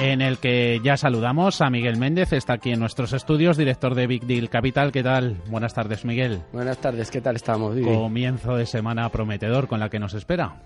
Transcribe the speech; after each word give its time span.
En 0.00 0.20
el 0.20 0.38
que 0.38 0.80
ya 0.82 0.96
saludamos 0.96 1.60
a 1.60 1.70
Miguel 1.70 1.96
Méndez, 1.96 2.32
está 2.32 2.54
aquí 2.54 2.70
en 2.70 2.80
nuestros 2.80 3.12
estudios, 3.12 3.56
director 3.56 3.94
de 3.94 4.06
Big 4.06 4.26
Deal 4.26 4.48
Capital. 4.48 4.92
¿Qué 4.92 5.02
tal? 5.02 5.36
Buenas 5.48 5.74
tardes, 5.74 6.04
Miguel. 6.04 6.40
Buenas 6.52 6.78
tardes, 6.78 7.10
¿qué 7.10 7.20
tal 7.20 7.36
estamos? 7.36 7.76
Comienzo 7.82 8.56
de 8.56 8.66
semana 8.66 9.08
prometedor 9.08 9.66
con 9.66 9.80
la 9.80 9.88
que 9.88 9.98
nos 9.98 10.14
espera. 10.14 10.56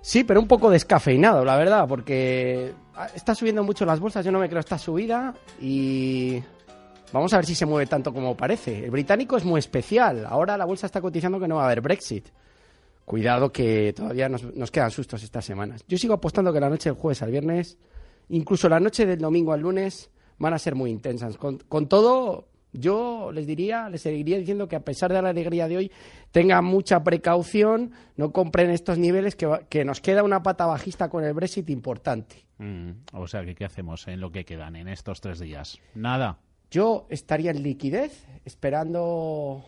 Sí, 0.00 0.24
pero 0.24 0.40
un 0.40 0.46
poco 0.46 0.70
descafeinado, 0.70 1.44
la 1.44 1.56
verdad, 1.56 1.86
porque 1.88 2.72
está 3.14 3.34
subiendo 3.34 3.64
mucho 3.64 3.84
las 3.84 4.00
bolsas, 4.00 4.24
yo 4.24 4.32
no 4.32 4.38
me 4.38 4.48
creo 4.48 4.60
esta 4.60 4.78
subida 4.78 5.34
y 5.60 6.40
vamos 7.12 7.32
a 7.34 7.36
ver 7.36 7.46
si 7.46 7.54
se 7.54 7.66
mueve 7.66 7.86
tanto 7.86 8.12
como 8.12 8.36
parece. 8.36 8.84
El 8.84 8.90
británico 8.90 9.36
es 9.36 9.44
muy 9.44 9.58
especial, 9.58 10.24
ahora 10.24 10.56
la 10.56 10.64
bolsa 10.64 10.86
está 10.86 11.00
cotizando 11.00 11.40
que 11.40 11.48
no 11.48 11.56
va 11.56 11.62
a 11.62 11.66
haber 11.66 11.80
Brexit. 11.80 12.28
Cuidado 13.04 13.50
que 13.50 13.92
todavía 13.92 14.28
nos, 14.28 14.44
nos 14.54 14.70
quedan 14.70 14.92
sustos 14.92 15.22
estas 15.24 15.44
semanas. 15.44 15.84
Yo 15.88 15.98
sigo 15.98 16.14
apostando 16.14 16.52
que 16.52 16.60
la 16.60 16.70
noche 16.70 16.90
del 16.90 16.98
jueves 16.98 17.22
al 17.22 17.32
viernes 17.32 17.76
incluso 18.30 18.68
la 18.68 18.80
noche 18.80 19.06
del 19.06 19.18
domingo 19.18 19.52
al 19.52 19.60
lunes 19.60 20.10
van 20.38 20.54
a 20.54 20.58
ser 20.58 20.74
muy 20.74 20.90
intensas. 20.90 21.36
Con, 21.36 21.88
todo, 21.88 22.48
yo 22.72 23.30
les 23.32 23.46
diría, 23.46 23.88
les 23.88 24.02
seguiría 24.02 24.38
diciendo 24.38 24.68
que 24.68 24.76
a 24.76 24.84
pesar 24.84 25.12
de 25.12 25.20
la 25.20 25.28
alegría 25.28 25.68
de 25.68 25.76
hoy, 25.76 25.92
tengan 26.32 26.64
mucha 26.64 27.04
precaución, 27.04 27.92
no 28.16 28.32
compren 28.32 28.70
estos 28.70 28.98
niveles, 28.98 29.36
que, 29.36 29.84
nos 29.84 30.00
queda 30.00 30.22
una 30.22 30.42
pata 30.42 30.66
bajista 30.66 31.08
con 31.08 31.24
el 31.24 31.34
Brexit 31.34 31.68
importante. 31.70 32.46
Mm, 32.58 32.90
o 33.12 33.26
sea, 33.26 33.44
¿qué 33.44 33.64
hacemos 33.64 34.08
en 34.08 34.20
lo 34.20 34.32
que 34.32 34.44
quedan 34.44 34.76
en 34.76 34.88
estos 34.88 35.20
tres 35.20 35.38
días? 35.38 35.78
Nada. 35.94 36.38
Yo 36.70 37.06
estaría 37.10 37.50
en 37.50 37.62
liquidez 37.62 38.26
esperando 38.44 39.64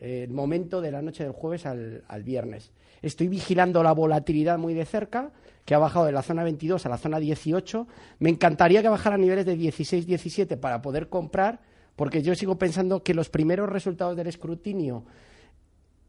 el 0.00 0.30
momento 0.30 0.80
de 0.80 0.90
la 0.90 1.02
noche 1.02 1.24
del 1.24 1.32
jueves 1.32 1.66
al, 1.66 2.04
al 2.08 2.22
viernes. 2.22 2.72
Estoy 3.02 3.28
vigilando 3.28 3.82
la 3.82 3.92
volatilidad 3.92 4.58
muy 4.58 4.74
de 4.74 4.84
cerca 4.84 5.32
que 5.64 5.74
ha 5.74 5.78
bajado 5.78 6.06
de 6.06 6.12
la 6.12 6.22
zona 6.22 6.44
22 6.44 6.86
a 6.86 6.88
la 6.88 6.96
zona 6.96 7.18
18. 7.18 7.86
Me 8.20 8.30
encantaría 8.30 8.82
que 8.82 8.88
bajara 8.88 9.16
a 9.16 9.18
niveles 9.18 9.44
de 9.44 9.56
16-17 9.56 10.58
para 10.58 10.80
poder 10.80 11.08
comprar, 11.08 11.60
porque 11.96 12.22
yo 12.22 12.34
sigo 12.34 12.56
pensando 12.56 13.02
que 13.02 13.14
los 13.14 13.28
primeros 13.28 13.68
resultados 13.68 14.16
del 14.16 14.28
escrutinio, 14.28 15.04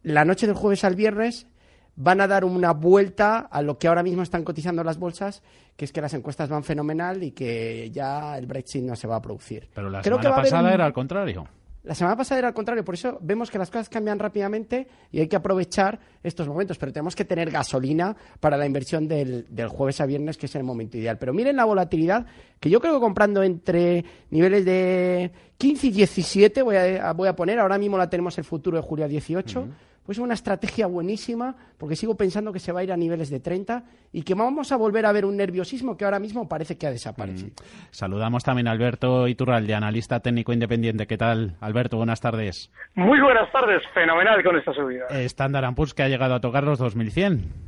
la 0.04 0.26
noche 0.26 0.46
del 0.46 0.56
jueves 0.56 0.84
al 0.84 0.96
viernes, 0.96 1.48
van 1.96 2.22
a 2.22 2.28
dar 2.28 2.46
una 2.46 2.72
vuelta 2.72 3.40
a 3.40 3.64
lo 3.64 3.80
que 3.80 3.88
ahora 3.88 4.04
mismo 4.04 4.22
están 4.22 4.44
cotizando 4.44 4.84
las 4.84 5.00
bolsas, 5.00 5.42
que 5.76 5.86
es 5.86 5.92
que 5.92 6.02
las 6.02 6.14
encuestas 6.14 6.50
van 6.50 6.64
fenomenal 6.64 7.24
y 7.24 7.32
que 7.32 7.90
ya 7.92 8.38
el 8.38 8.46
Brexit 8.46 8.84
no 8.84 8.96
se 8.96 9.08
va 9.08 9.16
a 9.16 9.22
producir. 9.22 9.68
Pero 9.74 9.90
la 9.90 10.04
semana 10.04 10.36
pasada 10.36 10.72
era 10.72 10.86
al 10.86 10.94
contrario. 10.94 11.48
La 11.88 11.96
semana 11.96 12.18
pasada 12.18 12.40
era 12.40 12.48
al 12.50 12.54
contrario, 12.54 12.84
por 12.84 12.96
eso 12.96 13.18
vemos 13.22 13.50
que 13.50 13.58
las 13.58 13.72
cosas 13.72 13.88
cambian 13.88 14.20
rápidamente 14.20 14.90
y 15.10 15.22
hay 15.22 15.28
que 15.30 15.38
aprovechar 15.38 15.98
estos 16.22 16.46
momentos, 16.46 16.78
pero 16.78 16.92
tenemos 16.92 17.16
que 17.16 17.24
tener 17.24 17.50
gasolina 17.50 18.14
para 18.42 18.58
la 18.58 18.66
inversión 18.66 19.08
del, 19.08 19.46
jueves 19.70 20.02
a 20.02 20.06
viernes, 20.06 20.38
que 20.38 20.48
es 20.48 20.56
el 20.56 20.64
momento 20.64 20.98
ideal. 20.98 21.18
Pero 21.18 21.34
miren 21.34 21.56
la 21.56 21.64
volatilidad, 21.64 22.26
que 22.60 22.70
yo 22.70 22.82
creo 22.82 22.96
que 22.96 23.00
comprando 23.00 23.42
entre 23.42 24.04
niveles 24.32 24.66
de 24.66 25.32
15 25.58 25.88
y 25.88 25.92
17, 25.92 26.62
voy 26.62 26.76
a, 26.76 27.14
voy 27.14 27.30
a 27.30 27.36
poner, 27.38 27.58
ahora 27.60 27.78
mismo 27.78 27.98
la 27.98 28.10
tenemos 28.10 28.38
el 28.38 28.44
futuro 28.44 28.76
de 28.76 28.84
julio 28.84 29.06
a 29.06 29.08
18 29.08 29.68
pues 30.08 30.20
una 30.20 30.36
estrategia 30.36 30.88
buenísima, 30.88 31.54
porque 31.78 31.98
sigo 31.98 32.16
pensando 32.16 32.54
que 32.54 32.60
se 32.60 32.72
va 32.72 32.80
a 32.80 32.84
ir 32.84 32.94
a 32.94 32.98
niveles 32.98 33.30
de 33.30 33.42
30 33.42 33.84
y 34.14 34.24
que 34.24 34.36
vamos 34.36 34.72
a 34.72 34.78
volver 34.78 35.06
a 35.06 35.12
ver 35.12 35.26
un 35.26 35.36
nerviosismo 35.36 35.98
que 35.98 36.06
ahora 36.06 36.18
mismo 36.18 36.48
parece 36.48 36.78
que 36.78 36.88
ha 36.88 36.92
desaparecido. 36.92 37.50
Mm. 37.50 37.92
Saludamos 37.92 38.46
también 38.46 38.70
a 38.70 38.72
Alberto 38.72 39.28
Iturralde, 39.28 39.76
analista 39.76 40.22
técnico 40.22 40.54
independiente. 40.54 41.08
¿Qué 41.08 41.18
tal, 41.18 41.58
Alberto? 41.60 41.98
Buenas 41.98 42.22
tardes. 42.22 42.72
Muy 42.96 43.20
buenas 43.20 43.52
tardes, 43.52 43.84
fenomenal 43.94 44.42
con 44.46 44.58
esta 44.58 44.74
subida. 44.74 45.08
Standard 45.10 45.76
Poor's 45.76 45.94
que 45.94 46.04
ha 46.04 46.08
llegado 46.08 46.36
a 46.36 46.40
tocar 46.40 46.64
los 46.64 46.80
2100. 46.80 47.68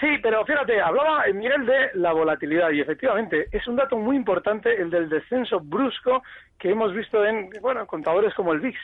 Sí, 0.00 0.06
pero 0.22 0.44
fíjate, 0.44 0.80
hablaba 0.80 1.24
Miguel 1.34 1.66
de 1.66 1.90
la 1.94 2.12
volatilidad 2.12 2.70
y 2.70 2.80
efectivamente 2.80 3.48
es 3.50 3.66
un 3.66 3.76
dato 3.76 3.98
muy 3.98 4.16
importante 4.16 4.80
el 4.80 4.90
del 4.90 5.08
descenso 5.08 5.58
brusco 5.60 6.22
que 6.58 6.70
hemos 6.70 6.92
visto 6.92 7.24
en 7.24 7.50
bueno 7.60 7.86
contadores 7.86 8.34
como 8.34 8.52
el 8.52 8.60
VIX, 8.60 8.78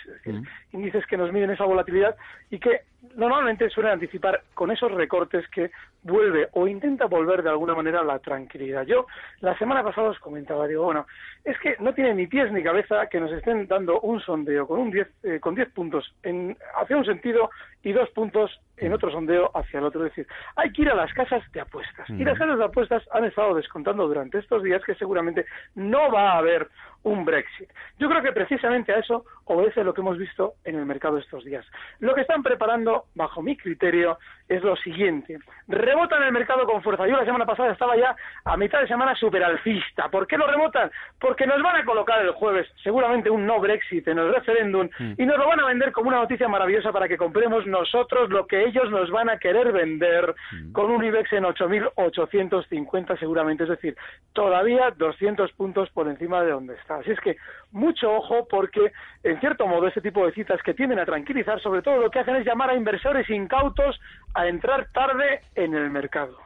índices 0.72 1.06
que 1.06 1.16
nos 1.16 1.32
miden 1.32 1.50
esa 1.50 1.64
volatilidad 1.64 2.16
y 2.50 2.58
que 2.58 2.82
normalmente 3.16 3.68
suelen 3.70 3.92
anticipar 3.92 4.42
con 4.54 4.70
esos 4.70 4.90
recortes 4.92 5.46
que 5.48 5.70
vuelve 6.02 6.48
o 6.52 6.66
intenta 6.66 7.06
volver 7.06 7.42
de 7.42 7.50
alguna 7.50 7.74
manera 7.74 8.02
la 8.02 8.18
tranquilidad. 8.18 8.86
Yo 8.86 9.06
la 9.40 9.56
semana 9.58 9.82
pasada 9.82 10.10
os 10.10 10.18
comentaba, 10.18 10.66
digo, 10.66 10.84
bueno, 10.84 11.06
es 11.44 11.58
que 11.58 11.76
no 11.80 11.92
tiene 11.94 12.14
ni 12.14 12.26
pies 12.26 12.52
ni 12.52 12.62
cabeza 12.62 13.08
que 13.08 13.20
nos 13.20 13.32
estén 13.32 13.66
dando 13.66 14.00
un 14.00 14.20
sondeo 14.20 14.66
con 14.66 14.78
un 14.78 14.90
10 14.90 15.08
eh, 15.24 15.40
con 15.40 15.54
10 15.54 15.70
puntos 15.72 16.14
en 16.22 16.56
hacia 16.76 16.96
un 16.96 17.04
sentido 17.04 17.50
y 17.82 17.92
dos 17.92 18.08
puntos 18.10 18.60
en 18.76 18.92
otro 18.92 19.10
sondeo 19.10 19.50
hacia 19.54 19.78
el 19.78 19.84
otro, 19.84 20.04
es 20.04 20.10
decir, 20.10 20.26
hay 20.56 20.72
que 20.72 20.82
ir 20.82 20.90
a 20.90 20.94
las 20.94 21.12
casas 21.12 21.42
de 21.52 21.60
apuestas. 21.60 22.08
Y 22.10 22.24
las 22.24 22.38
casas 22.38 22.58
de 22.58 22.64
apuestas 22.64 23.02
han 23.12 23.24
estado 23.24 23.54
descontando 23.54 24.08
durante 24.08 24.38
estos 24.38 24.62
días 24.62 24.82
que 24.84 24.94
seguramente 24.94 25.46
no 25.74 26.10
va 26.10 26.32
a 26.32 26.38
haber 26.38 26.68
un 27.02 27.24
Brexit. 27.24 27.63
Yo 27.98 28.08
creo 28.08 28.22
que 28.22 28.32
precisamente 28.32 28.92
a 28.92 28.98
eso 28.98 29.24
obedece 29.44 29.84
lo 29.84 29.94
que 29.94 30.00
hemos 30.00 30.18
visto 30.18 30.54
en 30.64 30.76
el 30.76 30.86
mercado 30.86 31.18
estos 31.18 31.44
días. 31.44 31.64
Lo 32.00 32.14
que 32.14 32.22
están 32.22 32.42
preparando, 32.42 33.06
bajo 33.14 33.42
mi 33.42 33.56
criterio, 33.56 34.18
es 34.48 34.62
lo 34.62 34.76
siguiente. 34.76 35.38
Rebotan 35.68 36.22
el 36.22 36.32
mercado 36.32 36.66
con 36.66 36.82
fuerza. 36.82 37.06
Yo 37.06 37.16
la 37.16 37.24
semana 37.24 37.46
pasada 37.46 37.72
estaba 37.72 37.96
ya 37.96 38.14
a 38.44 38.56
mitad 38.56 38.80
de 38.80 38.88
semana 38.88 39.14
superalcista. 39.14 40.08
¿Por 40.10 40.26
qué 40.26 40.36
lo 40.36 40.46
rebotan? 40.46 40.90
Porque 41.18 41.46
nos 41.46 41.62
van 41.62 41.76
a 41.76 41.84
colocar 41.84 42.20
el 42.20 42.32
jueves 42.32 42.68
seguramente 42.82 43.30
un 43.30 43.46
no 43.46 43.60
Brexit 43.60 44.06
en 44.08 44.18
el 44.18 44.34
referéndum 44.34 44.88
mm. 44.98 45.12
y 45.16 45.26
nos 45.26 45.38
lo 45.38 45.46
van 45.46 45.60
a 45.60 45.66
vender 45.66 45.92
como 45.92 46.08
una 46.08 46.18
noticia 46.18 46.48
maravillosa 46.48 46.92
para 46.92 47.08
que 47.08 47.16
compremos 47.16 47.66
nosotros 47.66 48.28
lo 48.30 48.46
que 48.46 48.64
ellos 48.64 48.90
nos 48.90 49.10
van 49.10 49.30
a 49.30 49.38
querer 49.38 49.72
vender 49.72 50.34
mm. 50.52 50.72
con 50.72 50.90
un 50.90 51.02
IBEX 51.02 51.32
en 51.32 51.44
8.850 51.44 53.18
seguramente. 53.18 53.64
Es 53.64 53.70
decir, 53.70 53.96
todavía 54.34 54.90
200 54.90 55.52
puntos 55.52 55.88
por 55.90 56.08
encima 56.08 56.42
de 56.42 56.50
donde 56.50 56.74
está. 56.74 56.96
Así 56.96 57.10
es 57.10 57.20
que 57.20 57.36
mucho 57.72 58.12
ojo 58.12 58.46
porque, 58.48 58.92
en 59.22 59.40
cierto 59.40 59.66
modo, 59.66 59.88
ese 59.88 60.00
tipo 60.00 60.24
de 60.24 60.32
citas 60.32 60.62
que 60.62 60.74
tienden 60.74 60.98
a 60.98 61.06
tranquilizar, 61.06 61.60
sobre 61.60 61.82
todo 61.82 61.96
lo 61.96 62.10
que 62.10 62.20
hacen 62.20 62.36
es 62.36 62.46
llamar 62.46 62.70
a 62.70 62.76
inversores 62.76 63.28
incautos 63.30 64.00
a 64.34 64.48
entrar 64.48 64.88
tarde 64.92 65.40
en 65.54 65.74
el 65.74 65.90
mercado. 65.90 66.36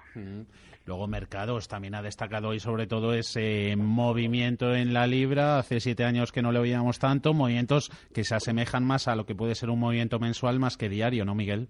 Luego 0.85 1.07
Mercados 1.07 1.69
también 1.69 1.95
ha 1.95 2.03
destacado 2.03 2.49
hoy 2.49 2.61
sobre 2.61 2.87
todo 2.87 3.13
ese 3.13 3.77
movimiento 3.77 4.75
en 4.75 4.95
la 4.95 5.07
libra. 5.07 5.59
Hace 5.59 5.81
siete 5.81 6.05
años 6.05 6.33
que 6.33 6.41
no 6.41 6.51
le 6.51 6.59
oíamos 6.59 6.99
tanto. 6.99 7.35
Movimientos 7.35 7.91
que 8.15 8.25
se 8.25 8.35
asemejan 8.35 8.85
más 8.85 9.07
a 9.07 9.15
lo 9.15 9.27
que 9.27 9.35
puede 9.35 9.55
ser 9.55 9.71
un 9.71 9.81
movimiento 9.81 10.19
mensual 10.19 10.59
más 10.59 10.77
que 10.77 10.89
diario, 10.89 11.25
¿no, 11.25 11.35
Miguel? 11.35 11.69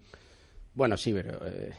Bueno, 0.74 0.96
sí, 0.96 1.12
pero 1.12 1.40
eh, 1.44 1.72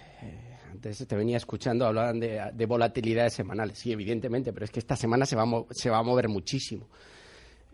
antes 0.70 1.08
te 1.08 1.16
venía 1.16 1.38
escuchando, 1.38 1.86
hablaban 1.86 2.20
de, 2.20 2.42
de, 2.54 2.66
volatilidades 2.66 3.34
semanales. 3.34 3.78
Sí, 3.78 3.94
evidentemente, 3.94 4.52
pero 4.52 4.66
es 4.66 4.72
que 4.72 4.80
esta 4.80 4.98
semana 4.98 5.26
se 5.26 5.38
va 5.38 5.46
se 5.72 5.90
va 5.90 6.00
a 6.00 6.04
mover 6.04 6.28
muchísimo. 6.28 6.90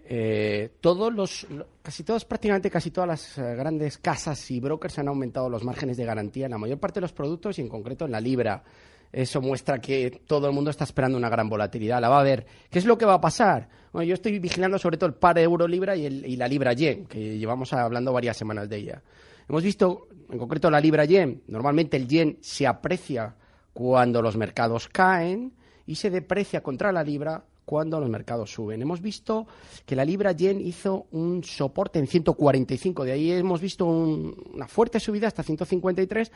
Eh, 0.08 0.70
todos 0.82 1.12
los, 1.12 1.48
casi 1.82 2.04
todas, 2.04 2.26
prácticamente 2.26 2.70
casi 2.70 2.92
todas 2.92 3.08
las 3.08 3.38
eh, 3.40 3.56
grandes 3.56 3.98
casas 3.98 4.52
y 4.52 4.60
brokers 4.60 5.00
han 5.00 5.08
aumentado 5.08 5.50
los 5.50 5.64
márgenes 5.64 5.98
de 5.98 6.06
garantía 6.06 6.46
en 6.46 6.52
la 6.52 6.60
mayor 6.60 6.80
parte 6.80 7.00
de 7.00 7.02
los 7.02 7.12
productos 7.14 7.58
y 7.58 7.62
en 7.62 7.70
concreto 7.70 8.06
en 8.06 8.12
la 8.12 8.22
libra. 8.22 8.64
Eso 9.12 9.42
muestra 9.42 9.80
que 9.80 10.22
todo 10.28 10.48
el 10.48 10.54
mundo 10.54 10.70
está 10.70 10.84
esperando 10.84 11.18
una 11.18 11.30
gran 11.30 11.50
volatilidad. 11.50 12.02
La 12.02 12.10
va 12.10 12.20
a 12.20 12.24
ver. 12.24 12.46
¿Qué 12.70 12.80
es 12.80 12.86
lo 12.86 12.98
que 12.98 13.06
va 13.06 13.16
a 13.16 13.22
pasar? 13.22 13.68
Bueno, 13.94 14.08
yo 14.08 14.14
estoy 14.14 14.38
vigilando 14.40 14.78
sobre 14.78 14.98
todo 14.98 15.08
el 15.08 15.16
par 15.16 15.40
euro-libra 15.40 15.96
y, 15.96 16.06
y, 16.06 16.36
la 16.36 16.48
libra-yen, 16.48 17.06
que 17.06 17.38
llevamos 17.38 17.72
hablando 17.74 18.12
varias 18.12 18.36
semanas 18.36 18.68
de 18.68 18.78
ella. 18.78 19.02
Hemos 19.48 19.64
visto, 19.64 20.08
en 20.30 20.38
concreto, 20.38 20.70
la 20.70 20.82
libra-yen. 20.82 21.44
Normalmente 21.48 21.98
el 21.98 22.08
yen 22.08 22.38
se 22.42 22.68
aprecia 22.68 23.36
cuando 23.74 24.22
los 24.22 24.38
mercados 24.38 24.88
caen 24.90 25.54
y 25.88 25.96
se 25.96 26.10
deprecia 26.10 26.62
contra 26.62 26.92
la 26.92 27.04
libra 27.04 27.46
cuando 27.66 28.00
los 28.00 28.10
mercados 28.10 28.52
suben. 28.52 28.82
Hemos 28.82 29.02
visto 29.02 29.48
que 29.86 29.96
la 29.96 30.06
libra 30.06 30.32
yen 30.32 30.62
hizo 30.62 31.08
un 31.12 31.44
soporte 31.44 32.00
en 32.00 32.08
145, 32.08 33.04
de 33.04 33.12
ahí 33.12 33.32
hemos 33.32 33.60
visto 33.60 33.86
una 33.86 34.68
fuerte 34.68 35.00
subida 35.00 35.28
hasta 35.28 35.44
153, 35.44 36.32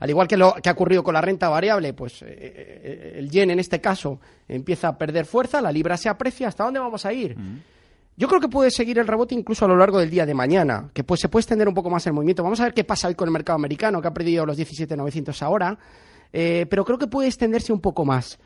al 0.00 0.10
igual 0.10 0.26
que 0.26 0.36
lo 0.36 0.54
que 0.54 0.68
ha 0.68 0.72
ocurrido 0.72 1.04
con 1.04 1.14
la 1.14 1.20
renta 1.20 1.48
variable, 1.48 1.92
pues 1.92 2.22
eh, 2.22 2.26
eh, 2.30 3.14
el 3.18 3.30
yen 3.30 3.50
en 3.50 3.60
este 3.60 3.80
caso 3.80 4.20
empieza 4.48 4.88
a 4.88 4.98
perder 4.98 5.26
fuerza, 5.26 5.60
la 5.60 5.70
libra 5.70 5.96
se 5.96 6.08
aprecia, 6.08 6.48
¿hasta 6.48 6.64
dónde 6.64 6.80
vamos 6.80 7.04
a 7.04 7.12
ir? 7.12 7.38
Mm. 7.38 7.58
Yo 8.16 8.28
creo 8.28 8.40
que 8.40 8.48
puede 8.48 8.70
seguir 8.70 8.98
el 8.98 9.06
rebote 9.06 9.34
incluso 9.34 9.64
a 9.64 9.68
lo 9.68 9.76
largo 9.76 9.98
del 9.98 10.10
día 10.10 10.26
de 10.26 10.34
mañana, 10.34 10.90
que 10.92 11.04
pues 11.04 11.20
se 11.20 11.30
puede 11.30 11.40
extender 11.40 11.66
un 11.66 11.74
poco 11.74 11.88
más 11.88 12.06
el 12.06 12.12
movimiento. 12.12 12.42
Vamos 12.42 12.60
a 12.60 12.64
ver 12.64 12.74
qué 12.74 12.84
pasa 12.84 13.08
hoy 13.08 13.14
con 13.14 13.26
el 13.26 13.32
mercado 13.32 13.56
americano, 13.56 14.02
que 14.02 14.08
ha 14.08 14.12
perdido 14.12 14.44
los 14.44 14.58
17.900 14.58 15.40
ahora, 15.40 15.78
eh, 16.30 16.66
pero 16.68 16.84
creo 16.84 16.98
que 16.98 17.06
puede 17.06 17.28
extenderse 17.28 17.72
un 17.72 17.80
poco 17.80 18.04
más 18.04 18.38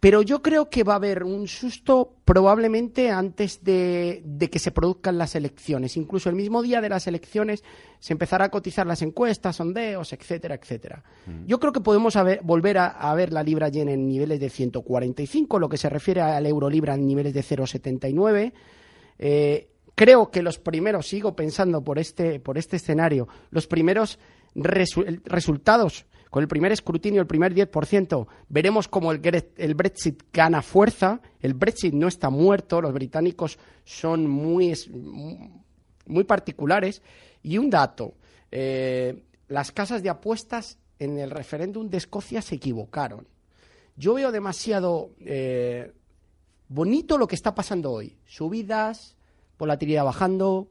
pero 0.00 0.22
yo 0.22 0.40
creo 0.40 0.70
que 0.70 0.82
va 0.82 0.94
a 0.94 0.96
haber 0.96 1.24
un 1.24 1.46
susto 1.46 2.16
probablemente 2.24 3.10
antes 3.10 3.62
de, 3.62 4.24
que 4.50 4.58
se 4.58 4.70
produzcan 4.70 5.18
las 5.18 5.34
elecciones. 5.34 5.98
Incluso 5.98 6.30
el 6.30 6.36
mismo 6.36 6.62
día 6.62 6.80
de 6.80 6.88
las 6.88 7.06
elecciones 7.06 7.62
se 7.98 8.14
empezará 8.14 8.46
a 8.46 8.48
cotizar 8.48 8.86
las 8.86 9.02
encuestas, 9.02 9.56
sondeos, 9.56 10.14
etcétera, 10.14 10.54
etcétera. 10.54 11.04
Mm. 11.26 11.44
Yo 11.46 11.60
creo 11.60 11.72
que 11.74 11.82
podemos 11.82 12.16
volver 12.42 12.78
a, 12.78 13.14
ver 13.14 13.30
la 13.30 13.42
libra 13.42 13.68
yen 13.68 13.90
en 13.90 14.08
niveles 14.08 14.40
de 14.40 14.48
145, 14.48 15.58
lo 15.58 15.68
que 15.68 15.76
se 15.76 15.90
refiere 15.90 16.22
al 16.22 16.46
euro 16.46 16.70
libra 16.70 16.94
en 16.94 17.06
niveles 17.06 17.34
de 17.34 17.42
0,79. 17.42 18.52
Eh, 19.18 19.68
creo 19.94 20.30
que 20.30 20.42
los 20.42 20.58
primeros, 20.58 21.08
sigo 21.08 21.36
pensando 21.36 21.84
por 21.84 21.98
este, 21.98 22.40
por 22.40 22.56
este 22.56 22.76
escenario, 22.76 23.28
los 23.50 23.66
primeros 23.66 24.18
resultados 24.54 26.06
con 26.30 26.42
el 26.42 26.48
primer 26.48 26.70
escrutinio, 26.70 27.20
el 27.20 27.26
primer 27.26 27.52
10%, 27.54 28.26
veremos 28.48 28.86
cómo 28.86 29.10
el, 29.10 29.74
Brexit 29.74 30.22
gana 30.32 30.62
fuerza. 30.62 31.20
El 31.40 31.54
Brexit 31.54 31.92
no 31.92 32.06
está 32.06 32.30
muerto, 32.30 32.80
los 32.80 32.92
británicos 32.92 33.58
son 33.84 34.28
muy, 34.28 34.72
muy 36.06 36.24
particulares. 36.24 37.02
Y 37.42 37.58
un 37.58 37.68
dato, 37.68 38.14
eh, 38.52 39.24
las 39.48 39.72
casas 39.72 40.04
de 40.04 40.08
apuestas 40.08 40.78
en 41.00 41.18
el 41.18 41.30
referéndum 41.30 41.90
de 41.90 41.96
Escocia 41.96 42.42
se 42.42 42.54
equivocaron. 42.54 43.26
Yo 43.96 44.14
veo 44.14 44.30
demasiado 44.30 45.10
eh, 45.20 45.92
bonito 46.68 47.18
lo 47.18 47.26
que 47.26 47.34
está 47.34 47.56
pasando 47.56 47.90
hoy. 47.90 48.16
Subidas, 48.24 49.16
volatilidad 49.58 50.04
bajando, 50.04 50.68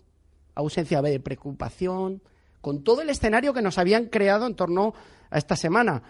ausencia 0.56 1.02
de 1.02 1.20
preocupación, 1.20 2.22
con 2.62 2.84
todo 2.84 3.02
el 3.02 3.10
escenario 3.10 3.54
que 3.54 3.62
nos 3.62 3.78
habían 3.78 4.06
creado 4.06 4.46
en 4.48 4.56
torno 4.56 4.94
a 5.30 5.38
esta 5.38 5.56
semana. 5.56 6.02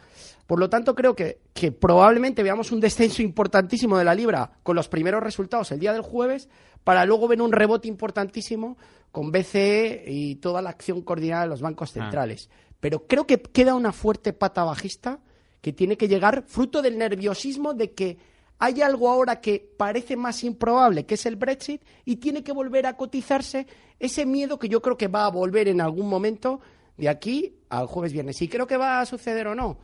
Por 0.48 0.60
lo 0.60 0.69
tanto, 0.69 0.96
creo 0.96 1.16
que, 1.16 1.42
que, 1.54 1.72
probablemente 1.72 2.42
veamos 2.42 2.72
un 2.72 2.80
descenso 2.80 3.22
importantísimo 3.22 3.98
de 3.98 4.04
la 4.04 4.16
libra 4.16 4.51
con 4.63 4.75
los 4.75 4.88
primeros 4.88 5.22
resultados 5.22 5.72
el 5.72 5.80
día 5.80 5.94
del 5.94 6.01
jueves, 6.01 6.50
para 6.84 7.06
luego 7.06 7.28
ver 7.28 7.42
un 7.42 7.51
rebote 7.51 7.88
importantísimo 7.88 8.78
con 9.12 9.31
BCE 9.31 10.06
y 10.07 10.36
toda 10.36 10.62
la 10.62 10.72
acción 10.72 11.01
coordinada 11.01 11.44
de 11.44 11.50
los 11.50 11.62
bancos 11.62 11.92
ah. 11.92 11.94
centrales. 11.94 12.50
Pero 12.80 13.06
creo 13.07 13.28
que 13.28 13.42
queda 13.42 13.75
una 13.75 13.92
fuerte 13.92 14.34
pata 14.34 14.63
bajista 14.63 15.19
que 15.62 15.74
tiene 15.74 15.98
que 15.98 16.07
llegar 16.07 16.44
fruto 16.48 16.81
del 16.81 16.98
nerviosismo 16.98 17.74
de 17.74 17.92
que 17.92 18.18
hay 18.60 18.82
algo 18.82 19.10
ahora 19.10 19.40
que 19.40 19.74
parece 19.78 20.16
más 20.16 20.44
improbable, 20.44 21.06
que 21.06 21.16
es 21.16 21.26
el 21.26 21.38
Brexit, 21.38 21.82
y 22.06 22.18
tiene 22.18 22.44
que 22.44 22.52
volver 22.52 22.86
a 22.86 22.98
cotizarse 22.98 23.66
ese 23.98 24.26
miedo 24.26 24.60
que 24.60 24.70
yo 24.70 24.82
creo 24.82 24.98
que 24.98 25.08
va 25.08 25.26
a 25.26 25.30
volver 25.30 25.70
en 25.70 25.82
algún 25.82 26.10
momento 26.10 26.60
de 26.98 27.10
aquí 27.10 27.58
al 27.70 27.88
jueves 27.88 28.12
viernes. 28.12 28.42
Y 28.42 28.48
creo 28.50 28.68
que 28.68 28.78
va 28.78 29.00
a 29.00 29.06
suceder 29.06 29.48
o 29.48 29.56
no. 29.56 29.80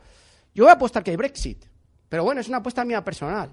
Yo 0.54 0.64
voy 0.64 0.70
a 0.70 0.74
apostar 0.74 1.02
que 1.02 1.10
hay 1.10 1.16
Brexit. 1.16 1.64
Pero 2.08 2.22
bueno, 2.22 2.40
es 2.40 2.48
una 2.48 2.58
apuesta 2.58 2.84
mía 2.84 3.02
personal. 3.02 3.52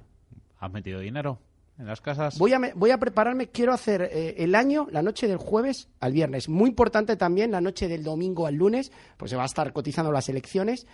¿Has 0.60 0.72
metido 0.72 1.00
dinero 1.00 1.40
en 1.78 1.88
las 1.88 2.02
casas? 2.02 2.38
Voy 2.38 2.54
a, 2.54 2.60
voy 2.76 2.92
a 2.92 2.98
prepararme, 2.98 3.48
quiero 3.48 3.74
hacer 3.74 4.02
eh, 4.04 4.36
el 4.38 4.56
año, 4.56 4.88
la 4.92 5.02
noche 5.02 5.28
del 5.28 5.38
jueves 5.38 5.90
al 6.00 6.12
viernes. 6.12 6.50
Muy 6.50 6.70
importante 6.70 7.16
también 7.16 7.52
la 7.52 7.62
noche 7.62 7.88
del 7.88 8.04
domingo 8.04 8.46
al 8.46 8.56
lunes, 8.56 8.92
pues 9.18 9.32
se 9.32 9.38
va 9.38 9.44
a 9.44 9.48
estar 9.48 9.74
cotizando 9.74 10.12
las 10.12 10.30
elecciones 10.30 10.86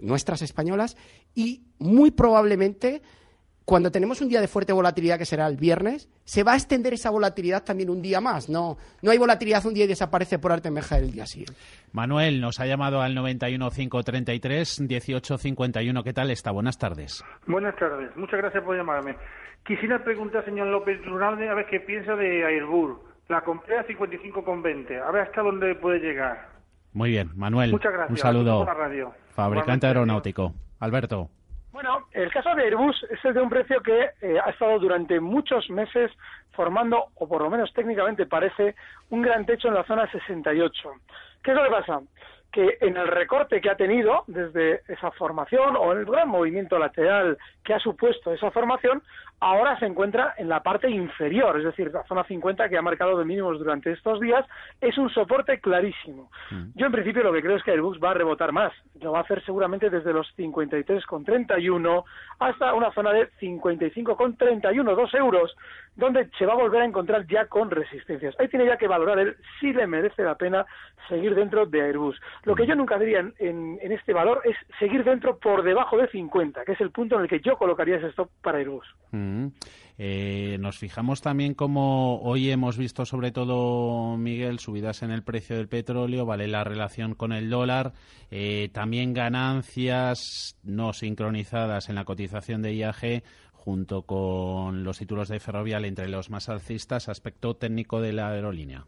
nuestras 0.00 0.42
españolas 0.42 0.96
y 1.34 1.64
muy 1.78 2.10
probablemente 2.10 3.02
cuando 3.68 3.90
tenemos 3.90 4.22
un 4.22 4.30
día 4.30 4.40
de 4.40 4.48
fuerte 4.48 4.72
volatilidad, 4.72 5.18
que 5.18 5.26
será 5.26 5.46
el 5.46 5.58
viernes, 5.58 6.08
se 6.24 6.42
va 6.42 6.52
a 6.52 6.54
extender 6.54 6.94
esa 6.94 7.10
volatilidad 7.10 7.64
también 7.64 7.90
un 7.90 8.00
día 8.00 8.18
más. 8.18 8.48
No, 8.48 8.78
no 9.02 9.10
hay 9.10 9.18
volatilidad 9.18 9.66
un 9.66 9.74
día 9.74 9.84
y 9.84 9.88
desaparece 9.88 10.38
por 10.38 10.52
arte 10.52 10.70
meja 10.70 10.96
el 10.96 11.12
día 11.12 11.26
siguiente. 11.26 11.52
Manuel 11.92 12.40
nos 12.40 12.60
ha 12.60 12.66
llamado 12.66 13.02
al 13.02 13.14
91533 13.14 14.80
1851. 14.80 16.02
¿Qué 16.02 16.12
tal 16.14 16.30
está? 16.30 16.50
Buenas 16.50 16.78
tardes. 16.78 17.22
Buenas 17.46 17.76
tardes. 17.76 18.08
Muchas 18.16 18.38
gracias 18.38 18.64
por 18.64 18.74
llamarme. 18.74 19.16
Quisiera 19.66 20.02
preguntar, 20.02 20.46
señor 20.46 20.68
López 20.68 21.04
Runalde, 21.04 21.50
a 21.50 21.54
ver 21.54 21.66
qué 21.66 21.80
piensa 21.80 22.16
de 22.16 22.46
Airbus. 22.46 22.96
La 23.28 23.42
compré 23.42 23.76
a 23.76 23.86
55,20. 23.86 24.98
A 25.06 25.10
ver 25.10 25.24
hasta 25.24 25.42
dónde 25.42 25.74
puede 25.74 25.98
llegar. 25.98 26.48
Muy 26.94 27.10
bien, 27.10 27.32
Manuel. 27.36 27.72
Muchas 27.72 27.92
gracias. 27.92 28.12
Un 28.12 28.16
saludo. 28.16 28.66
Fabricante 29.34 29.86
aeronáutico. 29.86 30.54
Alberto. 30.80 31.28
Bueno, 31.78 32.08
el 32.10 32.32
caso 32.32 32.56
de 32.56 32.64
Airbus 32.64 33.06
es 33.08 33.24
el 33.24 33.34
de 33.34 33.40
un 33.40 33.48
precio 33.48 33.80
que 33.80 34.10
eh, 34.20 34.36
ha 34.44 34.50
estado 34.50 34.80
durante 34.80 35.20
muchos 35.20 35.70
meses 35.70 36.10
formando, 36.50 37.04
o 37.14 37.28
por 37.28 37.40
lo 37.40 37.48
menos 37.48 37.72
técnicamente 37.72 38.26
parece, 38.26 38.74
un 39.10 39.22
gran 39.22 39.46
techo 39.46 39.68
en 39.68 39.74
la 39.74 39.84
zona 39.84 40.10
68. 40.10 40.92
¿Qué 41.40 41.52
es 41.52 41.56
lo 41.56 41.62
que 41.62 41.70
pasa? 41.70 42.00
que 42.50 42.78
en 42.80 42.96
el 42.96 43.06
recorte 43.06 43.60
que 43.60 43.70
ha 43.70 43.76
tenido 43.76 44.24
desde 44.26 44.80
esa 44.88 45.10
formación 45.12 45.76
o 45.76 45.92
el 45.92 46.06
gran 46.06 46.28
movimiento 46.28 46.78
lateral 46.78 47.36
que 47.62 47.74
ha 47.74 47.78
supuesto 47.78 48.32
esa 48.32 48.50
formación, 48.50 49.02
ahora 49.40 49.78
se 49.78 49.86
encuentra 49.86 50.34
en 50.36 50.48
la 50.48 50.62
parte 50.62 50.90
inferior, 50.90 51.58
es 51.58 51.64
decir, 51.64 51.90
la 51.92 52.04
zona 52.04 52.24
50 52.24 52.68
que 52.68 52.76
ha 52.76 52.82
marcado 52.82 53.18
de 53.18 53.24
mínimos 53.24 53.58
durante 53.58 53.92
estos 53.92 54.20
días, 54.20 54.44
es 54.80 54.96
un 54.98 55.10
soporte 55.10 55.60
clarísimo. 55.60 56.30
Mm. 56.50 56.70
Yo 56.74 56.86
en 56.86 56.92
principio 56.92 57.22
lo 57.22 57.32
que 57.32 57.42
creo 57.42 57.56
es 57.56 57.62
que 57.62 57.70
Airbus 57.70 57.98
va 58.02 58.10
a 58.10 58.14
rebotar 58.14 58.52
más, 58.52 58.72
lo 59.00 59.12
va 59.12 59.18
a 59.18 59.22
hacer 59.22 59.44
seguramente 59.44 59.90
desde 59.90 60.12
los 60.12 60.26
53,31 60.36 62.04
hasta 62.38 62.74
una 62.74 62.92
zona 62.92 63.12
de 63.12 63.30
55,31, 63.40 64.94
dos 64.94 65.14
euros, 65.14 65.54
donde 65.96 66.28
se 66.38 66.46
va 66.46 66.52
a 66.52 66.56
volver 66.56 66.82
a 66.82 66.84
encontrar 66.84 67.26
ya 67.26 67.46
con 67.46 67.70
resistencias. 67.70 68.38
Ahí 68.38 68.48
tiene 68.48 68.66
ya 68.66 68.76
que 68.76 68.86
valorar 68.86 69.18
él 69.18 69.36
si 69.58 69.72
le 69.72 69.86
merece 69.86 70.22
la 70.22 70.36
pena 70.36 70.64
seguir 71.08 71.34
dentro 71.34 71.66
de 71.66 71.82
Airbus. 71.82 72.20
Lo 72.44 72.54
que 72.54 72.66
yo 72.66 72.74
nunca 72.74 72.98
diría 72.98 73.20
en, 73.38 73.78
este 73.80 74.12
valor 74.12 74.40
es 74.44 74.56
seguir 74.78 75.04
dentro 75.04 75.38
por 75.38 75.62
debajo 75.62 75.96
de 75.96 76.08
50, 76.08 76.64
que 76.64 76.72
es 76.72 76.80
el 76.80 76.90
punto 76.90 77.16
en 77.16 77.22
el 77.22 77.28
que 77.28 77.40
yo 77.40 77.56
colocaría 77.56 77.96
ese 77.96 78.08
stop 78.08 78.30
para 78.42 78.58
Airbus. 78.58 78.86
Mm. 79.10 79.27
Eh, 80.00 80.58
nos 80.60 80.78
fijamos 80.78 81.20
también 81.20 81.54
como 81.54 82.20
hoy 82.20 82.50
hemos 82.50 82.78
visto 82.78 83.04
sobre 83.04 83.32
todo, 83.32 84.16
Miguel, 84.16 84.60
subidas 84.60 85.02
en 85.02 85.10
el 85.10 85.24
precio 85.24 85.56
del 85.56 85.68
petróleo, 85.68 86.24
vale 86.24 86.46
la 86.46 86.62
relación 86.62 87.14
con 87.14 87.32
el 87.32 87.50
dólar, 87.50 87.92
eh, 88.30 88.70
también 88.72 89.12
ganancias 89.12 90.56
no 90.62 90.92
sincronizadas 90.92 91.88
en 91.88 91.96
la 91.96 92.04
cotización 92.04 92.62
de 92.62 92.74
IAG 92.74 93.22
junto 93.52 94.02
con 94.02 94.84
los 94.84 94.98
títulos 94.98 95.28
de 95.28 95.40
Ferrovial 95.40 95.84
entre 95.84 96.08
los 96.08 96.30
más 96.30 96.48
alcistas, 96.48 97.08
aspecto 97.08 97.56
técnico 97.56 98.00
de 98.00 98.12
la 98.12 98.30
aerolínea. 98.30 98.86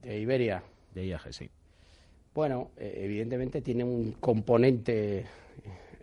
De 0.00 0.20
Iberia. 0.20 0.62
De 0.94 1.06
IAG, 1.06 1.32
sí. 1.32 1.50
Bueno, 2.32 2.70
eh, 2.76 3.00
evidentemente 3.02 3.60
tiene 3.60 3.82
un 3.82 4.12
componente 4.12 5.26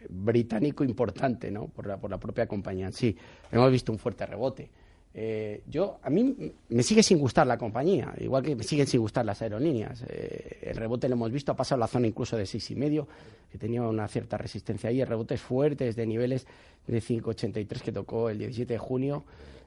británico 0.10 0.84
importante, 0.84 1.52
¿no? 1.52 1.68
Por 1.68 1.88
la, 1.88 1.98
por 1.98 2.10
la 2.10 2.20
propia 2.20 2.48
compañía. 2.48 2.92
Sí, 2.92 3.16
hemos 3.52 3.72
visto 3.72 3.92
un 3.92 4.00
fuerte 4.00 4.26
rebote. 4.26 4.70
Eh, 5.16 5.62
yo 5.68 6.00
a 6.02 6.10
mí 6.10 6.36
me 6.70 6.82
sigue 6.82 7.04
sin 7.04 7.20
gustar 7.20 7.46
la 7.46 7.56
compañía, 7.58 8.16
igual 8.20 8.42
que 8.42 8.56
me 8.56 8.64
siguen 8.64 8.88
sin 8.88 9.00
gustar 9.00 9.26
las 9.26 9.42
aerolíneas. 9.42 10.04
Eh, 10.08 10.60
el 10.64 10.76
rebote 10.76 11.08
lo 11.08 11.14
hemos 11.14 11.32
visto, 11.32 11.52
ha 11.52 11.56
pasado 11.56 11.80
la 11.80 11.88
zona 11.88 12.08
incluso 12.08 12.36
de 12.36 12.48
seis 12.48 12.72
y 12.72 12.76
medio, 12.76 13.08
que 13.52 13.60
tenía 13.60 13.84
una 13.84 14.08
cierta 14.08 14.38
resistencia 14.38 14.90
ahí. 14.90 15.02
El 15.02 15.08
rebote 15.08 15.36
es 15.36 15.42
fuerte, 15.42 15.88
es 15.88 15.96
de 15.96 16.08
niveles 16.08 16.48
de 16.88 17.00
5,83 17.00 17.82
que 17.82 17.92
tocó 17.92 18.30
el 18.30 18.40
17 18.40 18.74
de 18.74 18.80
junio. 18.80 19.24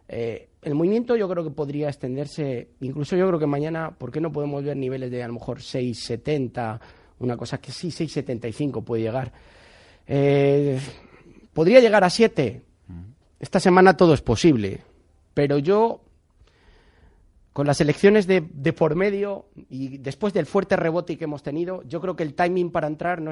Eh, 0.08 0.48
el 0.62 0.74
movimiento 0.74 1.16
yo 1.16 1.28
creo 1.28 1.44
que 1.44 1.50
podría 1.50 1.88
extenderse, 1.88 2.70
incluso 2.80 3.16
yo 3.16 3.26
creo 3.28 3.38
que 3.38 3.46
mañana, 3.46 3.92
¿por 3.96 4.10
qué 4.10 4.20
no 4.20 4.32
podemos 4.32 4.64
ver 4.64 4.76
niveles 4.76 5.10
de 5.10 5.22
a 5.22 5.28
lo 5.28 5.34
mejor 5.34 5.58
6,70? 5.58 6.80
Una 7.20 7.36
cosa 7.36 7.58
que 7.58 7.70
sí, 7.70 7.88
6,75 7.88 8.82
puede 8.82 9.02
llegar. 9.02 9.32
Eh, 10.06 10.78
¿Podría 11.52 11.80
llegar 11.80 12.04
a 12.04 12.10
7? 12.10 12.62
Esta 13.38 13.60
semana 13.60 13.96
todo 13.96 14.14
es 14.14 14.22
posible, 14.22 14.80
pero 15.34 15.58
yo, 15.58 16.00
con 17.52 17.66
las 17.66 17.80
elecciones 17.80 18.26
de, 18.26 18.40
por 18.72 18.94
medio 18.94 19.46
y 19.68 19.98
después 19.98 20.32
del 20.32 20.46
fuerte 20.46 20.76
rebote 20.76 21.18
que 21.18 21.24
hemos 21.24 21.42
tenido, 21.42 21.82
yo 21.82 22.00
creo 22.00 22.16
que 22.16 22.22
el 22.22 22.34
timing 22.34 22.70
para 22.70 22.86
entrar 22.86 23.22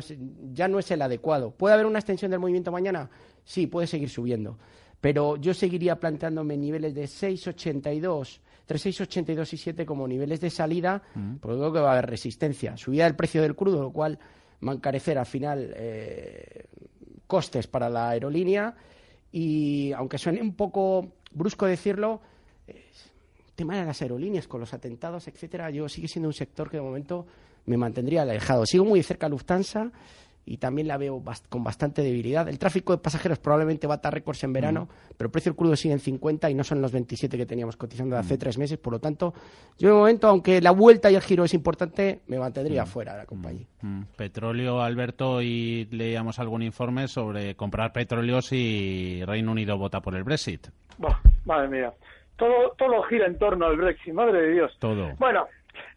ya 0.52 0.68
no 0.68 0.78
es 0.78 0.90
el 0.90 1.00
adecuado. 1.00 1.52
¿Puede 1.52 1.74
haber 1.74 1.86
una 1.86 2.00
extensión 2.00 2.30
del 2.30 2.40
movimiento 2.40 2.70
mañana? 2.70 3.08
Sí, 3.44 3.66
puede 3.66 3.86
seguir 3.86 4.10
subiendo 4.10 4.58
pero 5.04 5.36
yo 5.36 5.52
seguiría 5.52 6.00
planteándome 6.00 6.56
niveles 6.56 6.94
de 6.94 7.04
6,82, 7.04 8.40
entre 8.60 8.78
6,82 8.78 9.52
y 9.52 9.56
7 9.58 9.84
como 9.84 10.08
niveles 10.08 10.40
de 10.40 10.48
salida, 10.48 11.02
mm. 11.14 11.34
porque 11.42 11.58
creo 11.58 11.72
que 11.74 11.80
va 11.80 11.90
a 11.90 11.92
haber 11.92 12.06
resistencia. 12.06 12.74
Subida 12.78 13.04
del 13.04 13.14
precio 13.14 13.42
del 13.42 13.54
crudo, 13.54 13.82
lo 13.82 13.92
cual 13.92 14.18
va 14.66 14.72
a 14.72 14.74
encarecer 14.74 15.18
al 15.18 15.26
final 15.26 15.72
eh, 15.76 16.66
costes 17.26 17.66
para 17.66 17.88
la 17.88 18.10
aerolínea 18.10 18.74
y, 19.32 19.92
aunque 19.92 20.18
suene 20.18 20.40
un 20.40 20.54
poco 20.54 21.14
brusco 21.32 21.66
decirlo, 21.66 22.20
tema 23.54 23.78
de 23.78 23.84
las 23.84 24.02
aerolíneas 24.02 24.48
con 24.48 24.60
los 24.60 24.74
atentados, 24.74 25.28
etcétera, 25.28 25.70
yo 25.70 25.88
sigue 25.88 26.08
siendo 26.08 26.28
un 26.28 26.34
sector 26.34 26.70
que 26.70 26.76
de 26.76 26.82
momento 26.82 27.26
me 27.66 27.76
mantendría 27.76 28.22
alejado. 28.22 28.66
Sigo 28.66 28.84
muy 28.84 29.02
cerca 29.02 29.26
a 29.26 29.28
Lufthansa 29.28 29.90
y 30.46 30.58
también 30.58 30.88
la 30.88 30.96
veo 30.96 31.22
con 31.48 31.64
bastante 31.64 32.02
debilidad. 32.02 32.48
El 32.48 32.58
tráfico 32.58 32.92
de 32.92 33.02
pasajeros 33.02 33.38
probablemente 33.38 33.86
va 33.86 33.94
a 33.94 33.96
estar 33.96 34.12
récords 34.12 34.44
en 34.44 34.52
verano, 34.52 34.88
pero 35.16 35.28
el 35.28 35.30
precio 35.30 35.52
del 35.52 35.56
crudo 35.56 35.76
sigue 35.76 35.94
en 35.94 36.00
50 36.00 36.50
y 36.50 36.54
no 36.54 36.64
son 36.64 36.82
los 36.82 36.92
27 36.92 37.36
que 37.36 37.46
teníamos 37.46 37.76
cotizando 37.76 38.16
hace 38.16 38.36
tres 38.36 38.58
meses. 38.58 38.78
Por 38.78 38.92
lo 38.92 38.98
tanto, 38.98 39.32
yo 39.78 39.88
de 39.88 39.94
momento, 39.94 40.28
aunque 40.28 40.60
la 40.60 40.70
vuelta 40.70 41.10
y 41.10 41.14
el 41.14 41.22
giro 41.22 41.44
es 41.44 41.54
importante, 41.54 42.20
me 42.26 42.38
mantendría 42.38 42.84
fuera 42.86 43.12
de 43.12 43.18
la 43.18 43.26
compañía. 43.26 43.66
Petróleo, 44.16 44.80
Alberto, 44.80 45.42
y 45.42 45.86
leíamos 45.90 46.38
algún 46.38 46.62
informe 46.62 47.08
sobre 47.08 47.54
comprar 47.54 47.92
petróleo 47.92 48.42
si 48.42 49.22
Reino 49.24 49.52
Unido 49.52 49.78
vota 49.78 50.00
por 50.00 50.14
el 50.14 50.24
Brexit. 50.24 50.68
madre 51.44 51.68
mía. 51.68 51.92
Todo, 52.36 52.74
todo 52.76 53.02
gira 53.04 53.26
en 53.26 53.38
torno 53.38 53.66
al 53.66 53.76
Brexit, 53.76 54.12
madre 54.12 54.42
de 54.42 54.52
Dios. 54.52 54.76
Todo. 54.80 55.12
Bueno, 55.18 55.46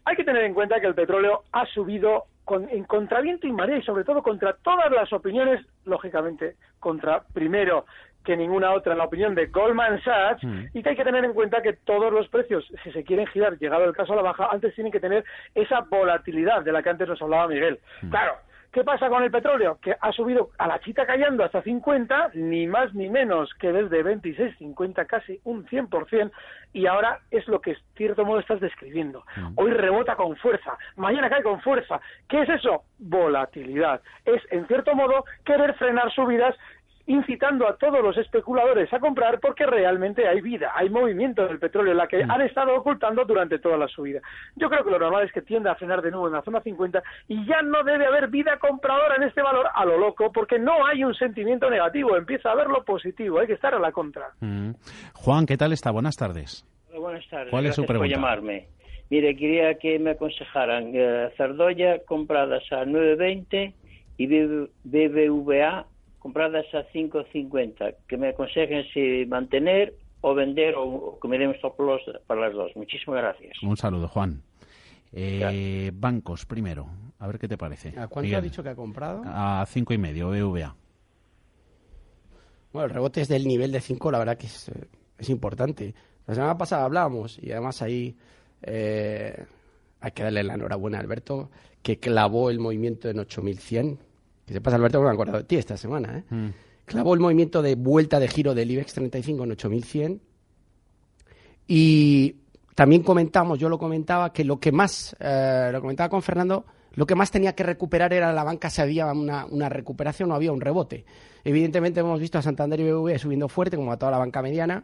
hay 0.04 0.16
que 0.16 0.24
tener 0.24 0.44
en 0.44 0.54
cuenta 0.54 0.80
que 0.80 0.86
el 0.86 0.94
petróleo 0.94 1.42
ha 1.52 1.66
subido 1.66 2.26
en 2.50 2.84
contraviento 2.84 3.46
y 3.46 3.52
marea 3.52 3.78
y 3.78 3.82
sobre 3.82 4.04
todo 4.04 4.22
contra 4.22 4.54
todas 4.54 4.90
las 4.90 5.12
opiniones, 5.12 5.64
lógicamente, 5.84 6.56
contra 6.80 7.22
primero 7.32 7.84
que 8.24 8.36
ninguna 8.36 8.72
otra 8.72 8.92
en 8.92 8.98
la 8.98 9.04
opinión 9.04 9.34
de 9.34 9.46
Goldman 9.46 10.02
Sachs 10.02 10.44
mm. 10.44 10.64
y 10.74 10.82
que 10.82 10.90
hay 10.90 10.96
que 10.96 11.04
tener 11.04 11.24
en 11.24 11.32
cuenta 11.32 11.62
que 11.62 11.72
todos 11.72 12.12
los 12.12 12.28
precios, 12.28 12.66
si 12.82 12.92
se 12.92 13.04
quieren 13.04 13.26
girar, 13.28 13.58
llegado 13.58 13.84
el 13.84 13.94
caso 13.94 14.12
a 14.12 14.16
la 14.16 14.22
baja, 14.22 14.48
antes 14.52 14.74
tienen 14.74 14.92
que 14.92 15.00
tener 15.00 15.24
esa 15.54 15.80
volatilidad 15.80 16.62
de 16.62 16.72
la 16.72 16.82
que 16.82 16.90
antes 16.90 17.08
nos 17.08 17.22
hablaba 17.22 17.48
Miguel. 17.48 17.78
Mm. 18.02 18.10
Claro, 18.10 18.34
¿Qué 18.72 18.84
pasa 18.84 19.08
con 19.08 19.22
el 19.22 19.30
petróleo? 19.30 19.78
Que 19.80 19.96
ha 19.98 20.12
subido 20.12 20.50
a 20.58 20.66
la 20.66 20.78
chita 20.80 21.06
callando 21.06 21.42
hasta 21.42 21.62
50, 21.62 22.32
ni 22.34 22.66
más 22.66 22.92
ni 22.94 23.08
menos 23.08 23.52
que 23.54 23.72
desde 23.72 24.02
26, 24.02 24.58
50, 24.58 25.06
casi 25.06 25.40
un 25.44 25.66
100%, 25.66 26.30
y 26.74 26.86
ahora 26.86 27.20
es 27.30 27.48
lo 27.48 27.60
que, 27.60 27.70
en 27.70 27.78
cierto 27.96 28.26
modo, 28.26 28.40
estás 28.40 28.60
describiendo. 28.60 29.24
Mm. 29.36 29.52
Hoy 29.56 29.70
rebota 29.70 30.16
con 30.16 30.36
fuerza, 30.36 30.76
mañana 30.96 31.30
cae 31.30 31.42
con 31.42 31.60
fuerza. 31.62 32.00
¿Qué 32.28 32.42
es 32.42 32.48
eso? 32.50 32.84
Volatilidad. 32.98 34.02
Es, 34.26 34.42
en 34.50 34.66
cierto 34.66 34.94
modo, 34.94 35.24
querer 35.44 35.74
frenar 35.74 36.12
subidas 36.12 36.54
incitando 37.08 37.66
a 37.66 37.76
todos 37.76 38.02
los 38.02 38.16
especuladores 38.18 38.92
a 38.92 39.00
comprar 39.00 39.40
porque 39.40 39.66
realmente 39.66 40.28
hay 40.28 40.42
vida, 40.42 40.72
hay 40.74 40.90
movimiento 40.90 41.46
del 41.46 41.58
petróleo, 41.58 41.94
la 41.94 42.06
que 42.06 42.24
mm. 42.24 42.30
han 42.30 42.42
estado 42.42 42.74
ocultando 42.76 43.24
durante 43.24 43.58
toda 43.58 43.78
la 43.78 43.88
subida. 43.88 44.20
Yo 44.56 44.68
creo 44.68 44.84
que 44.84 44.90
lo 44.90 44.98
normal 44.98 45.24
es 45.24 45.32
que 45.32 45.40
tienda 45.40 45.72
a 45.72 45.74
frenar 45.74 46.02
de 46.02 46.10
nuevo 46.10 46.26
en 46.26 46.34
la 46.34 46.42
zona 46.42 46.60
50 46.60 47.02
y 47.26 47.46
ya 47.46 47.62
no 47.62 47.82
debe 47.82 48.06
haber 48.06 48.28
vida 48.28 48.58
compradora 48.58 49.16
en 49.16 49.22
este 49.22 49.40
valor 49.40 49.66
a 49.74 49.84
lo 49.86 49.98
loco 49.98 50.30
porque 50.30 50.58
no 50.58 50.86
hay 50.86 51.02
un 51.02 51.14
sentimiento 51.14 51.70
negativo, 51.70 52.14
empieza 52.14 52.50
a 52.50 52.52
haber 52.52 52.68
lo 52.68 52.84
positivo, 52.84 53.40
hay 53.40 53.46
que 53.46 53.54
estar 53.54 53.74
a 53.74 53.78
la 53.78 53.90
contra. 53.90 54.28
Mm. 54.40 54.72
Juan, 55.14 55.46
¿qué 55.46 55.56
tal 55.56 55.72
está? 55.72 55.90
Buenas 55.90 56.16
tardes. 56.16 56.66
buenas 56.94 57.26
tardes. 57.28 57.50
¿Cuál 57.50 57.66
es 57.66 57.74
su 57.74 57.86
pregunta? 57.86 58.06
por 58.06 58.16
llamarme. 58.16 58.68
Mire, 59.08 59.34
quería 59.34 59.78
que 59.78 59.98
me 59.98 60.10
aconsejaran 60.10 60.92
eh, 60.94 61.30
Cerdoya 61.38 62.04
compradas 62.04 62.70
a 62.70 62.84
9.20 62.84 63.72
y 64.18 64.26
BBVA 64.84 65.86
compradas 66.18 66.66
a 66.74 66.86
5.50, 66.92 67.96
que 68.06 68.16
me 68.16 68.28
aconsejen 68.28 68.84
si 68.92 69.26
mantener 69.26 69.94
o 70.20 70.34
vender 70.34 70.74
o 70.76 71.18
que 71.20 71.28
me 71.28 71.38
den 71.38 71.50
stop 71.52 71.78
loss 71.80 72.02
para 72.26 72.40
las 72.42 72.52
dos. 72.52 72.72
Muchísimas 72.76 73.20
gracias. 73.20 73.62
Un 73.62 73.76
saludo, 73.76 74.08
Juan. 74.08 74.42
Eh, 75.12 75.90
bancos, 75.94 76.44
primero. 76.44 76.88
A 77.18 77.26
ver 77.26 77.38
qué 77.38 77.48
te 77.48 77.56
parece. 77.56 77.94
¿A 77.98 78.08
cuánto 78.08 78.36
ha 78.36 78.40
dicho 78.40 78.62
que 78.62 78.68
ha 78.68 78.74
comprado? 78.74 79.22
A 79.24 79.64
cinco 79.66 79.92
y 79.92 79.98
medio, 79.98 80.30
BVA. 80.30 80.74
Bueno, 82.72 82.86
el 82.86 82.94
rebote 82.94 83.22
es 83.22 83.28
del 83.28 83.46
nivel 83.46 83.72
de 83.72 83.80
5, 83.80 84.10
la 84.10 84.18
verdad 84.18 84.36
que 84.36 84.46
es, 84.46 84.68
eh, 84.68 84.88
es, 85.16 85.30
importante. 85.30 85.94
La 86.26 86.34
semana 86.34 86.58
pasada 86.58 86.84
hablábamos 86.84 87.38
y 87.42 87.50
además 87.50 87.80
ahí 87.80 88.14
eh, 88.62 89.46
hay 90.00 90.10
que 90.12 90.22
darle 90.22 90.42
la 90.42 90.54
enhorabuena 90.54 90.98
a 90.98 91.00
Alberto, 91.00 91.50
que 91.82 91.98
clavó 91.98 92.50
el 92.50 92.58
movimiento 92.58 93.08
en 93.08 93.20
8100 93.20 93.98
que 94.48 94.54
se 94.54 94.60
pasa 94.60 94.76
Alberto, 94.76 95.02
me 95.02 95.10
acuerdo 95.10 95.36
de 95.36 95.44
ti 95.44 95.56
esta 95.56 95.76
semana, 95.76 96.18
¿eh? 96.18 96.34
Mm. 96.34 96.48
Clavó 96.86 97.12
el 97.12 97.20
movimiento 97.20 97.60
de 97.60 97.74
vuelta 97.74 98.18
de 98.18 98.28
giro 98.28 98.54
del 98.54 98.70
IBEX 98.70 98.94
35 98.94 99.44
en 99.44 99.50
8100 99.52 100.22
y 101.66 102.36
también 102.74 103.02
comentamos, 103.02 103.58
yo 103.58 103.68
lo 103.68 103.78
comentaba, 103.78 104.32
que 104.32 104.42
lo 104.42 104.58
que 104.58 104.72
más, 104.72 105.14
eh, 105.20 105.68
lo 105.70 105.82
comentaba 105.82 106.08
con 106.08 106.22
Fernando, 106.22 106.64
lo 106.94 107.06
que 107.06 107.14
más 107.14 107.30
tenía 107.30 107.54
que 107.54 107.62
recuperar 107.62 108.14
era 108.14 108.32
la 108.32 108.42
banca 108.42 108.70
si 108.70 108.80
había 108.80 109.12
una, 109.12 109.44
una 109.44 109.68
recuperación 109.68 110.32
o 110.32 110.34
había 110.34 110.50
un 110.50 110.62
rebote. 110.62 111.04
Evidentemente 111.44 112.00
hemos 112.00 112.18
visto 112.18 112.38
a 112.38 112.42
Santander 112.42 112.80
y 112.80 112.90
BBV 112.90 113.18
subiendo 113.18 113.48
fuerte, 113.48 113.76
como 113.76 113.92
a 113.92 113.98
toda 113.98 114.12
la 114.12 114.18
banca 114.18 114.40
mediana. 114.40 114.82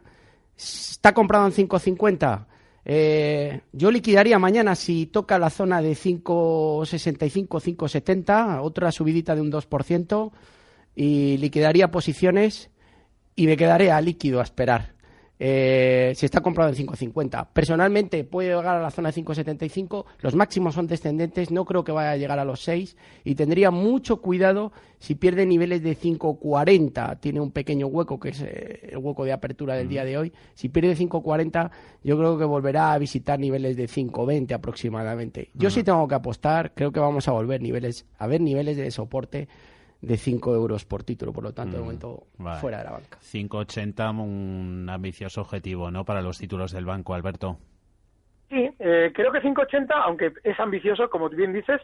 ¿Está 0.55 1.13
comprado 1.13 1.47
en 1.47 1.53
5.50? 1.53 2.45
Eh, 2.85 3.61
yo 3.73 3.89
liquidaría 3.89 4.37
mañana 4.37 4.75
si 4.75 5.07
toca 5.07 5.39
la 5.39 5.49
zona 5.49 5.81
de 5.81 5.93
5,65, 5.93 7.47
5,70, 7.75 8.61
otra 8.61 8.91
subidita 8.91 9.35
de 9.35 9.41
un 9.41 9.51
2%, 9.51 10.31
y 10.95 11.37
liquidaría 11.37 11.91
posiciones 11.91 12.69
y 13.35 13.47
me 13.47 13.57
quedaré 13.57 13.91
a 13.91 13.99
líquido 13.99 14.39
a 14.39 14.43
esperar 14.43 14.94
eh, 15.39 16.13
si 16.15 16.25
está 16.25 16.41
comprado 16.41 16.69
en 16.69 16.75
5.50. 16.75 17.47
Personalmente 17.51 18.23
puede 18.23 18.49
llegar 18.49 18.77
a 18.77 18.81
la 18.81 18.91
zona 18.91 19.11
de 19.11 19.21
5.75, 19.21 20.05
los 20.19 20.35
máximos 20.35 20.75
son 20.75 20.87
descendentes, 20.87 21.51
no 21.51 21.65
creo 21.65 21.83
que 21.83 21.91
vaya 21.91 22.11
a 22.11 22.17
llegar 22.17 22.39
a 22.39 22.45
los 22.45 22.61
6 22.63 22.95
y 23.23 23.35
tendría 23.35 23.71
mucho 23.71 24.21
cuidado 24.21 24.71
si 24.99 25.15
pierde 25.15 25.45
niveles 25.45 25.83
de 25.83 25.97
5.40, 25.97 27.19
tiene 27.19 27.41
un 27.41 27.51
pequeño 27.51 27.87
hueco 27.87 28.19
que 28.19 28.29
es 28.29 28.41
eh, 28.41 28.89
el 28.91 28.97
hueco 28.97 29.25
de 29.25 29.33
apertura 29.33 29.75
del 29.75 29.89
día 29.89 30.05
de 30.05 30.17
hoy, 30.17 30.33
si 30.53 30.69
pierde 30.69 30.95
5.40 30.95 31.71
yo 32.03 32.17
creo 32.17 32.37
que 32.37 32.45
volverá 32.45 32.93
a 32.93 32.97
visitar 32.97 33.39
niveles 33.39 33.75
de 33.75 33.87
5.20 33.87 34.53
aproximadamente. 34.53 35.49
Yo 35.53 35.69
sí 35.69 35.83
tengo 35.83 36.07
que 36.07 36.15
apostar, 36.15 36.73
creo 36.73 36.91
que 36.91 36.99
vamos 36.99 37.27
a 37.27 37.31
volver 37.31 37.61
niveles, 37.61 38.05
a 38.17 38.27
ver 38.27 38.41
niveles 38.41 38.77
de 38.77 38.89
soporte 38.91 39.47
de 40.05 40.17
5 40.17 40.53
euros 40.53 40.85
por 40.85 41.03
título, 41.03 41.33
por 41.33 41.43
lo 41.43 41.53
tanto, 41.53 41.77
de 41.77 41.81
mm, 41.81 41.85
momento 41.85 42.23
fuera 42.61 42.79
de 42.79 42.83
la 42.85 42.91
banca. 42.91 43.17
5,80, 43.19 44.21
un 44.21 44.89
ambicioso 44.89 45.41
objetivo, 45.41 45.91
¿no?, 45.91 46.05
para 46.05 46.21
los 46.21 46.37
títulos 46.37 46.71
del 46.71 46.85
banco, 46.85 47.13
Alberto. 47.13 47.57
Sí, 48.49 48.69
eh, 48.79 49.11
creo 49.13 49.31
que 49.31 49.41
5,80, 49.41 49.87
aunque 50.03 50.33
es 50.43 50.59
ambicioso, 50.59 51.09
como 51.09 51.29
bien 51.29 51.51
dices, 51.51 51.81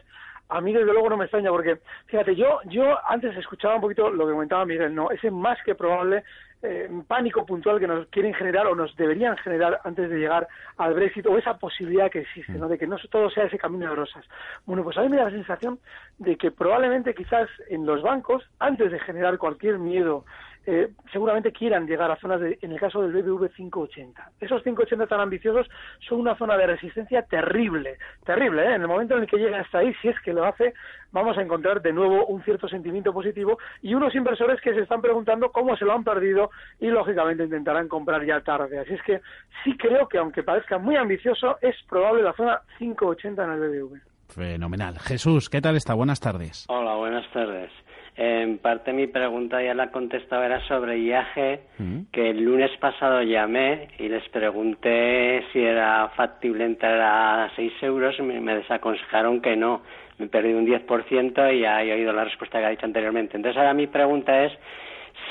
a 0.48 0.60
mí 0.60 0.72
desde 0.72 0.92
luego 0.92 1.10
no 1.10 1.16
me 1.16 1.24
extraña, 1.24 1.50
porque 1.50 1.78
fíjate, 2.06 2.36
yo, 2.36 2.60
yo 2.66 2.96
antes 3.08 3.36
escuchaba 3.36 3.76
un 3.76 3.80
poquito 3.80 4.10
lo 4.10 4.26
que 4.26 4.32
comentaba 4.32 4.64
Miguel, 4.64 4.94
¿no? 4.94 5.10
Es 5.10 5.20
más 5.32 5.58
que 5.64 5.74
probable 5.74 6.22
eh, 6.62 6.88
pánico 7.06 7.44
puntual 7.44 7.80
que 7.80 7.86
nos 7.86 8.06
quieren 8.08 8.34
generar 8.34 8.66
o 8.66 8.74
nos 8.74 8.94
deberían 8.96 9.36
generar 9.38 9.80
antes 9.84 10.08
de 10.08 10.18
llegar 10.18 10.46
al 10.76 10.94
Brexit 10.94 11.26
o 11.26 11.36
esa 11.36 11.58
posibilidad 11.58 12.10
que 12.10 12.20
existe, 12.20 12.52
¿no? 12.52 12.68
De 12.68 12.78
que 12.78 12.86
no 12.86 12.96
todo 13.10 13.30
sea 13.30 13.44
ese 13.44 13.58
camino 13.58 13.88
de 13.88 13.96
rosas. 13.96 14.24
Bueno, 14.64 14.84
pues 14.84 14.96
a 14.96 15.02
mí 15.02 15.08
me 15.08 15.16
da 15.16 15.24
la 15.24 15.30
sensación 15.30 15.78
de 16.18 16.36
que 16.36 16.50
probablemente 16.50 17.14
quizás 17.14 17.48
en 17.68 17.84
los 17.84 18.02
bancos, 18.02 18.48
antes 18.58 18.90
de 18.92 18.98
generar 19.00 19.38
cualquier 19.38 19.78
miedo 19.78 20.24
eh, 20.66 20.90
seguramente 21.12 21.52
quieran 21.52 21.86
llegar 21.86 22.10
a 22.10 22.16
zonas, 22.16 22.40
de, 22.40 22.58
en 22.62 22.72
el 22.72 22.78
caso 22.78 23.02
del 23.02 23.12
BBV 23.12 23.50
580. 23.50 24.30
Esos 24.40 24.62
580 24.62 25.06
tan 25.06 25.20
ambiciosos 25.20 25.68
son 26.08 26.20
una 26.20 26.36
zona 26.36 26.56
de 26.56 26.66
resistencia 26.66 27.22
terrible, 27.22 27.98
terrible. 28.24 28.62
¿eh? 28.62 28.74
En 28.74 28.82
el 28.82 28.88
momento 28.88 29.14
en 29.14 29.22
el 29.22 29.26
que 29.26 29.38
llega 29.38 29.60
hasta 29.60 29.78
ahí, 29.78 29.92
si 30.00 30.08
es 30.08 30.20
que 30.20 30.32
lo 30.32 30.44
hace, 30.44 30.74
vamos 31.10 31.36
a 31.36 31.42
encontrar 31.42 31.82
de 31.82 31.92
nuevo 31.92 32.26
un 32.26 32.42
cierto 32.44 32.68
sentimiento 32.68 33.12
positivo 33.12 33.58
y 33.80 33.94
unos 33.94 34.14
inversores 34.14 34.60
que 34.60 34.72
se 34.74 34.80
están 34.80 35.02
preguntando 35.02 35.50
cómo 35.50 35.76
se 35.76 35.84
lo 35.84 35.92
han 35.92 36.04
perdido 36.04 36.50
y 36.78 36.86
lógicamente 36.86 37.44
intentarán 37.44 37.88
comprar 37.88 38.24
ya 38.24 38.40
tarde. 38.40 38.78
Así 38.78 38.94
es 38.94 39.02
que 39.02 39.20
sí 39.64 39.76
creo 39.76 40.08
que 40.08 40.18
aunque 40.18 40.42
parezca 40.42 40.78
muy 40.78 40.96
ambicioso, 40.96 41.58
es 41.60 41.74
probable 41.88 42.22
la 42.22 42.32
zona 42.34 42.60
580 42.78 43.44
en 43.44 43.50
el 43.50 43.60
BBV. 43.60 44.00
Fenomenal. 44.28 44.98
Jesús, 44.98 45.50
¿qué 45.50 45.60
tal 45.60 45.76
está? 45.76 45.94
Buenas 45.94 46.20
tardes. 46.20 46.66
Hola, 46.68 46.94
buenas 46.94 47.30
tardes. 47.32 47.70
En 48.14 48.58
parte 48.58 48.92
mi 48.92 49.06
pregunta 49.06 49.62
ya 49.62 49.72
la 49.72 49.90
contestaba 49.90 50.44
era 50.44 50.60
sobre 50.66 50.98
IAG, 50.98 51.60
mm. 51.78 52.00
que 52.12 52.30
el 52.30 52.44
lunes 52.44 52.70
pasado 52.78 53.22
llamé 53.22 53.88
y 53.98 54.08
les 54.08 54.28
pregunté 54.28 55.42
si 55.52 55.60
era 55.60 56.08
factible 56.14 56.64
entrar 56.64 57.00
a 57.00 57.50
6 57.56 57.72
euros 57.82 58.14
y 58.18 58.22
me 58.22 58.54
desaconsejaron 58.54 59.40
que 59.40 59.56
no. 59.56 59.80
Me 60.18 60.26
perdí 60.26 60.52
un 60.52 60.66
10% 60.66 61.54
y 61.54 61.60
ya 61.60 61.82
he 61.82 61.92
oído 61.94 62.12
la 62.12 62.24
respuesta 62.24 62.58
que 62.58 62.66
ha 62.66 62.70
dicho 62.70 62.84
anteriormente. 62.84 63.36
Entonces 63.36 63.58
ahora 63.58 63.72
mi 63.72 63.86
pregunta 63.86 64.44
es 64.44 64.52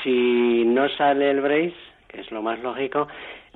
si 0.02 0.64
no 0.66 0.88
sale 0.88 1.30
el 1.30 1.40
brace, 1.40 1.74
que 2.08 2.20
es 2.20 2.30
lo 2.32 2.42
más 2.42 2.58
lógico, 2.60 3.06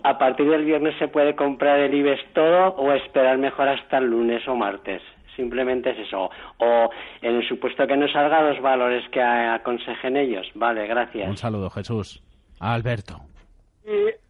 a 0.05 0.19
partir 0.19 0.49
del 0.49 0.65
viernes 0.65 0.95
se 0.99 1.09
puede 1.09 1.35
comprar 1.35 1.81
el 1.81 1.93
IBEX 1.93 2.33
todo 2.33 2.69
o 2.77 2.93
esperar 2.93 3.39
mejor 3.39 3.69
hasta 3.69 3.99
el 3.99 4.05
lunes 4.05 4.47
o 4.47 4.55
martes 4.55 5.03
simplemente 5.37 5.91
es 5.91 5.99
eso. 5.99 6.31
O 6.59 6.91
en 7.23 7.37
el 7.37 7.49
supuesto 7.49 7.87
que 7.87 7.97
no 7.97 8.09
salga 8.09 8.43
los 8.43 8.61
valores 8.61 9.09
que 9.11 9.23
aconsejen 9.23 10.17
ellos. 10.17 10.47
Vale, 10.55 10.87
gracias. 10.87 11.29
Un 11.29 11.37
saludo, 11.37 11.71
Jesús. 11.71 12.23
Alberto. 12.59 13.21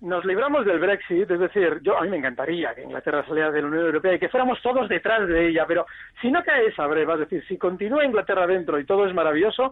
nos 0.01 0.25
libramos 0.25 0.67
del 0.67 0.81
Brexit, 0.81 1.31
es 1.31 1.39
decir, 1.39 1.81
yo 1.83 1.97
a 1.97 2.03
mí 2.03 2.09
me 2.11 2.19
encantaría 2.19 2.75
que 2.75 2.83
Inglaterra 2.83 3.25
saliera 3.27 3.51
de 3.51 3.63
la 3.63 3.69
Unión 3.69 3.87
Europea 3.87 4.15
y 4.15 4.19
que 4.19 4.29
fuéramos 4.29 4.61
todos 4.61 4.89
detrás 4.89 5.27
de 5.29 5.49
ella, 5.49 5.65
pero 5.67 5.87
si 6.21 6.31
no 6.31 6.43
cae 6.43 6.67
esa 6.67 6.87
breva, 6.87 7.15
es 7.15 7.21
decir, 7.21 7.45
si 7.47 7.57
continúa 7.57 8.05
Inglaterra 8.05 8.47
dentro 8.47 8.79
y 8.79 8.85
todo 8.85 9.07
es 9.07 9.15
maravilloso, 9.15 9.71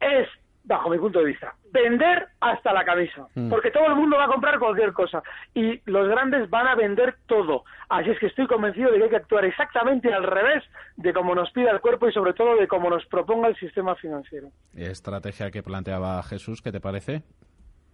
es 0.00 0.28
bajo 0.66 0.88
mi 0.88 0.96
punto 0.98 1.18
de 1.18 1.26
vista, 1.26 1.54
vender 1.70 2.26
hasta 2.40 2.72
la 2.72 2.84
camisa, 2.84 3.26
Mm. 3.34 3.50
porque 3.50 3.70
todo 3.70 3.86
el 3.86 3.94
mundo 3.96 4.16
va 4.16 4.24
a 4.24 4.28
comprar 4.28 4.58
cualquier 4.58 4.92
cosa 4.94 5.22
y 5.52 5.78
los 5.84 6.08
grandes 6.08 6.48
van 6.48 6.66
a 6.66 6.74
vender 6.74 7.16
todo. 7.26 7.64
Así 7.90 8.08
es 8.10 8.18
que 8.18 8.26
estoy 8.26 8.46
convencido 8.46 8.90
de 8.90 8.96
que 8.96 9.04
hay 9.04 9.10
que 9.10 9.16
actuar 9.16 9.44
exactamente 9.44 10.12
al 10.12 10.22
revés 10.24 10.64
de 10.96 11.12
como 11.12 11.34
nos 11.34 11.50
pida 11.52 11.70
el 11.70 11.80
cuerpo 11.82 12.08
y 12.08 12.12
sobre 12.12 12.32
todo 12.32 12.56
de 12.56 12.66
como 12.66 12.88
nos 12.88 13.04
proponga 13.06 13.48
el 13.48 13.56
sistema 13.56 13.94
financiero. 13.96 14.48
Estrategia 14.74 15.50
que 15.50 15.62
planteaba 15.62 16.22
Jesús, 16.22 16.62
¿qué 16.62 16.72
te 16.72 16.80
parece? 16.80 17.22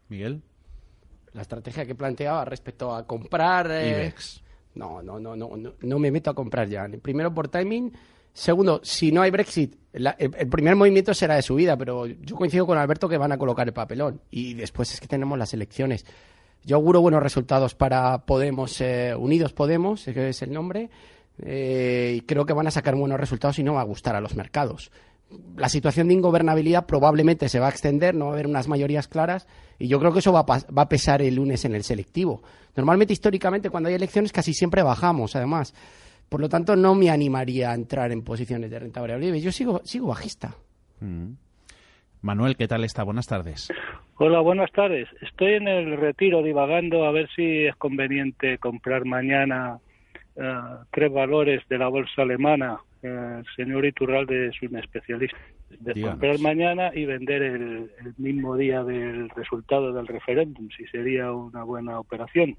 Miguel. 0.08 0.42
La 1.32 1.42
estrategia 1.42 1.86
que 1.86 1.94
planteaba 1.94 2.44
respecto 2.44 2.94
a 2.94 3.06
comprar... 3.06 3.68
eh, 3.70 3.88
IBEX. 3.90 4.42
No, 4.74 5.02
no, 5.02 5.18
no, 5.18 5.34
no, 5.34 5.56
no, 5.56 5.72
no 5.80 5.98
me 5.98 6.10
meto 6.12 6.30
a 6.30 6.34
comprar 6.34 6.68
ya. 6.68 6.86
Primero 7.02 7.32
por 7.34 7.48
timing. 7.48 7.92
Segundo, 8.32 8.80
si 8.84 9.12
no 9.12 9.22
hay 9.22 9.30
Brexit, 9.30 9.75
la- 9.92 10.16
el, 10.18 10.49
primer 10.49 10.76
movimiento 10.76 11.12
será 11.14 11.34
de 11.34 11.42
subida, 11.42 11.76
pero 11.76 12.06
yo 12.06 12.37
coincido 12.37 12.66
con 12.66 12.78
Alberto 12.78 13.08
que 13.08 13.18
van 13.18 13.32
a 13.32 13.38
colocar 13.38 13.66
el 13.66 13.72
papelón. 13.75 14.20
Y 14.30 14.54
después 14.54 14.92
es 14.94 15.00
que 15.00 15.08
tenemos 15.08 15.37
las 15.38 15.52
elecciones. 15.52 16.06
Yo 16.64 16.76
auguro 16.76 17.00
buenos 17.00 17.22
resultados 17.22 17.75
para 17.75 18.18
Podemos, 18.26 18.80
eh, 18.80 19.14
Unidos 19.18 19.52
Podemos, 19.52 20.06
ese 20.06 20.28
es 20.28 20.42
el 20.42 20.52
nombre, 20.52 20.90
eh, 21.42 22.14
y 22.18 22.20
creo 22.22 22.44
que 22.46 22.52
van 22.52 22.66
a 22.66 22.70
sacar 22.70 22.94
buenos 22.94 23.18
resultados 23.18 23.58
y 23.58 23.62
no 23.62 23.75
va 23.75 23.80
a 23.80 23.84
gustar 23.84 24.14
a 24.14 24.20
los 24.20 24.37
mercados. 24.37 24.90
La 25.56 25.68
situación 25.68 26.08
de 26.08 26.14
ingobernabilidad 26.14 26.87
probablemente 26.87 27.49
se 27.49 27.60
va 27.60 27.66
a 27.66 27.70
extender, 27.70 28.14
no 28.14 28.26
va 28.26 28.30
a 28.32 28.34
haber 28.34 28.46
unas 28.46 28.68
mayorías 28.68 29.08
claras, 29.08 29.46
y 29.78 29.88
yo 29.88 29.99
creo 30.00 30.12
que 30.12 30.18
eso 30.18 30.32
va 30.32 30.40
a, 30.40 30.44
va 30.44 30.82
a 30.82 30.88
pesar 30.88 31.22
el 31.22 31.37
lunes 31.37 31.64
en 31.64 31.75
el 31.75 31.84
selectivo. 31.84 32.42
Normalmente, 32.76 33.12
históricamente, 33.12 33.70
cuando 33.70 33.88
hay 33.88 33.94
elecciones, 33.94 34.32
casi 34.32 34.52
siempre 34.52 34.82
bajamos, 34.82 35.34
además. 35.37 35.72
Por 36.30 36.40
lo 36.40 36.49
tanto, 36.49 36.76
no 36.76 36.94
me 36.94 37.10
animaría 37.10 37.72
a 37.72 37.75
entrar 37.75 38.12
en 38.12 38.22
posiciones 38.22 38.70
de 38.70 38.78
renta 38.78 39.00
variable. 39.00 39.40
Yo 39.40 39.50
sigo, 39.50 39.80
sigo 39.84 40.06
bajista. 40.06 40.54
Mm. 41.00 41.32
Manuel, 42.22 42.56
¿qué 42.56 42.68
tal 42.68 42.84
está? 42.84 43.02
Buenas 43.02 43.26
tardes. 43.26 43.68
Hola, 44.16 44.40
buenas 44.40 44.70
tardes. 44.70 45.08
Estoy 45.22 45.54
en 45.54 45.66
el 45.66 45.96
retiro 45.96 46.42
divagando 46.42 47.04
a 47.04 47.10
ver 47.10 47.28
si 47.34 47.64
es 47.66 47.75
conveniente 47.76 48.58
comprar 48.58 49.04
mañana 49.06 49.78
eh, 50.37 50.52
tres 50.92 51.12
valores 51.12 51.66
de 51.68 51.78
la 51.78 51.88
bolsa 51.88 52.22
alemana. 52.22 52.78
Eh, 53.02 53.08
el 53.38 53.46
señor 53.56 53.84
Iturralde 53.84 54.49
es 54.49 54.62
un 54.62 54.76
especialista. 54.76 55.37
De 55.80 55.94
Díganos. 55.94 56.18
comprar 56.18 56.38
mañana 56.40 56.90
y 56.94 57.06
vender 57.06 57.42
el, 57.42 57.90
el 58.04 58.14
mismo 58.18 58.56
día 58.56 58.84
del 58.84 59.30
resultado 59.30 59.92
del 59.92 60.06
referéndum, 60.06 60.68
si 60.76 60.84
sería 60.87 61.32
una 61.32 61.64
buena 61.64 61.99
operación. 61.99 62.56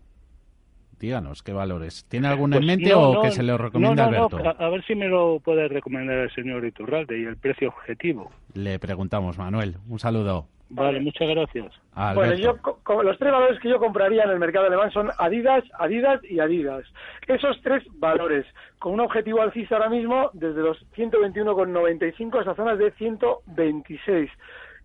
Díganos, 1.01 1.41
¿qué 1.41 1.51
valores? 1.51 2.05
¿Tiene 2.10 2.27
alguno 2.27 2.58
en 2.58 2.62
Pues 2.62 2.77
mente 2.77 2.91
no, 2.91 3.00
o 3.10 3.13
no, 3.15 3.22
que 3.24 3.31
se 3.31 3.41
le 3.41 3.58
recomienda 3.58 4.05
no, 4.05 4.12
no, 4.12 4.17
Alberto? 4.17 4.39
no, 4.39 4.50
a, 4.51 4.67
a 4.67 4.70
ver 4.70 4.86
si 4.86 4.93
me 4.93 5.08
lo 5.08 5.39
puede 5.39 5.67
recomendar 5.67 6.15
el 6.20 6.31
señor 6.31 6.63
Iturralde 6.63 7.20
y 7.20 7.24
el 7.24 7.38
precio 7.38 7.70
objetivo. 7.70 8.31
Le 8.53 8.77
preguntamos, 8.77 9.36
Manuel. 9.39 9.77
Un 9.89 9.98
saludo. 9.98 10.46
Vale, 10.70 11.01
muchas 11.01 11.27
gracias. 11.27 11.74
A 11.96 12.13
Bueno, 12.13 12.36
yo, 12.36 12.55
los 13.03 13.17
tres 13.17 13.31
valores 13.31 13.60
que 13.60 13.70
yo 13.70 13.79
compraría 13.79 14.24
en 14.24 14.29
el 14.29 14.39
mercado 14.39 14.67
alemán 14.67 14.91
son 14.91 15.10
Adidas, 15.17 15.63
Adidas 15.79 16.22
y 16.24 16.39
Adidas. 16.39 16.86
Esos 17.27 17.60
tres 17.63 17.84
valores, 17.96 18.46
con 18.77 18.93
un 18.93 19.00
objetivo 19.00 19.41
alcista 19.41 19.77
ahora 19.77 19.89
mismo 19.89 20.29
desde 20.34 20.62
los 20.62 20.77
121,95 20.96 22.39
hasta 22.39 22.53
zonas 22.55 22.77
de 22.77 22.91
126. 22.91 24.29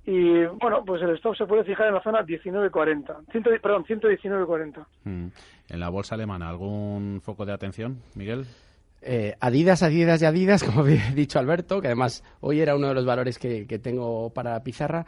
Y 0.06 0.44
bueno, 0.60 0.84
pues 0.86 1.02
el 1.02 1.10
stop 1.16 1.34
se 1.36 1.46
puede 1.46 1.64
fijar 1.64 1.88
en 1.88 1.94
la 1.94 2.02
zona 2.02 2.20
19,40. 2.22 3.24
100 3.32 3.42
perdón, 3.60 3.84
119,40. 3.84 4.86
Mm. 5.04 5.26
En 5.70 5.80
la 5.80 5.88
bolsa 5.88 6.14
alemana, 6.14 6.48
¿algún 6.48 7.20
foco 7.22 7.44
de 7.44 7.52
atención, 7.52 7.98
Miguel? 8.14 8.46
Eh, 9.02 9.34
Adidas, 9.40 9.82
Adidas 9.82 10.22
y 10.22 10.24
Adidas, 10.24 10.62
como 10.64 10.80
había 10.82 11.10
dicho 11.10 11.38
Alberto, 11.38 11.80
que 11.80 11.88
además 11.88 12.22
hoy 12.40 12.60
era 12.60 12.76
uno 12.76 12.88
de 12.88 12.94
los 12.94 13.04
valores 13.04 13.38
que, 13.38 13.66
que 13.66 13.78
tengo 13.80 14.30
para 14.30 14.52
la 14.52 14.62
pizarra. 14.62 15.04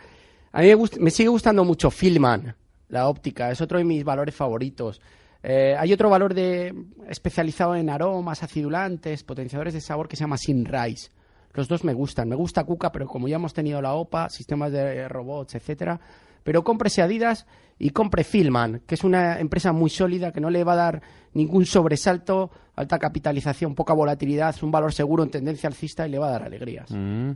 A 0.53 0.61
mí 0.63 0.67
me, 0.69 0.75
gust- 0.77 0.99
me 0.99 1.11
sigue 1.11 1.29
gustando 1.29 1.63
mucho 1.65 1.91
Filman, 1.91 2.55
la 2.89 3.09
óptica, 3.09 3.51
es 3.53 3.61
otro 3.61 3.79
de 3.79 3.85
mis 3.85 4.03
valores 4.03 4.35
favoritos. 4.35 5.01
Eh, 5.45 5.77
hay 5.79 5.93
otro 5.93 6.11
valor 6.11 6.35
de, 6.35 6.75
especializado 7.09 7.77
en 7.77 7.89
aromas, 7.91 8.43
acidulantes, 8.43 9.23
potenciadores 9.23 9.75
de 9.75 9.81
sabor 9.81 10.09
que 10.09 10.17
se 10.17 10.25
llama 10.25 10.37
Sinrise. 10.39 11.11
Los 11.55 11.69
dos 11.69 11.85
me 11.85 11.95
gustan. 11.95 12.29
Me 12.29 12.37
gusta 12.37 12.65
Kuka, 12.65 12.93
pero 12.93 13.07
como 13.07 13.27
ya 13.29 13.37
hemos 13.37 13.55
tenido 13.55 13.81
la 13.83 13.95
OPA, 13.95 14.29
sistemas 14.29 14.71
de 14.73 15.09
robots, 15.09 15.55
etcétera. 15.55 15.99
Pero 16.45 16.63
cómprese 16.65 17.03
Adidas 17.03 17.47
y 17.79 17.91
compre 17.91 18.25
Filman, 18.25 18.81
que 18.87 18.95
es 18.95 19.05
una 19.05 19.39
empresa 19.39 19.73
muy 19.73 19.91
sólida 19.91 20.33
que 20.33 20.41
no 20.41 20.51
le 20.51 20.65
va 20.65 20.73
a 20.73 20.77
dar 20.77 21.03
ningún 21.35 21.67
sobresalto, 21.67 22.51
alta 22.75 22.99
capitalización, 22.99 23.75
poca 23.75 23.93
volatilidad, 23.93 24.55
un 24.63 24.71
valor 24.71 24.93
seguro 24.93 25.23
en 25.25 25.31
tendencia 25.31 25.69
alcista 25.69 26.07
y 26.07 26.11
le 26.11 26.19
va 26.19 26.29
a 26.29 26.33
dar 26.33 26.43
alegrías. 26.45 26.91
Mm. 26.91 27.31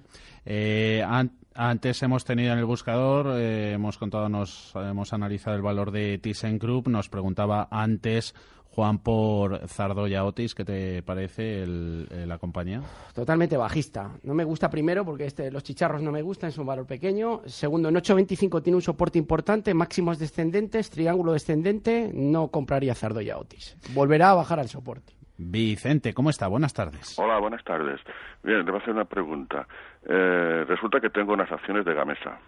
Eh, 0.47 1.05
an- 1.07 1.33
antes 1.55 2.03
hemos 2.03 2.25
tenido 2.25 2.53
en 2.53 2.59
el 2.59 2.65
buscador, 2.65 3.39
eh, 3.39 3.73
hemos 3.73 3.99
contado, 3.99 4.29
nos 4.29 4.73
hemos 4.75 5.13
analizado 5.13 5.57
el 5.57 5.63
valor 5.63 5.91
de 5.91 6.19
ThyssenKrupp. 6.19 6.89
Nos 6.89 7.09
preguntaba 7.09 7.69
antes 7.71 8.35
Juan 8.75 8.99
por 8.99 9.69
Zardoya 9.69 10.25
Otis, 10.25 10.55
¿qué 10.55 10.65
te 10.65 11.03
parece 11.03 11.63
el- 11.63 12.09
eh, 12.11 12.25
la 12.27 12.39
compañía? 12.39 12.81
Totalmente 13.15 13.57
bajista. 13.59 14.13
No 14.23 14.33
me 14.33 14.45
gusta 14.45 14.71
primero 14.71 15.05
porque 15.05 15.27
este, 15.27 15.51
los 15.51 15.63
chicharros 15.63 16.01
no 16.03 16.11
me 16.11 16.23
gustan, 16.23 16.49
es 16.49 16.57
un 16.57 16.67
valor 16.67 16.87
pequeño. 16.87 17.43
Segundo, 17.45 17.91
en 17.91 17.97
8.25 17.97 18.63
tiene 18.63 18.77
un 18.77 18.83
soporte 18.83 19.19
importante, 19.19 19.75
máximos 19.75 20.19
descendentes, 20.19 20.89
triángulo 20.89 21.33
descendente, 21.35 22.11
no 22.15 22.49
compraría 22.49 22.95
Zardoya 22.95 23.37
Otis. 23.37 23.77
Volverá 23.95 24.31
a 24.31 24.35
bajar 24.35 24.59
al 24.59 24.69
soporte. 24.69 25.13
Vicente, 25.37 26.15
¿cómo 26.15 26.31
está? 26.31 26.47
Buenas 26.49 26.73
tardes. 26.73 27.19
Hola, 27.19 27.39
buenas 27.41 27.63
tardes. 27.65 28.01
Bien, 28.43 28.59
le 28.65 28.71
voy 28.71 28.77
a 28.77 28.83
hacer 28.83 28.95
una 28.95 29.05
pregunta. 29.05 29.67
Eh, 30.09 30.65
resulta 30.67 30.99
que 31.01 31.11
tengo 31.11 31.35
unas 31.35 31.51
acciones 31.53 31.85
de 31.85 31.93
Gamesa 31.95 32.39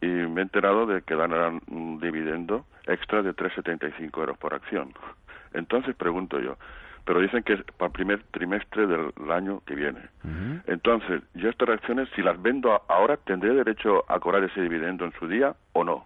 y 0.00 0.06
me 0.06 0.40
he 0.40 0.42
enterado 0.44 0.86
de 0.86 1.02
que 1.02 1.14
darán 1.16 1.60
un 1.68 1.98
dividendo 1.98 2.66
extra 2.86 3.22
de 3.22 3.32
3,75 3.34 4.20
euros 4.20 4.38
por 4.38 4.54
acción. 4.54 4.92
Entonces 5.54 5.96
pregunto 5.96 6.38
yo, 6.40 6.56
pero 7.04 7.20
dicen 7.20 7.42
que 7.42 7.54
es 7.54 7.62
para 7.76 7.86
el 7.86 7.92
primer 7.92 8.22
trimestre 8.24 8.86
del 8.86 9.12
año 9.30 9.60
que 9.66 9.74
viene. 9.74 10.00
Entonces, 10.66 11.22
yo 11.34 11.50
estas 11.50 11.68
acciones, 11.68 12.08
si 12.14 12.22
las 12.22 12.40
vendo 12.40 12.82
ahora, 12.88 13.16
¿tendré 13.16 13.54
derecho 13.54 14.04
a 14.10 14.18
cobrar 14.18 14.42
ese 14.44 14.60
dividendo 14.60 15.04
en 15.04 15.12
su 15.12 15.28
día 15.28 15.54
o 15.72 15.84
no? 15.84 16.04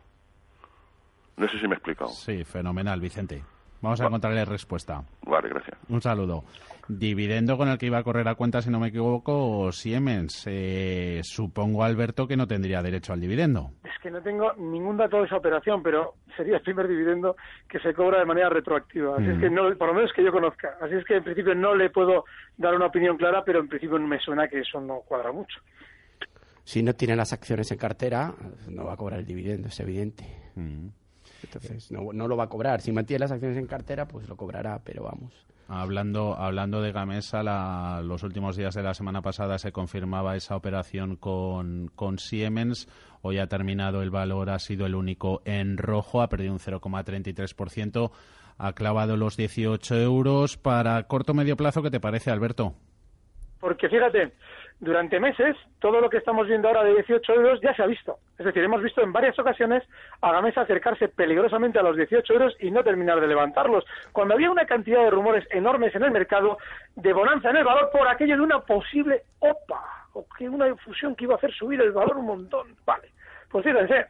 No 1.37 1.49
sé 1.49 1.59
si 1.61 1.69
me 1.69 1.75
he 1.75 1.77
explicado. 1.77 2.11
Sí, 2.11 2.45
fenomenal, 2.45 3.01
Vicente. 3.01 3.43
Vamos 3.81 4.01
a 4.01 4.07
encontrarle 4.07 4.45
respuesta. 4.45 5.03
Vale, 5.23 5.49
gracias. 5.49 5.79
Un 5.89 6.03
saludo. 6.03 6.43
Dividendo 6.89 7.59
con 7.59 7.69
el 7.69 7.77
que 7.77 7.87
iba 7.87 7.99
a 7.99 8.03
correr 8.03 8.27
a 8.29 8.35
cuenta, 8.35 8.63
si 8.63 8.71
no 8.71 8.81
me 8.81 8.89
equivoco, 8.89 9.71
Siemens. 9.73 10.45
Eh, 10.47 11.21
supongo, 11.23 11.85
Alberto, 11.85 12.27
que 12.27 12.37
no 12.37 12.47
tendría 12.47 12.81
derecho 12.83 13.13
al 13.13 13.21
dividendo. 13.21 13.73
Es 13.85 13.91
que 14.03 14.11
no 14.11 14.23
tengo 14.23 14.55
ningún 14.55 14.97
dato 14.97 15.19
de 15.19 15.27
esa 15.27 15.37
operación, 15.37 15.83
pero 15.83 16.15
sería 16.35 16.57
el 16.57 16.63
primer 16.63 16.89
dividendo 16.89 17.37
que 17.69 17.79
se 17.81 17.93
cobra 17.93 18.21
de 18.21 18.25
manera 18.25 18.49
retroactiva. 18.49 19.17
Así 19.17 19.27
es 19.29 19.37
Mm. 19.37 19.41
que 19.41 19.51
no, 19.51 19.77
por 19.77 19.89
lo 19.89 19.95
menos 19.95 20.13
que 20.15 20.25
yo 20.25 20.33
conozca. 20.33 20.79
Así 20.81 20.95
es 20.95 21.05
que 21.05 21.17
en 21.17 21.25
principio 21.25 21.55
no 21.55 21.75
le 21.75 21.91
puedo 21.91 22.25
dar 22.57 22.75
una 22.75 22.87
opinión 22.87 23.19
clara, 23.19 23.45
pero 23.45 23.61
en 23.61 23.69
principio 23.69 23.99
me 23.99 24.19
suena 24.21 24.49
que 24.49 24.61
eso 24.61 24.81
no 24.81 25.01
cuadra 25.01 25.31
mucho. 25.31 25.61
Si 26.65 26.83
no 26.83 26.95
tiene 26.95 27.17
las 27.17 27.33
acciones 27.35 27.71
en 27.71 27.79
cartera, 27.79 28.35
no 28.69 28.85
va 28.87 28.95
a 28.95 28.97
cobrar 28.97 29.21
el 29.21 29.27
dividendo, 29.27 29.69
es 29.69 29.79
evidente. 29.81 30.25
Mm. 30.55 30.89
Entonces, 31.45 31.93
no, 31.93 32.13
no 32.15 32.29
lo 32.29 32.37
va 32.37 32.45
a 32.45 32.49
cobrar. 32.49 32.81
Si 32.81 32.93
mantiene 32.93 33.21
las 33.21 33.33
acciones 33.33 33.59
en 33.59 33.67
cartera, 33.67 34.07
pues 34.09 34.29
lo 34.29 34.37
cobrará, 34.37 34.81
pero 34.83 35.03
vamos. 35.05 35.33
Hablando, 35.71 36.35
hablando 36.35 36.81
de 36.81 36.93
Gamesa, 36.93 37.43
la- 37.43 38.01
los 38.03 38.23
últimos 38.23 38.57
días 38.57 38.75
de 38.75 38.83
la 38.83 38.95
semana 38.95 39.21
pasada 39.21 39.59
se 39.59 39.71
confirmaba 39.71 40.35
esa 40.35 40.57
operación 40.57 41.17
con, 41.17 41.91
con 41.95 42.19
Siemens. 42.19 42.89
Hoy 43.21 43.39
ha 43.39 43.49
terminado 43.49 44.01
el 44.03 44.11
valor, 44.11 44.49
ha 44.49 44.59
sido 44.59 44.87
el 44.87 44.95
único 44.95 45.43
en 45.45 45.77
rojo, 45.77 46.23
ha 46.23 46.29
perdido 46.31 46.53
un 46.53 46.59
0,33%, 46.59 48.11
ha 48.57 48.73
clavado 48.73 49.17
los 49.19 49.37
18 49.37 49.95
euros. 49.97 50.57
Para 50.57 51.03
corto 51.03 51.35
medio 51.35 51.57
plazo, 51.57 51.83
¿qué 51.83 51.91
te 51.91 52.01
parece, 52.01 52.31
Alberto? 52.31 52.75
Porque 53.61 53.89
fíjate, 53.91 54.33
durante 54.81 55.19
meses 55.19 55.57
todo 55.81 56.01
lo 56.01 56.09
que 56.09 56.19
estamos 56.19 56.47
viendo 56.47 56.69
ahora 56.69 56.85
de 56.85 56.95
18 56.95 57.33
euros 57.35 57.61
ya 57.61 57.75
se 57.75 57.83
ha 57.83 57.87
visto. 57.87 58.19
Es 58.39 58.47
decir, 58.47 58.63
hemos 58.63 58.83
visto 58.83 59.03
en 59.03 59.13
varias 59.13 59.39
ocasiones 59.39 59.83
a 60.21 60.33
Gamesa 60.33 60.61
acercarse 60.61 61.09
peligrosamente 61.09 61.79
a 61.79 61.83
los 61.83 61.97
18 61.97 62.33
euros 62.33 62.57
y 62.61 62.71
no 62.71 62.85
terminar 62.85 63.21
de 63.21 63.27
levantarlos. 63.27 63.85
Cuando 64.13 64.35
había 64.35 64.51
una 64.51 64.67
cantidad 64.67 65.03
de 65.03 65.11
rumores 65.11 65.47
enormes 65.51 65.95
en 65.95 66.05
el 66.05 66.11
mercado 66.11 66.59
de 66.95 67.13
bonanza 67.13 67.51
en 67.51 67.57
el 67.57 67.65
valor 67.65 67.91
por 67.91 68.07
aquello 68.07 68.37
de 68.37 68.43
una 68.43 68.61
posible 68.61 69.23
OPA 69.41 69.83
o 70.13 70.25
que 70.37 70.49
una 70.49 70.69
infusión 70.69 71.15
que 71.17 71.25
iba 71.25 71.35
a 71.35 71.39
hacer 71.39 71.53
subir 71.53 71.81
el 71.81 71.93
valor 71.93 72.17
un 72.17 72.27
montón. 72.27 72.77
Vale, 72.85 73.09
pues 73.51 73.65
fíjense, 73.65 74.07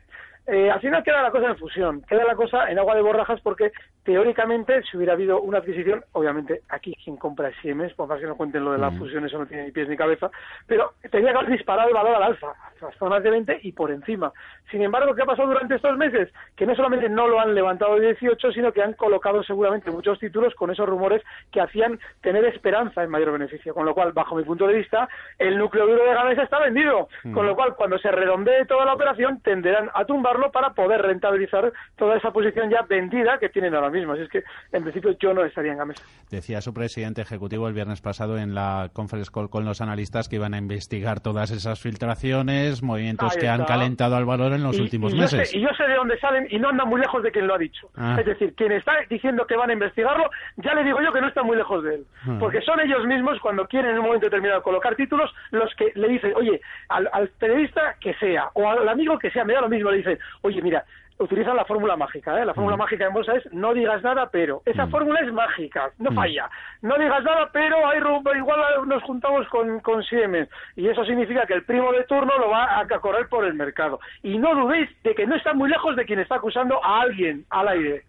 eh, 0.46 0.70
al 0.70 0.80
final 0.80 1.02
queda 1.02 1.22
la 1.22 1.30
cosa 1.30 1.48
en 1.48 1.58
fusión, 1.58 2.02
queda 2.08 2.24
la 2.24 2.34
cosa 2.34 2.70
en 2.70 2.78
agua 2.78 2.94
de 2.94 3.02
borrajas 3.02 3.40
porque 3.42 3.70
teóricamente 4.04 4.82
si 4.82 4.96
hubiera 4.96 5.12
habido 5.12 5.40
una 5.40 5.58
adquisición, 5.58 6.02
obviamente 6.12 6.62
aquí 6.68 6.94
quien 7.04 7.16
compra 7.16 7.52
Siemens, 7.60 7.94
por 7.94 8.08
más 8.08 8.20
que 8.20 8.26
no 8.26 8.36
cuenten 8.36 8.64
lo 8.64 8.72
de 8.72 8.78
la 8.78 8.90
fusión, 8.90 9.24
eso 9.24 9.38
no 9.38 9.46
tiene 9.46 9.64
ni 9.64 9.70
pies 9.70 9.88
ni 9.88 9.96
cabeza, 9.96 10.30
pero 10.66 10.94
tenía 11.10 11.32
que 11.32 11.38
haber 11.38 11.50
disparado 11.50 11.88
el 11.88 11.94
valor 11.94 12.14
al 12.14 12.22
alza, 12.22 12.52
hasta 12.80 13.06
más 13.06 13.22
de 13.22 13.30
20 13.30 13.60
y 13.62 13.72
por 13.72 13.90
encima. 13.90 14.32
Sin 14.70 14.82
embargo, 14.82 15.14
¿qué 15.14 15.22
ha 15.22 15.26
pasado 15.26 15.48
durante 15.48 15.74
estos 15.74 15.96
meses? 15.96 16.32
Que 16.56 16.66
no 16.66 16.74
solamente 16.74 17.08
no 17.08 17.26
lo 17.26 17.40
han 17.40 17.54
levantado 17.54 17.96
de 17.96 18.06
18, 18.06 18.52
sino 18.52 18.72
que 18.72 18.82
han 18.82 18.94
colocado 18.94 19.42
seguramente 19.42 19.90
muchos 19.90 20.18
títulos 20.18 20.54
con 20.54 20.70
esos 20.70 20.88
rumores 20.88 21.22
que 21.50 21.60
hacían 21.60 21.98
tener 22.20 22.44
esperanza 22.44 23.02
en 23.02 23.10
mayor 23.10 23.32
beneficio. 23.32 23.74
Con 23.74 23.86
lo 23.86 23.94
cual, 23.94 24.12
bajo 24.12 24.36
mi 24.36 24.44
punto 24.44 24.66
de 24.66 24.74
vista, 24.74 25.08
el 25.38 25.58
núcleo 25.58 25.86
duro 25.86 26.04
de 26.04 26.14
Gamesa 26.14 26.42
está 26.42 26.58
vendido. 26.58 27.08
Con 27.32 27.46
lo 27.46 27.54
cual, 27.54 27.74
cuando 27.76 27.98
se 27.98 28.10
redondee 28.10 28.66
toda 28.66 28.84
la 28.84 28.94
operación, 28.94 29.40
tenderán 29.40 29.90
a 29.94 30.04
tumbarlo 30.04 30.50
para 30.52 30.70
poder 30.70 31.02
rentabilizar 31.02 31.72
toda 31.96 32.16
esa 32.16 32.30
posición 32.30 32.70
ya 32.70 32.82
vendida 32.82 33.38
que 33.38 33.48
tienen 33.48 33.74
ahora 33.74 33.87
mismo. 33.90 34.12
Así 34.12 34.22
es 34.22 34.28
que, 34.28 34.42
en 34.72 34.82
principio, 34.82 35.16
yo 35.18 35.34
no 35.34 35.44
estaría 35.44 35.72
en 35.72 35.78
Gamesa. 35.78 36.02
Decía 36.30 36.60
su 36.60 36.72
presidente 36.74 37.22
ejecutivo 37.22 37.68
el 37.68 37.74
viernes 37.74 38.00
pasado 38.00 38.38
en 38.38 38.54
la 38.54 38.90
conference 38.92 39.30
call 39.32 39.50
con 39.50 39.64
los 39.64 39.80
analistas 39.80 40.28
que 40.28 40.36
iban 40.36 40.54
a 40.54 40.58
investigar 40.58 41.20
todas 41.20 41.50
esas 41.50 41.80
filtraciones, 41.80 42.82
movimientos 42.82 43.36
que 43.36 43.48
han 43.48 43.64
calentado 43.64 44.16
al 44.16 44.24
valor 44.24 44.52
en 44.52 44.62
los 44.62 44.78
últimos 44.78 45.14
meses. 45.14 45.54
y 45.54 45.60
yo 45.60 45.68
sé 45.76 45.84
de 45.84 45.94
dónde 45.94 46.18
salen 46.18 46.46
y 46.50 46.58
no 46.58 46.68
andan 46.68 46.88
muy 46.88 47.00
lejos 47.00 47.22
de 47.22 47.30
quien 47.30 47.46
lo 47.46 47.54
ha 47.54 47.58
dicho. 47.58 47.88
Ah. 47.96 48.16
Es 48.18 48.26
decir, 48.26 48.54
quien 48.54 48.72
está 48.72 48.92
diciendo 49.08 49.46
que 49.46 49.56
van 49.56 49.70
a 49.70 49.72
investigarlo, 49.72 50.30
ya 50.56 50.74
le 50.74 50.84
digo 50.84 51.00
yo 51.02 51.12
que 51.12 51.20
no 51.20 51.28
está 51.28 51.42
muy 51.42 51.56
lejos 51.56 51.82
de 51.84 51.96
él. 51.96 52.06
Ah. 52.26 52.36
Porque 52.38 52.60
son 52.62 52.80
ellos 52.80 53.04
mismos, 53.06 53.38
cuando 53.40 53.66
quieren 53.66 53.92
en 53.92 53.98
un 53.98 54.06
momento 54.06 54.26
determinado 54.26 54.62
colocar 54.62 54.94
títulos, 54.96 55.30
los 55.50 55.74
que 55.74 55.92
le 55.94 56.08
dicen, 56.08 56.32
oye, 56.36 56.60
al, 56.88 57.08
al 57.12 57.28
periodista 57.38 57.96
que 58.00 58.14
sea, 58.14 58.50
o 58.54 58.68
al 58.68 58.88
amigo 58.88 59.18
que 59.18 59.30
sea, 59.30 59.44
me 59.44 59.54
da 59.54 59.60
lo 59.60 59.68
mismo, 59.68 59.90
le 59.90 59.98
dicen, 59.98 60.18
oye, 60.42 60.60
mira, 60.62 60.84
utilizan 61.18 61.56
la 61.56 61.64
fórmula 61.64 61.96
mágica. 61.96 62.40
¿eh? 62.40 62.44
La 62.44 62.54
fórmula 62.54 62.76
mm. 62.76 62.78
mágica 62.80 63.06
en 63.06 63.12
bolsa 63.12 63.32
es 63.34 63.52
no 63.52 63.74
digas 63.74 64.02
nada, 64.02 64.28
pero. 64.30 64.62
Esa 64.64 64.86
mm. 64.86 64.90
fórmula 64.90 65.20
es 65.20 65.32
mágica, 65.32 65.90
no 65.98 66.10
mm. 66.10 66.14
falla. 66.14 66.50
No 66.82 66.96
digas 66.98 67.22
nada, 67.24 67.50
pero 67.52 67.86
hay, 67.86 67.98
igual 68.36 68.60
nos 68.86 69.02
juntamos 69.02 69.46
con, 69.48 69.80
con 69.80 70.02
Siemens. 70.04 70.48
Y 70.76 70.88
eso 70.88 71.04
significa 71.04 71.46
que 71.46 71.54
el 71.54 71.64
primo 71.64 71.92
de 71.92 72.04
turno 72.04 72.36
lo 72.38 72.50
va 72.50 72.80
a 72.80 72.86
correr 73.00 73.28
por 73.28 73.44
el 73.44 73.54
mercado. 73.54 74.00
Y 74.22 74.38
no 74.38 74.54
dudéis 74.54 74.90
de 75.02 75.14
que 75.14 75.26
no 75.26 75.36
está 75.36 75.54
muy 75.54 75.68
lejos 75.68 75.96
de 75.96 76.04
quien 76.04 76.20
está 76.20 76.36
acusando 76.36 76.82
a 76.84 77.02
alguien 77.02 77.44
al 77.50 77.68
aire. 77.68 78.04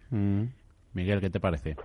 Miguel, 0.92 1.20
¿qué 1.20 1.30
te 1.30 1.40
parece? 1.40 1.76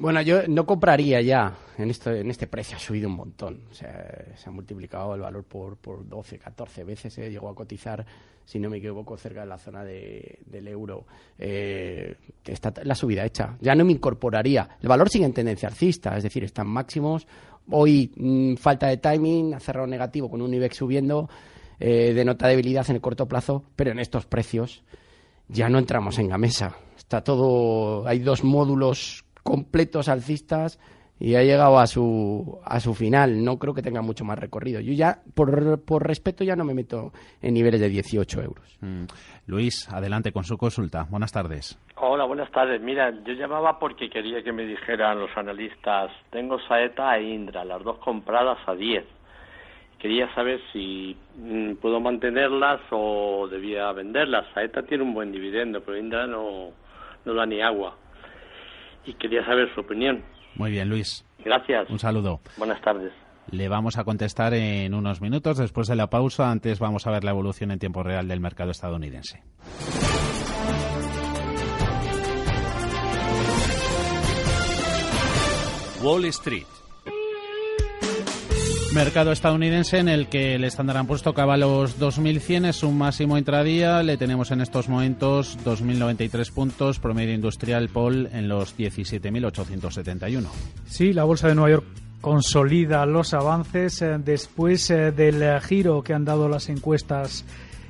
Bueno, 0.00 0.22
yo 0.22 0.48
no 0.48 0.64
compraría 0.64 1.20
ya 1.20 1.58
en, 1.76 1.90
en 1.90 2.30
este 2.30 2.46
precio, 2.46 2.78
ha 2.78 2.80
subido 2.80 3.06
un 3.06 3.16
montón. 3.16 3.64
O 3.70 3.74
sea, 3.74 4.24
se 4.34 4.48
ha 4.48 4.50
multiplicado 4.50 5.14
el 5.14 5.20
valor 5.20 5.44
por, 5.44 5.76
por 5.76 6.08
12, 6.08 6.38
14 6.38 6.84
veces. 6.84 7.18
¿eh? 7.18 7.30
Llegó 7.30 7.50
a 7.50 7.54
cotizar, 7.54 8.06
si 8.46 8.58
no 8.58 8.70
me 8.70 8.78
equivoco, 8.78 9.18
cerca 9.18 9.40
de 9.40 9.46
la 9.46 9.58
zona 9.58 9.84
de, 9.84 10.38
del 10.46 10.68
euro. 10.68 11.04
Eh, 11.38 12.16
está 12.46 12.72
la 12.82 12.94
subida 12.94 13.26
hecha. 13.26 13.58
Ya 13.60 13.74
no 13.74 13.84
me 13.84 13.92
incorporaría. 13.92 14.70
El 14.80 14.88
valor 14.88 15.10
sigue 15.10 15.26
en 15.26 15.34
tendencia 15.34 15.68
alcista, 15.68 16.16
es 16.16 16.22
decir, 16.22 16.44
están 16.44 16.68
máximos. 16.68 17.26
Hoy, 17.70 18.10
mm, 18.16 18.54
falta 18.54 18.86
de 18.86 18.96
timing, 18.96 19.52
ha 19.52 19.60
cerrado 19.60 19.86
negativo 19.86 20.30
con 20.30 20.40
un 20.40 20.54
IBEX 20.54 20.78
subiendo. 20.78 21.28
Eh, 21.78 22.14
denota 22.14 22.48
debilidad 22.48 22.88
en 22.88 22.96
el 22.96 23.02
corto 23.02 23.28
plazo, 23.28 23.64
pero 23.76 23.90
en 23.90 23.98
estos 23.98 24.24
precios 24.24 24.82
ya 25.46 25.68
no 25.68 25.78
entramos 25.78 26.18
en 26.18 26.28
Gamesa. 26.28 26.74
Está 26.96 27.22
todo. 27.22 28.06
Hay 28.06 28.20
dos 28.20 28.44
módulos 28.44 29.26
completos 29.42 30.08
alcistas 30.08 30.78
y 31.20 31.34
ha 31.36 31.42
llegado 31.42 31.78
a 31.78 31.86
su, 31.86 32.58
a 32.64 32.80
su 32.80 32.94
final. 32.94 33.44
No 33.44 33.58
creo 33.58 33.74
que 33.74 33.82
tenga 33.82 34.00
mucho 34.00 34.24
más 34.24 34.38
recorrido. 34.38 34.80
Yo 34.80 34.94
ya, 34.94 35.18
por, 35.34 35.84
por 35.84 36.06
respeto, 36.06 36.42
ya 36.42 36.56
no 36.56 36.64
me 36.64 36.72
meto 36.72 37.12
en 37.42 37.52
niveles 37.52 37.80
de 37.80 37.90
18 37.90 38.42
euros. 38.42 38.78
Mm. 38.80 39.04
Luis, 39.46 39.86
adelante 39.92 40.32
con 40.32 40.44
su 40.44 40.56
consulta. 40.56 41.06
Buenas 41.10 41.30
tardes. 41.30 41.78
Hola, 41.96 42.24
buenas 42.24 42.50
tardes. 42.50 42.80
Mira, 42.80 43.12
yo 43.24 43.34
llamaba 43.34 43.78
porque 43.78 44.08
quería 44.08 44.42
que 44.42 44.52
me 44.52 44.64
dijeran 44.64 45.20
los 45.20 45.30
analistas, 45.36 46.10
tengo 46.30 46.58
Saeta 46.66 47.18
e 47.18 47.34
Indra, 47.34 47.64
las 47.64 47.84
dos 47.84 47.98
compradas 47.98 48.58
a 48.66 48.74
10. 48.74 49.04
Quería 49.98 50.34
saber 50.34 50.58
si 50.72 51.14
mm, 51.36 51.74
puedo 51.74 52.00
mantenerlas 52.00 52.80
o 52.90 53.46
debía 53.50 53.92
venderlas. 53.92 54.46
Saeta 54.54 54.84
tiene 54.84 55.04
un 55.04 55.12
buen 55.12 55.30
dividendo, 55.30 55.82
pero 55.82 55.98
Indra 55.98 56.26
no, 56.26 56.70
no 57.26 57.34
da 57.34 57.44
ni 57.44 57.60
agua 57.60 57.94
y 59.04 59.14
quería 59.14 59.44
saber 59.44 59.72
su 59.74 59.80
opinión. 59.80 60.22
Muy 60.56 60.70
bien, 60.70 60.88
Luis. 60.88 61.24
Gracias. 61.44 61.88
Un 61.90 61.98
saludo. 61.98 62.40
Buenas 62.56 62.80
tardes. 62.82 63.12
Le 63.50 63.68
vamos 63.68 63.98
a 63.98 64.04
contestar 64.04 64.54
en 64.54 64.94
unos 64.94 65.20
minutos 65.20 65.58
después 65.58 65.88
de 65.88 65.96
la 65.96 66.08
pausa. 66.08 66.50
Antes 66.50 66.78
vamos 66.78 67.06
a 67.06 67.10
ver 67.10 67.24
la 67.24 67.30
evolución 67.30 67.70
en 67.70 67.78
tiempo 67.78 68.02
real 68.02 68.28
del 68.28 68.40
mercado 68.40 68.70
estadounidense. 68.70 69.42
Wall 76.02 76.24
Street 76.26 76.79
Mercado 78.94 79.30
estadounidense 79.30 79.98
en 79.98 80.08
el 80.08 80.26
que 80.26 80.56
el 80.56 80.64
Standard 80.64 81.06
Poor's 81.06 81.22
tocaba 81.22 81.56
los 81.56 82.00
2.100, 82.00 82.66
es 82.66 82.82
un 82.82 82.98
máximo 82.98 83.38
intradía. 83.38 84.02
Le 84.02 84.16
tenemos 84.16 84.50
en 84.50 84.60
estos 84.60 84.88
momentos 84.88 85.56
2.093 85.64 86.52
puntos, 86.52 86.98
promedio 86.98 87.32
industrial 87.32 87.88
Paul 87.88 88.28
en 88.32 88.48
los 88.48 88.76
17.871. 88.76 90.44
Sí, 90.86 91.12
la 91.12 91.22
bolsa 91.22 91.46
de 91.46 91.54
Nueva 91.54 91.70
York 91.70 91.84
consolida 92.20 93.06
los 93.06 93.32
avances 93.32 94.02
eh, 94.02 94.18
después 94.18 94.90
eh, 94.90 95.12
del 95.12 95.60
giro 95.60 96.02
que 96.02 96.12
han 96.12 96.24
dado 96.24 96.48
las 96.48 96.68
encuestas 96.68 97.44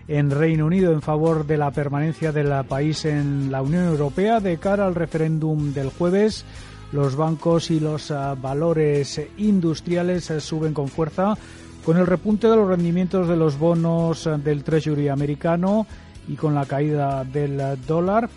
en 0.07 0.31
Reino 0.31 0.67
Unido 0.67 0.93
en 0.93 1.01
favor 1.01 1.47
de 1.47 1.57
la 1.57 1.71
permanencia 1.71 2.31
del 2.31 2.53
país 2.67 3.07
en 3.07 3.51
la 3.51 3.63
Unión 3.63 3.87
Europea 3.87 4.41
de 4.41 4.59
cara 4.59 4.87
al 4.87 4.95
referéndum 4.95 5.73
del 5.73 5.89
jueves 5.89 6.45
los 6.93 7.17
bancos 7.17 7.71
y 7.71 7.81
los 7.81 8.11
ah, 8.11 8.35
valores 8.35 9.21
industriales 9.39 10.31
eh, 10.31 10.41
suben 10.41 10.75
con 10.75 10.89
fuerza 10.89 11.37
con 11.85 11.97
el 11.97 12.07
repunte 12.07 12.49
de 12.49 12.57
los 12.57 12.69
rendimientos 12.69 13.29
de 13.29 13.37
los 13.37 13.59
bonos 13.59 14.27
eh, 14.27 14.37
del 14.39 14.65
Treasury 14.65 15.09
americano 15.09 15.87
y 16.29 16.35
con 16.35 16.55
la 16.55 16.67
caída 16.67 17.25
del 17.25 17.61
dólar. 17.87 18.29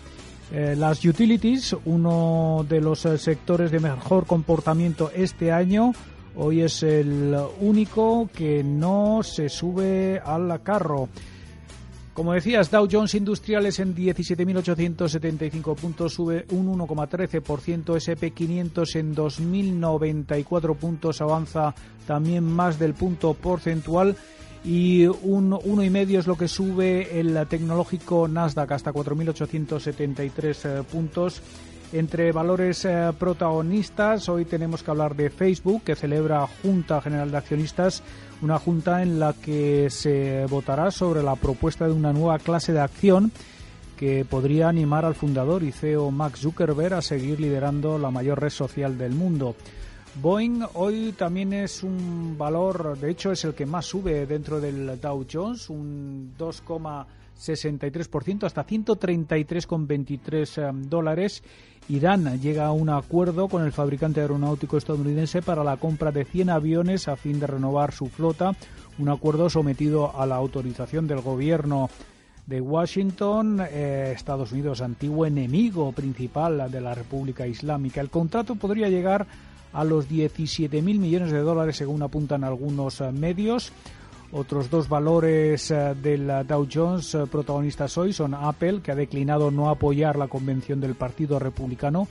Eh, 0.52 0.74
las 0.76 1.04
utilities, 1.04 1.76
uno 1.84 2.64
de 2.68 2.80
los 2.80 3.00
sectores 3.00 3.70
de 3.70 3.80
mejor 3.80 4.26
comportamiento 4.26 5.10
este 5.14 5.52
año, 5.52 5.92
hoy 6.36 6.62
es 6.62 6.82
el 6.82 7.36
único 7.60 8.28
que 8.34 8.62
no 8.62 9.22
se 9.22 9.48
sube 9.48 10.20
al 10.24 10.62
carro. 10.62 11.08
Como 12.14 12.32
decías, 12.32 12.70
Dow 12.70 12.86
Jones 12.90 13.16
Industriales 13.16 13.80
en 13.80 13.96
17.875 13.96 15.74
puntos 15.74 16.14
sube 16.14 16.46
un 16.52 16.72
1,13%, 16.78 17.96
SP 17.98 18.30
500 18.30 18.96
en 18.96 19.16
2.094 19.16 20.76
puntos 20.76 21.20
avanza 21.20 21.74
también 22.06 22.44
más 22.44 22.78
del 22.78 22.94
punto 22.94 23.34
porcentual 23.34 24.16
y 24.64 25.06
un 25.06 25.50
1,5 25.50 26.18
es 26.18 26.26
lo 26.28 26.36
que 26.36 26.46
sube 26.46 27.18
el 27.18 27.46
tecnológico 27.48 28.28
Nasdaq 28.28 28.70
hasta 28.70 28.92
4.873 28.92 30.80
eh, 30.80 30.82
puntos. 30.84 31.42
Entre 31.92 32.32
valores 32.32 32.84
eh, 32.84 33.12
protagonistas, 33.18 34.28
hoy 34.28 34.44
tenemos 34.44 34.82
que 34.82 34.90
hablar 34.90 35.14
de 35.14 35.30
Facebook, 35.30 35.82
que 35.84 35.94
celebra 35.94 36.46
Junta 36.62 37.00
General 37.00 37.30
de 37.30 37.36
Accionistas 37.36 38.02
una 38.42 38.58
junta 38.58 39.02
en 39.02 39.18
la 39.18 39.32
que 39.32 39.88
se 39.90 40.44
votará 40.46 40.90
sobre 40.90 41.22
la 41.22 41.34
propuesta 41.36 41.86
de 41.86 41.92
una 41.92 42.12
nueva 42.12 42.38
clase 42.38 42.72
de 42.72 42.80
acción 42.80 43.32
que 43.96 44.24
podría 44.24 44.68
animar 44.68 45.04
al 45.04 45.14
fundador 45.14 45.62
y 45.62 45.72
CEO 45.72 46.10
Max 46.10 46.40
Zuckerberg 46.40 46.94
a 46.94 47.02
seguir 47.02 47.40
liderando 47.40 47.98
la 47.98 48.10
mayor 48.10 48.40
red 48.40 48.50
social 48.50 48.98
del 48.98 49.12
mundo. 49.12 49.56
Boeing 50.20 50.62
hoy 50.74 51.12
también 51.16 51.52
es 51.52 51.82
un 51.82 52.36
valor, 52.36 52.98
de 52.98 53.10
hecho 53.10 53.32
es 53.32 53.44
el 53.44 53.54
que 53.54 53.66
más 53.66 53.86
sube 53.86 54.26
dentro 54.26 54.60
del 54.60 55.00
Dow 55.00 55.24
Jones, 55.30 55.70
un 55.70 56.34
2,63% 57.36 58.44
hasta 58.44 58.66
133,23 58.66 60.62
eh, 60.62 60.86
dólares 60.88 61.42
Irán 61.88 62.40
llega 62.40 62.66
a 62.66 62.72
un 62.72 62.88
acuerdo 62.88 63.48
con 63.48 63.62
el 63.62 63.72
fabricante 63.72 64.20
aeronáutico 64.20 64.78
estadounidense 64.78 65.42
para 65.42 65.62
la 65.62 65.76
compra 65.76 66.10
de 66.12 66.24
100 66.24 66.50
aviones 66.50 67.08
a 67.08 67.16
fin 67.16 67.38
de 67.38 67.46
renovar 67.46 67.92
su 67.92 68.06
flota, 68.06 68.52
un 68.98 69.10
acuerdo 69.10 69.50
sometido 69.50 70.18
a 70.18 70.24
la 70.24 70.36
autorización 70.36 71.06
del 71.06 71.20
gobierno 71.20 71.90
de 72.46 72.60
Washington, 72.60 73.60
eh, 73.70 74.12
Estados 74.14 74.52
Unidos, 74.52 74.80
antiguo 74.80 75.26
enemigo 75.26 75.92
principal 75.92 76.70
de 76.70 76.80
la 76.80 76.94
República 76.94 77.46
Islámica. 77.46 78.00
El 78.00 78.10
contrato 78.10 78.54
podría 78.54 78.88
llegar 78.88 79.26
a 79.72 79.84
los 79.84 80.08
17.000 80.08 80.82
millones 80.82 81.32
de 81.32 81.40
dólares, 81.40 81.76
según 81.76 82.02
apuntan 82.02 82.44
algunos 82.44 83.00
eh, 83.00 83.12
medios. 83.12 83.72
Otros 84.36 84.68
dos 84.68 84.88
valores 84.88 85.70
eh, 85.70 85.94
del 85.94 86.26
Dow 86.48 86.66
Jones 86.70 87.14
eh, 87.14 87.24
protagonistas 87.30 87.96
hoy 87.96 88.12
son 88.12 88.34
Apple, 88.34 88.80
que 88.82 88.90
ha 88.90 88.96
declinado 88.96 89.52
no 89.52 89.70
apoyar 89.70 90.16
la 90.16 90.26
convención 90.26 90.80
del 90.80 90.96
Partido 90.96 91.38
Republicano 91.38 92.08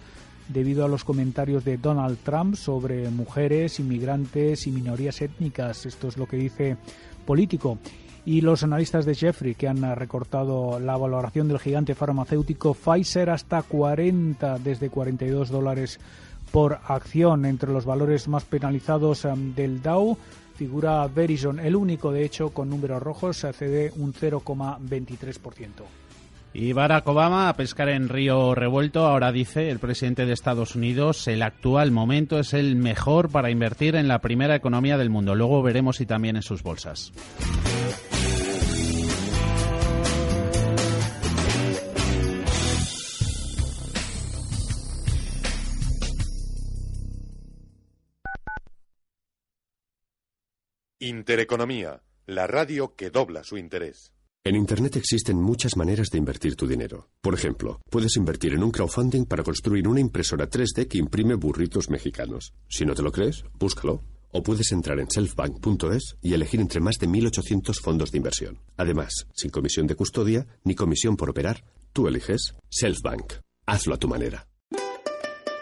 debido 0.47 0.85
a 0.85 0.87
los 0.87 1.03
comentarios 1.03 1.65
de 1.65 1.75
Donald 1.75 2.17
Trump 2.23 2.55
sobre 2.55 3.09
mujeres, 3.09 3.77
inmigrantes 3.81 4.67
y 4.67 4.71
minorías 4.71 5.21
étnicas. 5.21 5.85
Esto 5.85 6.07
es 6.07 6.15
lo 6.15 6.25
que 6.25 6.37
dice 6.37 6.77
Político. 7.25 7.77
y 8.25 8.39
los 8.39 8.63
analistas 8.63 9.03
de 9.05 9.15
Jeffrey 9.15 9.53
que 9.53 9.67
han 9.67 9.83
recortado 9.97 10.79
la 10.79 10.95
valoración 10.95 11.49
del 11.49 11.59
gigante 11.59 11.93
farmacéutico 11.93 12.73
Pfizer 12.73 13.31
hasta 13.31 13.63
40 13.63 14.59
desde 14.59 14.89
42 14.89 15.49
dólares 15.49 15.99
por 16.53 16.79
acción 16.87 17.45
entre 17.45 17.73
los 17.73 17.83
valores 17.83 18.29
más 18.29 18.45
penalizados 18.45 19.27
del 19.55 19.81
Dow 19.81 20.17
figura 20.55 21.07
Verizon, 21.07 21.59
el 21.59 21.75
único 21.75 22.11
de 22.11 22.23
hecho 22.23 22.49
con 22.49 22.69
números 22.69 23.01
rojos, 23.01 23.45
cede 23.53 23.91
un 23.95 24.13
0,23%. 24.13 25.83
Y 26.55 26.71
Barack 26.71 27.07
Obama 27.07 27.49
a 27.49 27.55
pescar 27.55 27.89
en 27.89 28.09
río 28.09 28.53
revuelto. 28.53 29.07
Ahora 29.07 29.31
dice 29.31 29.71
el 29.71 29.79
presidente 29.79 30.27
de 30.27 30.33
Estados 30.33 30.75
Unidos, 30.75 31.27
el 31.27 31.41
actual 31.41 31.89
momento 31.89 32.37
es 32.37 32.53
el 32.53 32.75
mejor 32.75 33.29
para 33.29 33.49
invertir 33.49 33.95
en 33.95 34.07
la 34.07 34.19
primera 34.19 34.55
economía 34.55 34.99
del 34.99 35.09
mundo. 35.09 35.33
Luego 35.33 35.63
veremos 35.63 35.97
si 35.97 36.05
también 36.05 36.35
en 36.35 36.43
sus 36.43 36.61
bolsas. 36.61 37.11
Intereconomía, 51.03 52.01
la 52.27 52.47
radio 52.47 52.95
que 52.95 53.09
dobla 53.09 53.43
su 53.43 53.57
interés. 53.57 54.13
En 54.45 54.55
Internet 54.55 54.95
existen 54.95 55.35
muchas 55.35 55.75
maneras 55.75 56.07
de 56.09 56.17
invertir 56.17 56.55
tu 56.55 56.65
dinero. 56.65 57.09
Por 57.19 57.33
ejemplo, 57.33 57.81
puedes 57.89 58.15
invertir 58.15 58.53
en 58.53 58.63
un 58.63 58.71
crowdfunding 58.71 59.25
para 59.25 59.43
construir 59.43 59.85
una 59.89 59.99
impresora 59.99 60.49
3D 60.49 60.87
que 60.87 60.99
imprime 60.99 61.35
burritos 61.35 61.89
mexicanos. 61.89 62.53
Si 62.69 62.85
no 62.85 62.93
te 62.93 63.01
lo 63.01 63.11
crees, 63.11 63.43
búscalo. 63.59 64.01
O 64.31 64.43
puedes 64.43 64.71
entrar 64.71 64.97
en 65.01 65.09
selfbank.es 65.09 66.15
y 66.21 66.35
elegir 66.35 66.61
entre 66.61 66.79
más 66.79 66.95
de 66.97 67.09
1.800 67.09 67.81
fondos 67.81 68.11
de 68.13 68.19
inversión. 68.19 68.61
Además, 68.77 69.27
sin 69.33 69.51
comisión 69.51 69.87
de 69.87 69.95
custodia 69.95 70.47
ni 70.63 70.73
comisión 70.73 71.17
por 71.17 71.29
operar, 71.29 71.65
tú 71.91 72.07
eliges 72.07 72.53
Selfbank. 72.69 73.33
Hazlo 73.65 73.95
a 73.95 73.97
tu 73.97 74.07
manera. 74.07 74.47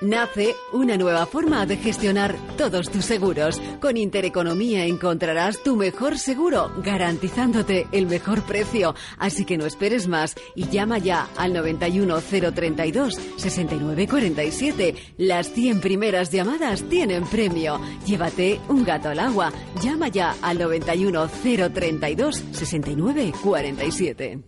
Nace 0.01 0.55
una 0.73 0.97
nueva 0.97 1.27
forma 1.27 1.63
de 1.67 1.77
gestionar 1.77 2.35
todos 2.57 2.89
tus 2.89 3.05
seguros. 3.05 3.61
Con 3.79 3.97
Intereconomía 3.97 4.85
encontrarás 4.85 5.61
tu 5.61 5.75
mejor 5.75 6.17
seguro, 6.17 6.71
garantizándote 6.83 7.85
el 7.91 8.07
mejor 8.07 8.41
precio. 8.41 8.95
Así 9.19 9.45
que 9.45 9.59
no 9.59 9.67
esperes 9.67 10.07
más 10.07 10.33
y 10.55 10.67
llama 10.69 10.97
ya 10.97 11.29
al 11.37 11.53
91032 11.53 13.13
6947. 13.37 14.95
Las 15.19 15.53
100 15.53 15.81
primeras 15.81 16.31
llamadas 16.31 16.81
tienen 16.89 17.23
premio. 17.25 17.79
Llévate 18.03 18.59
un 18.69 18.83
gato 18.83 19.09
al 19.09 19.19
agua. 19.19 19.53
Llama 19.83 20.07
ya 20.07 20.35
al 20.41 20.57
91032 20.57 22.43
6947. 22.53 24.39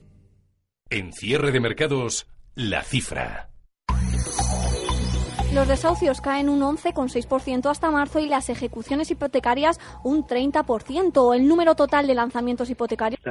En 0.89 1.13
cierre 1.13 1.51
de 1.51 1.59
mercados, 1.59 2.25
la 2.55 2.81
cifra. 2.81 3.52
Los 5.53 5.67
desahucios 5.67 6.19
caen 6.19 6.49
un 6.49 6.61
11,6% 6.61 7.69
hasta 7.69 7.91
marzo 7.91 8.17
y 8.17 8.25
las 8.25 8.49
ejecuciones 8.49 9.11
hipotecarias 9.11 9.79
un 10.03 10.25
30%. 10.25 11.35
El 11.35 11.47
número 11.47 11.75
total 11.75 12.07
de 12.07 12.15
lanzamientos 12.15 12.71
hipotecarios 12.71 13.21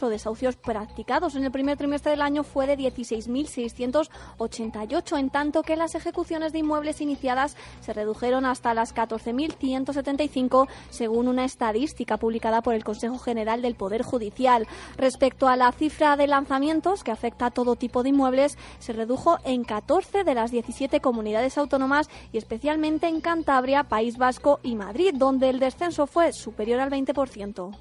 o 0.00 0.08
desahucios 0.08 0.54
practicados 0.54 1.34
en 1.34 1.42
el 1.42 1.50
primer 1.50 1.76
trimestre 1.76 2.12
del 2.12 2.22
año 2.22 2.44
fue 2.44 2.68
de 2.68 2.78
16.688, 2.78 5.18
en 5.18 5.30
tanto 5.30 5.62
que 5.62 5.74
las 5.74 5.96
ejecuciones 5.96 6.52
de 6.52 6.60
inmuebles 6.60 7.00
iniciadas 7.00 7.56
se 7.80 7.92
redujeron 7.92 8.44
hasta 8.44 8.72
las 8.72 8.94
14.175, 8.94 10.68
según 10.90 11.26
una 11.26 11.44
estadística 11.44 12.18
publicada 12.18 12.62
por 12.62 12.74
el 12.74 12.84
Consejo 12.84 13.18
General 13.18 13.62
del 13.62 13.74
Poder 13.74 14.02
Judicial. 14.02 14.68
Respecto 14.96 15.48
a 15.48 15.56
la 15.56 15.72
cifra 15.72 16.16
de 16.16 16.28
lanzamientos, 16.28 17.02
que 17.02 17.10
afecta 17.10 17.46
a 17.46 17.50
todo 17.50 17.74
tipo 17.74 18.04
de 18.04 18.10
inmuebles, 18.10 18.56
se 18.78 18.92
redujo 18.92 19.38
en 19.44 19.64
14 19.64 20.22
de 20.22 20.34
las 20.34 20.52
17 20.52 20.83
comunidades 21.00 21.58
autónomas 21.58 22.08
y 22.32 22.38
especialmente 22.38 23.08
en 23.08 23.20
Cantabria, 23.20 23.84
País 23.84 24.18
Vasco 24.18 24.60
y 24.62 24.74
Madrid, 24.74 25.14
donde 25.14 25.50
el 25.50 25.58
descenso 25.58 26.06
fue 26.06 26.32
superior 26.32 26.80
al 26.80 26.90
20%. 26.90 27.76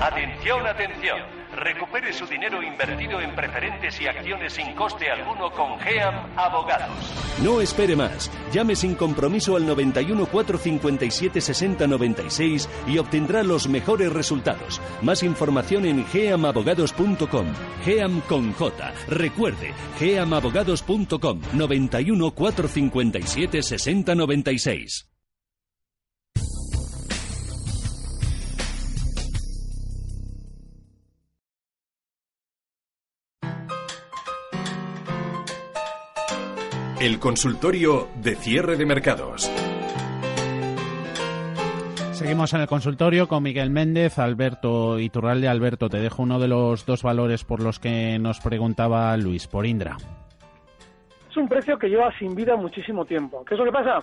Atención, 0.00 0.66
atención. 0.66 1.43
Recupere 1.56 2.12
su 2.12 2.26
dinero 2.26 2.62
invertido 2.62 3.20
en 3.20 3.34
preferentes 3.34 4.00
y 4.00 4.06
acciones 4.06 4.52
sin 4.52 4.74
coste 4.74 5.10
alguno 5.10 5.50
con 5.52 5.78
GEAM 5.78 6.36
Abogados. 6.36 6.90
No 7.42 7.60
espere 7.60 7.94
más. 7.94 8.30
Llame 8.52 8.74
sin 8.74 8.94
compromiso 8.94 9.56
al 9.56 9.66
91 9.66 10.26
457 10.26 11.40
60 11.40 11.86
96 11.86 12.68
y 12.86 12.98
obtendrá 12.98 13.42
los 13.42 13.68
mejores 13.68 14.12
resultados. 14.12 14.80
Más 15.02 15.22
información 15.22 15.86
en 15.86 16.04
geamabogados.com. 16.06 17.46
GEAM 17.84 18.20
con 18.22 18.52
J. 18.52 18.92
Recuerde, 19.08 19.72
geamabogados.com 19.98 21.40
91 21.52 22.30
457 22.32 23.62
60 23.62 24.14
96. 24.14 25.13
El 37.04 37.20
consultorio 37.20 38.08
de 38.16 38.34
cierre 38.34 38.76
de 38.76 38.86
mercados. 38.86 39.42
Seguimos 42.12 42.54
en 42.54 42.62
el 42.62 42.66
consultorio 42.66 43.28
con 43.28 43.42
Miguel 43.42 43.68
Méndez, 43.68 44.18
Alberto 44.18 44.98
Iturralde. 44.98 45.46
Alberto, 45.46 45.90
te 45.90 45.98
dejo 45.98 46.22
uno 46.22 46.38
de 46.38 46.48
los 46.48 46.86
dos 46.86 47.02
valores 47.02 47.44
por 47.44 47.62
los 47.62 47.78
que 47.78 48.18
nos 48.18 48.40
preguntaba 48.40 49.14
Luis, 49.18 49.46
por 49.46 49.66
Indra. 49.66 49.98
Es 51.28 51.36
un 51.36 51.46
precio 51.46 51.78
que 51.78 51.90
lleva 51.90 52.10
sin 52.18 52.34
vida 52.34 52.56
muchísimo 52.56 53.04
tiempo. 53.04 53.44
¿Qué 53.44 53.52
es 53.52 53.58
lo 53.58 53.66
que 53.66 53.72
pasa? 53.72 54.02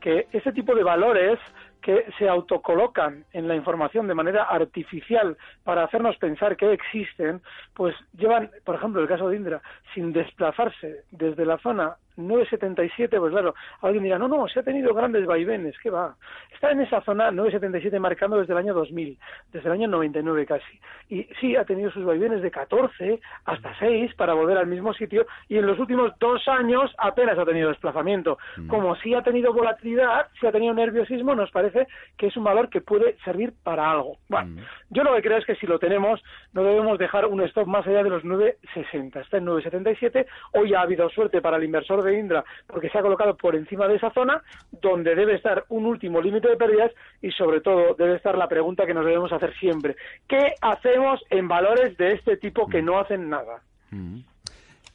Que 0.00 0.26
ese 0.32 0.50
tipo 0.50 0.74
de 0.74 0.82
valores 0.82 1.38
que 1.80 2.04
se 2.18 2.28
autocolocan 2.28 3.24
en 3.32 3.48
la 3.48 3.54
información 3.54 4.06
de 4.06 4.14
manera 4.14 4.44
artificial 4.44 5.36
para 5.64 5.84
hacernos 5.84 6.16
pensar 6.16 6.56
que 6.56 6.72
existen, 6.72 7.42
pues 7.74 7.94
llevan, 8.18 8.50
por 8.64 8.74
ejemplo, 8.74 9.00
el 9.00 9.08
caso 9.08 9.28
de 9.28 9.36
Indra, 9.36 9.62
sin 9.94 10.12
desplazarse 10.12 11.04
desde 11.10 11.46
la 11.46 11.58
zona 11.58 11.96
977, 12.26 13.18
pues 13.18 13.32
claro, 13.32 13.54
alguien 13.82 14.04
dirá, 14.04 14.18
no, 14.18 14.28
no, 14.28 14.48
se 14.48 14.60
ha 14.60 14.62
tenido 14.62 14.94
grandes 14.94 15.26
vaivenes, 15.26 15.74
¿qué 15.82 15.90
va? 15.90 16.16
Está 16.52 16.72
en 16.72 16.80
esa 16.80 17.00
zona 17.00 17.30
977 17.30 17.98
marcando 17.98 18.38
desde 18.38 18.52
el 18.52 18.58
año 18.58 18.74
2000, 18.74 19.18
desde 19.52 19.66
el 19.68 19.72
año 19.72 19.88
99 19.88 20.46
casi. 20.46 20.80
Y 21.08 21.24
sí, 21.40 21.56
ha 21.56 21.64
tenido 21.64 21.90
sus 21.90 22.04
vaivenes 22.04 22.42
de 22.42 22.50
14 22.50 23.20
hasta 23.44 23.78
6 23.78 24.14
para 24.14 24.34
volver 24.34 24.58
al 24.58 24.66
mismo 24.66 24.92
sitio 24.92 25.26
y 25.48 25.56
en 25.56 25.66
los 25.66 25.78
últimos 25.78 26.12
dos 26.18 26.46
años 26.48 26.94
apenas 26.98 27.38
ha 27.38 27.44
tenido 27.44 27.68
desplazamiento. 27.68 28.38
Mm. 28.56 28.68
Como 28.68 28.94
sí 28.96 29.14
ha 29.14 29.22
tenido 29.22 29.52
volatilidad, 29.52 30.28
sí 30.38 30.46
ha 30.46 30.52
tenido 30.52 30.74
nerviosismo, 30.74 31.34
nos 31.34 31.50
parece 31.50 31.86
que 32.16 32.26
es 32.26 32.36
un 32.36 32.44
valor 32.44 32.68
que 32.68 32.80
puede 32.80 33.16
servir 33.24 33.52
para 33.62 33.90
algo. 33.90 34.18
Bueno, 34.28 34.60
mm. 34.60 34.64
yo 34.90 35.02
lo 35.02 35.14
que 35.14 35.22
creo 35.22 35.38
es 35.38 35.46
que 35.46 35.56
si 35.56 35.66
lo 35.66 35.78
tenemos, 35.78 36.22
no 36.52 36.62
debemos 36.62 36.98
dejar 36.98 37.26
un 37.26 37.40
stop 37.42 37.66
más 37.66 37.86
allá 37.86 38.02
de 38.02 38.10
los 38.10 38.24
960. 38.24 39.20
Está 39.20 39.38
en 39.38 39.44
977, 39.46 40.26
hoy 40.52 40.74
ha 40.74 40.82
habido 40.82 41.08
suerte 41.10 41.40
para 41.40 41.56
el 41.56 41.64
inversor 41.64 42.02
de 42.02 42.09
Indra 42.12 42.44
porque 42.66 42.88
se 42.90 42.98
ha 42.98 43.02
colocado 43.02 43.36
por 43.36 43.56
encima 43.56 43.88
de 43.88 43.96
esa 43.96 44.10
zona 44.12 44.42
donde 44.70 45.14
debe 45.14 45.34
estar 45.34 45.64
un 45.68 45.86
último 45.86 46.20
límite 46.20 46.48
de 46.48 46.56
pérdidas 46.56 46.92
y 47.20 47.30
sobre 47.32 47.60
todo 47.60 47.94
debe 47.94 48.16
estar 48.16 48.36
la 48.36 48.48
pregunta 48.48 48.86
que 48.86 48.94
nos 48.94 49.04
debemos 49.04 49.32
hacer 49.32 49.54
siempre. 49.58 49.96
¿Qué 50.28 50.54
hacemos 50.60 51.20
en 51.30 51.48
valores 51.48 51.96
de 51.96 52.12
este 52.12 52.36
tipo 52.36 52.66
que 52.66 52.82
no 52.82 52.98
hacen 52.98 53.28
nada? 53.28 53.62
Mm. 53.90 54.20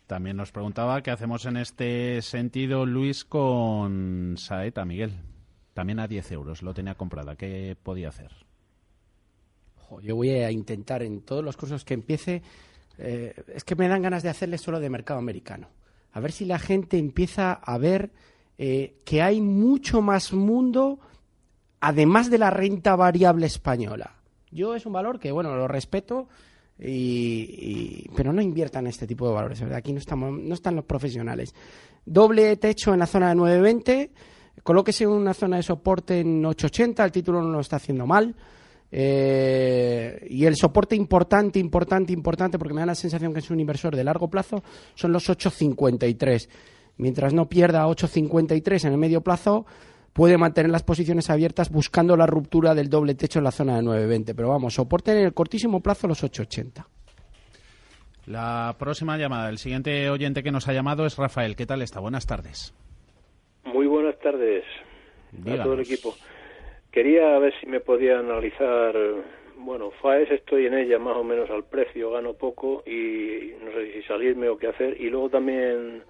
También 0.07 0.37
nos 0.37 0.51
preguntaba 0.51 1.01
qué 1.01 1.09
hacemos 1.09 1.45
en 1.45 1.57
este 1.57 2.21
sentido, 2.21 2.85
Luis, 2.85 3.25
con 3.25 4.35
Saeta, 4.37 4.85
Miguel. 4.85 5.13
También 5.73 5.99
a 5.99 6.07
10 6.07 6.31
euros 6.31 6.61
lo 6.61 6.73
tenía 6.73 6.93
comprada. 6.93 7.35
¿Qué 7.35 7.75
podía 7.81 8.09
hacer? 8.09 8.31
yo 10.01 10.15
voy 10.15 10.29
a 10.29 10.51
intentar 10.51 11.03
en 11.03 11.21
todos 11.21 11.43
los 11.43 11.57
cursos 11.57 11.85
que 11.85 11.93
empiece. 11.93 12.41
Eh, 12.97 13.33
es 13.53 13.63
que 13.63 13.75
me 13.75 13.87
dan 13.87 14.01
ganas 14.01 14.23
de 14.23 14.29
hacerle 14.29 14.57
solo 14.57 14.79
de 14.79 14.89
mercado 14.89 15.19
americano 15.19 15.67
a 16.15 16.21
ver 16.21 16.31
si 16.31 16.45
la 16.45 16.59
gente 16.59 16.97
empieza 16.97 17.51
a 17.51 17.77
ver 17.77 18.09
eh, 18.57 18.95
que 19.03 19.21
hay 19.21 19.41
mucho 19.41 20.01
más 20.01 20.31
mundo 20.31 20.97
además 21.81 22.29
de 22.29 22.37
la 22.37 22.49
renta 22.49 22.95
variable 22.95 23.45
española. 23.45 24.15
Yo 24.49 24.75
es 24.75 24.85
un 24.85 24.93
valor 24.93 25.19
que, 25.19 25.33
bueno, 25.33 25.53
lo 25.57 25.67
respeto, 25.67 26.29
y, 26.79 28.07
pero 28.15 28.31
no 28.31 28.41
inviertan 28.41 28.85
en 28.85 28.91
este 28.91 29.05
tipo 29.05 29.27
de 29.27 29.33
valores. 29.33 29.61
Aquí 29.61 29.91
no, 29.91 29.99
estamos, 29.99 30.39
no 30.39 30.53
están 30.53 30.77
los 30.77 30.85
profesionales. 30.85 31.53
Doble 32.05 32.55
techo 32.55 32.93
en 32.93 32.99
la 32.99 33.07
zona 33.07 33.29
de 33.29 33.35
920, 33.35 34.11
colóquese 34.63 35.03
en 35.03 35.09
una 35.09 35.33
zona 35.33 35.57
de 35.57 35.63
soporte 35.63 36.21
en 36.21 36.45
880, 36.45 37.03
el 37.03 37.11
título 37.11 37.41
no 37.41 37.49
lo 37.49 37.59
está 37.59 37.75
haciendo 37.75 38.07
mal. 38.07 38.33
Eh, 38.97 40.25
y 40.29 40.45
el 40.45 40.55
soporte 40.55 40.95
importante, 40.95 41.59
importante, 41.59 42.13
importante, 42.13 42.57
porque 42.57 42.73
me 42.73 42.79
da 42.79 42.85
la 42.85 42.95
sensación 42.95 43.33
que 43.33 43.39
es 43.39 43.51
un 43.51 43.59
inversor 43.59 43.93
de 43.93 44.05
largo 44.05 44.29
plazo, 44.29 44.63
son 44.93 45.11
los 45.11 45.29
8,53. 45.29 46.47
Mientras 46.95 47.33
no 47.33 47.49
pierda 47.49 47.85
8,53 47.87 48.85
en 48.85 48.93
el 48.93 48.97
medio 48.97 49.19
plazo, 49.19 49.65
puede 50.13 50.37
mantener 50.37 50.71
las 50.71 50.83
posiciones 50.83 51.29
abiertas 51.29 51.71
buscando 51.71 52.15
la 52.15 52.25
ruptura 52.25 52.73
del 52.73 52.89
doble 52.89 53.15
techo 53.15 53.39
en 53.39 53.43
la 53.43 53.51
zona 53.51 53.75
de 53.75 53.81
9.20. 53.81 54.33
Pero 54.33 54.47
vamos, 54.47 54.75
soporten 54.75 55.17
en 55.17 55.25
el 55.25 55.33
cortísimo 55.33 55.81
plazo 55.81 56.07
los 56.07 56.23
8.80. 56.23 56.85
La 58.27 58.77
próxima 58.79 59.17
llamada, 59.17 59.49
el 59.49 59.57
siguiente 59.57 60.09
oyente 60.09 60.41
que 60.41 60.51
nos 60.51 60.69
ha 60.69 60.73
llamado 60.73 61.05
es 61.05 61.17
Rafael. 61.17 61.57
¿Qué 61.57 61.65
tal 61.65 61.81
está? 61.81 61.99
Buenas 61.99 62.25
tardes. 62.27 62.73
Muy 63.65 63.87
buenas 63.87 64.17
tardes 64.19 64.63
a 65.45 65.63
todo 65.63 65.73
el 65.73 65.81
equipo. 65.81 66.15
Quería 66.95 67.37
ver 67.39 67.53
si 67.59 67.65
me 67.67 67.81
podía 67.81 68.19
analizar, 68.19 68.95
bueno, 69.57 69.91
FAES 70.01 70.31
estoy 70.31 70.67
en 70.67 70.75
ella 70.75 70.97
más 70.97 71.17
o 71.17 71.25
menos 71.25 71.49
al 71.49 71.65
precio, 71.65 72.11
gano 72.11 72.35
poco 72.35 72.83
y 72.87 73.51
no 73.61 73.69
sé 73.73 73.91
si 73.91 74.03
salirme 74.03 74.47
o 74.47 74.57
qué 74.57 74.67
hacer. 74.67 75.01
Y 75.01 75.09
luego 75.09 75.29
también 75.29 76.03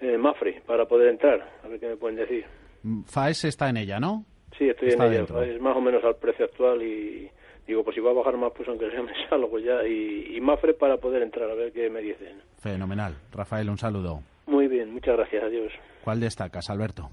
eh, 0.00 0.18
Mafre 0.18 0.60
para 0.66 0.86
poder 0.86 1.10
entrar, 1.10 1.48
a 1.62 1.68
ver 1.68 1.78
qué 1.78 1.86
me 1.86 1.96
pueden 1.96 2.16
decir. 2.16 2.44
FAES 3.06 3.44
está 3.44 3.68
en 3.70 3.76
ella, 3.76 4.00
¿no? 4.00 4.24
Sí, 4.58 4.68
estoy 4.68 4.88
en 4.88 5.02
ella. 5.02 5.24
Es 5.44 5.60
más 5.60 5.76
o 5.76 5.80
menos 5.80 6.02
al 6.02 6.16
precio 6.16 6.46
actual 6.46 6.82
y 6.82 7.30
digo, 7.68 7.84
pues 7.84 7.94
si 7.94 8.00
va 8.00 8.10
a 8.10 8.14
bajar 8.14 8.36
más, 8.36 8.50
pues 8.56 8.68
aunque 8.68 8.90
sea 8.90 9.04
me 9.04 9.12
salgo 9.28 9.56
ya. 9.60 9.86
Y, 9.86 10.36
y 10.36 10.40
Mafre 10.40 10.74
para 10.74 10.96
poder 10.96 11.22
entrar, 11.22 11.48
a 11.48 11.54
ver 11.54 11.70
qué 11.70 11.88
me 11.88 12.00
dicen. 12.00 12.42
Fenomenal. 12.58 13.14
Rafael, 13.30 13.70
un 13.70 13.78
saludo. 13.78 14.18
Muy 14.46 14.66
bien, 14.66 14.92
muchas 14.92 15.16
gracias. 15.16 15.44
Adiós. 15.44 15.72
¿Cuál 16.02 16.18
destacas, 16.18 16.70
Alberto? 16.70 17.08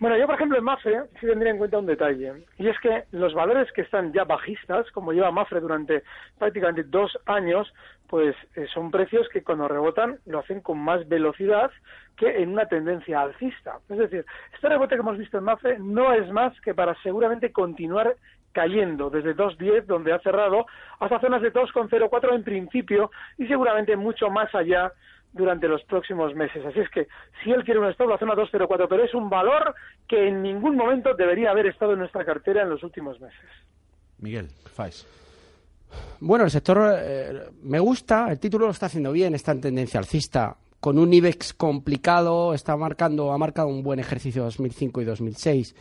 Bueno, 0.00 0.16
yo 0.16 0.26
por 0.26 0.36
ejemplo 0.36 0.56
en 0.56 0.62
Mafre 0.62 1.02
sí 1.18 1.26
tendría 1.26 1.50
en 1.50 1.58
cuenta 1.58 1.78
un 1.78 1.86
detalle, 1.86 2.44
y 2.56 2.68
es 2.68 2.78
que 2.78 3.04
los 3.10 3.34
valores 3.34 3.70
que 3.72 3.80
están 3.80 4.12
ya 4.12 4.22
bajistas, 4.22 4.88
como 4.92 5.12
lleva 5.12 5.32
Mafre 5.32 5.60
durante 5.60 6.04
prácticamente 6.38 6.84
dos 6.84 7.18
años, 7.26 7.72
pues 8.08 8.36
eh, 8.54 8.66
son 8.72 8.92
precios 8.92 9.28
que 9.28 9.42
cuando 9.42 9.66
rebotan 9.66 10.20
lo 10.26 10.38
hacen 10.38 10.60
con 10.60 10.78
más 10.78 11.06
velocidad 11.08 11.72
que 12.16 12.42
en 12.42 12.50
una 12.50 12.66
tendencia 12.66 13.20
alcista. 13.22 13.78
Es 13.88 13.98
decir, 13.98 14.24
este 14.54 14.68
rebote 14.68 14.94
que 14.94 15.00
hemos 15.00 15.18
visto 15.18 15.38
en 15.38 15.44
Mafre 15.44 15.78
no 15.80 16.12
es 16.12 16.30
más 16.30 16.58
que 16.60 16.74
para 16.74 16.94
seguramente 17.02 17.50
continuar 17.50 18.14
cayendo 18.52 19.10
desde 19.10 19.36
2.10, 19.36 19.84
donde 19.84 20.12
ha 20.12 20.20
cerrado, 20.20 20.66
hasta 21.00 21.20
zonas 21.20 21.42
de 21.42 21.52
2.04 21.52 22.34
en 22.34 22.44
principio 22.44 23.10
y 23.36 23.46
seguramente 23.46 23.96
mucho 23.96 24.30
más 24.30 24.54
allá 24.54 24.92
durante 25.32 25.68
los 25.68 25.82
próximos 25.84 26.34
meses. 26.34 26.64
Así 26.64 26.80
es 26.80 26.88
que 26.90 27.08
si 27.42 27.50
él 27.50 27.64
quiere 27.64 27.80
un 27.80 27.88
stop, 27.90 28.08
la 28.08 28.18
zona 28.18 28.34
204, 28.34 28.88
pero 28.88 29.04
es 29.04 29.14
un 29.14 29.28
valor 29.28 29.74
que 30.06 30.28
en 30.28 30.42
ningún 30.42 30.76
momento 30.76 31.14
debería 31.14 31.50
haber 31.50 31.66
estado 31.66 31.92
en 31.92 32.00
nuestra 32.00 32.24
cartera 32.24 32.62
en 32.62 32.70
los 32.70 32.82
últimos 32.82 33.20
meses. 33.20 33.48
Miguel, 34.18 34.48
Fais. 34.74 35.06
Bueno, 36.20 36.44
el 36.44 36.50
sector 36.50 36.98
eh, 37.00 37.50
me 37.62 37.78
gusta, 37.78 38.30
el 38.30 38.38
título 38.38 38.66
lo 38.66 38.72
está 38.72 38.86
haciendo 38.86 39.12
bien, 39.12 39.34
está 39.34 39.52
en 39.52 39.60
tendencia 39.60 39.98
alcista, 39.98 40.56
con 40.80 40.98
un 40.98 41.12
IBEX 41.12 41.54
complicado, 41.54 42.54
está 42.54 42.76
marcando, 42.76 43.32
ha 43.32 43.38
marcado 43.38 43.68
un 43.68 43.82
buen 43.82 43.98
ejercicio 43.98 44.44
2005 44.44 45.00
y 45.00 45.04
2006. 45.04 45.74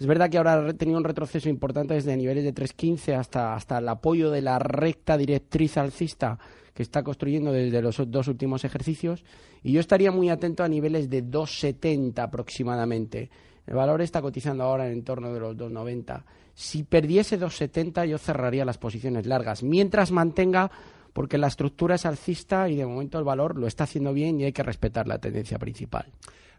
Es 0.00 0.06
verdad 0.06 0.30
que 0.30 0.38
ahora 0.38 0.66
ha 0.66 0.72
tenido 0.72 0.96
un 0.96 1.04
retroceso 1.04 1.50
importante 1.50 1.92
desde 1.92 2.16
niveles 2.16 2.42
de 2.42 2.54
3.15 2.54 3.18
hasta, 3.18 3.54
hasta 3.54 3.76
el 3.76 3.88
apoyo 3.88 4.30
de 4.30 4.40
la 4.40 4.58
recta 4.58 5.18
directriz 5.18 5.76
alcista 5.76 6.38
que 6.72 6.82
está 6.82 7.02
construyendo 7.02 7.52
desde 7.52 7.82
los 7.82 8.10
dos 8.10 8.26
últimos 8.26 8.64
ejercicios 8.64 9.22
y 9.62 9.72
yo 9.72 9.80
estaría 9.80 10.10
muy 10.10 10.30
atento 10.30 10.64
a 10.64 10.68
niveles 10.68 11.10
de 11.10 11.22
2,70 11.22 12.18
aproximadamente. 12.18 13.28
El 13.66 13.74
valor 13.74 14.00
está 14.00 14.22
cotizando 14.22 14.64
ahora 14.64 14.88
en 14.88 15.04
torno 15.04 15.34
de 15.34 15.40
los 15.40 15.54
2,90. 15.54 16.24
Si 16.54 16.82
perdiese 16.84 17.38
2,70 17.38 18.06
yo 18.06 18.16
cerraría 18.16 18.64
las 18.64 18.78
posiciones 18.78 19.26
largas, 19.26 19.62
mientras 19.62 20.12
mantenga 20.12 20.70
porque 21.12 21.36
la 21.36 21.48
estructura 21.48 21.96
es 21.96 22.06
alcista 22.06 22.70
y 22.70 22.76
de 22.76 22.86
momento 22.86 23.18
el 23.18 23.24
valor 23.24 23.58
lo 23.58 23.66
está 23.66 23.84
haciendo 23.84 24.14
bien 24.14 24.40
y 24.40 24.44
hay 24.44 24.52
que 24.52 24.62
respetar 24.62 25.06
la 25.06 25.18
tendencia 25.18 25.58
principal 25.58 26.06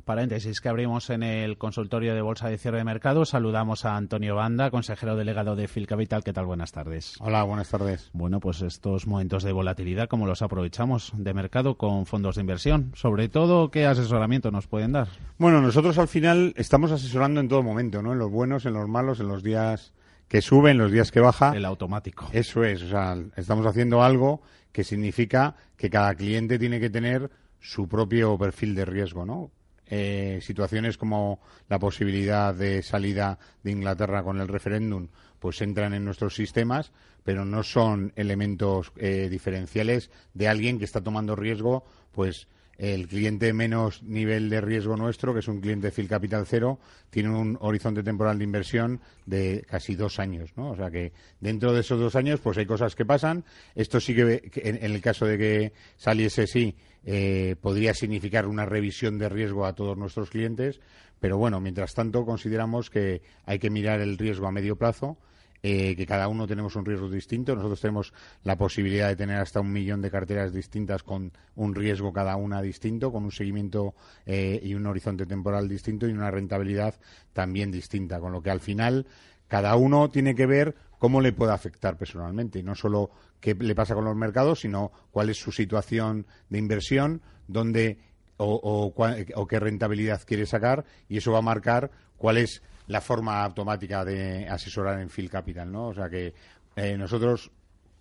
paréntesis 0.03 0.61
que 0.61 0.69
abrimos 0.69 1.09
en 1.09 1.23
el 1.23 1.57
consultorio 1.57 2.13
de 2.15 2.21
Bolsa 2.21 2.49
de 2.49 2.57
Cierre 2.57 2.79
de 2.79 2.83
Mercado. 2.83 3.25
Saludamos 3.25 3.85
a 3.85 3.95
Antonio 3.95 4.35
Banda, 4.35 4.71
consejero 4.71 5.15
delegado 5.15 5.55
de 5.55 5.67
Phil 5.67 5.87
Capital. 5.87 6.23
¿Qué 6.23 6.33
tal? 6.33 6.45
Buenas 6.45 6.71
tardes. 6.71 7.15
Hola, 7.19 7.43
buenas 7.43 7.69
tardes. 7.69 8.09
Bueno, 8.13 8.39
pues 8.39 8.61
estos 8.61 9.07
momentos 9.07 9.43
de 9.43 9.51
volatilidad, 9.51 10.07
¿cómo 10.07 10.25
los 10.25 10.41
aprovechamos 10.41 11.11
de 11.15 11.33
mercado 11.33 11.75
con 11.77 12.05
fondos 12.05 12.35
de 12.35 12.41
inversión? 12.41 12.91
Sobre 12.95 13.29
todo, 13.29 13.71
¿qué 13.71 13.85
asesoramiento 13.85 14.51
nos 14.51 14.67
pueden 14.67 14.91
dar? 14.91 15.07
Bueno, 15.37 15.61
nosotros 15.61 15.97
al 15.97 16.07
final 16.07 16.53
estamos 16.57 16.91
asesorando 16.91 17.39
en 17.39 17.47
todo 17.47 17.63
momento, 17.63 18.01
¿no? 18.01 18.13
En 18.13 18.19
los 18.19 18.31
buenos, 18.31 18.65
en 18.65 18.73
los 18.73 18.87
malos, 18.87 19.19
en 19.19 19.27
los 19.27 19.43
días 19.43 19.93
que 20.27 20.41
suben, 20.41 20.71
en 20.71 20.77
los 20.77 20.91
días 20.91 21.11
que 21.11 21.19
baja. 21.19 21.55
El 21.55 21.65
automático. 21.65 22.29
Eso 22.31 22.63
es, 22.63 22.81
o 22.83 22.89
sea, 22.89 23.17
estamos 23.35 23.65
haciendo 23.65 24.01
algo 24.01 24.41
que 24.71 24.83
significa 24.83 25.55
que 25.75 25.89
cada 25.89 26.15
cliente 26.15 26.57
tiene 26.57 26.79
que 26.79 26.89
tener 26.89 27.29
su 27.59 27.87
propio 27.87 28.37
perfil 28.37 28.75
de 28.75 28.85
riesgo, 28.85 29.25
¿no? 29.25 29.51
Eh, 29.93 30.39
situaciones 30.41 30.97
como 30.97 31.41
la 31.67 31.77
posibilidad 31.77 32.56
de 32.56 32.82
salida 32.82 33.38
de 33.62 33.71
Inglaterra 33.71 34.23
con 34.23 34.39
el 34.39 34.47
referéndum, 34.47 35.10
pues 35.38 35.62
entran 35.62 35.93
en 35.93 36.06
nuestros 36.06 36.34
sistemas, 36.34 36.93
pero 37.25 37.43
no 37.43 37.62
son 37.62 38.13
elementos 38.15 38.93
eh, 38.95 39.27
diferenciales 39.30 40.10
de 40.34 40.47
alguien 40.47 40.80
que 40.80 40.86
está 40.86 41.01
tomando 41.01 41.36
riesgo, 41.36 41.84
pues 42.13 42.47
el 42.77 43.08
cliente 43.08 43.54
menos 43.54 44.01
nivel 44.01 44.49
de 44.49 44.62
riesgo 44.62 44.95
nuestro, 44.95 45.34
que 45.34 45.41
es 45.41 45.47
un 45.47 45.62
cliente 45.62 45.91
Phil 45.91 46.08
Capital 46.08 46.47
Cero, 46.47 46.80
tiene 47.10 47.30
un 47.30 47.58
horizonte 47.62 48.01
temporal 48.01 48.39
de 48.39 48.43
inversión 48.43 49.01
de 49.27 49.63
casi 49.69 49.95
dos 49.95 50.19
años, 50.19 50.51
¿no? 50.56 50.71
O 50.71 50.75
sea 50.75 50.89
que 50.89 51.12
dentro 51.39 51.73
de 51.73 51.82
esos 51.82 51.99
dos 51.99 52.15
años, 52.15 52.39
pues 52.39 52.58
hay 52.58 52.65
cosas 52.65 52.95
que 52.95 53.06
pasan. 53.06 53.43
Esto 53.75 53.99
sí 53.99 54.15
que, 54.15 54.49
en, 54.56 54.80
el 54.82 54.99
caso 55.01 55.25
de 55.25 55.38
que 55.38 55.73
saliese 55.97 56.47
sí, 56.47 56.75
eh, 57.05 57.55
podría 57.61 57.93
significar 57.93 58.47
una 58.47 58.65
revisión 58.65 59.17
de 59.17 59.29
riesgo 59.29 59.65
a 59.65 59.73
todos 59.73 59.97
nuestros 59.97 60.29
clientes, 60.29 60.79
pero 61.19 61.37
bueno, 61.37 61.59
mientras 61.59 61.93
tanto 61.93 62.25
consideramos 62.25 62.89
que 62.89 63.21
hay 63.45 63.59
que 63.59 63.69
mirar 63.69 64.01
el 64.01 64.17
riesgo 64.17 64.47
a 64.47 64.51
medio 64.51 64.75
plazo 64.75 65.17
eh, 65.63 65.95
que 65.95 66.07
cada 66.07 66.27
uno 66.27 66.47
tenemos 66.47 66.75
un 66.75 66.85
riesgo 66.85 67.07
distinto. 67.07 67.55
Nosotros 67.55 67.81
tenemos 67.81 68.13
la 68.43 68.57
posibilidad 68.57 69.09
de 69.09 69.15
tener 69.15 69.37
hasta 69.37 69.61
un 69.61 69.71
millón 69.71 70.01
de 70.01 70.09
carteras 70.09 70.51
distintas 70.51 71.03
con 71.03 71.31
un 71.55 71.75
riesgo 71.75 72.11
cada 72.11 72.35
una 72.35 72.63
distinto, 72.63 73.11
con 73.11 73.25
un 73.25 73.31
seguimiento 73.31 73.93
eh, 74.25 74.59
y 74.63 74.73
un 74.73 74.87
horizonte 74.87 75.27
temporal 75.27 75.69
distinto 75.69 76.07
y 76.07 76.13
una 76.13 76.31
rentabilidad 76.31 76.95
también 77.33 77.69
distinta. 77.71 78.19
Con 78.19 78.31
lo 78.31 78.41
que 78.41 78.49
al 78.49 78.59
final 78.59 79.05
cada 79.47 79.75
uno 79.75 80.09
tiene 80.09 80.33
que 80.33 80.47
ver 80.47 80.75
cómo 81.01 81.19
le 81.19 81.33
puede 81.33 81.51
afectar 81.51 81.97
personalmente 81.97 82.59
y 82.59 82.63
no 82.63 82.75
solo 82.75 83.09
qué 83.39 83.55
le 83.55 83.73
pasa 83.73 83.95
con 83.95 84.05
los 84.05 84.15
mercados, 84.15 84.59
sino 84.59 84.91
cuál 85.09 85.31
es 85.31 85.37
su 85.37 85.51
situación 85.51 86.27
de 86.47 86.59
inversión, 86.59 87.23
dónde 87.47 87.97
o, 88.37 88.93
o 88.93 89.47
qué 89.47 89.59
rentabilidad 89.59 90.21
quiere 90.23 90.45
sacar 90.45 90.85
y 91.09 91.17
eso 91.17 91.31
va 91.31 91.39
a 91.39 91.41
marcar 91.41 91.89
cuál 92.17 92.37
es 92.37 92.61
la 92.85 93.01
forma 93.01 93.43
automática 93.43 94.05
de 94.05 94.47
asesorar 94.47 94.99
en 94.99 95.09
Phil 95.09 95.27
Capital, 95.27 95.71
¿no? 95.71 95.87
O 95.87 95.93
sea 95.95 96.07
que 96.07 96.35
eh, 96.75 96.95
nosotros 96.99 97.49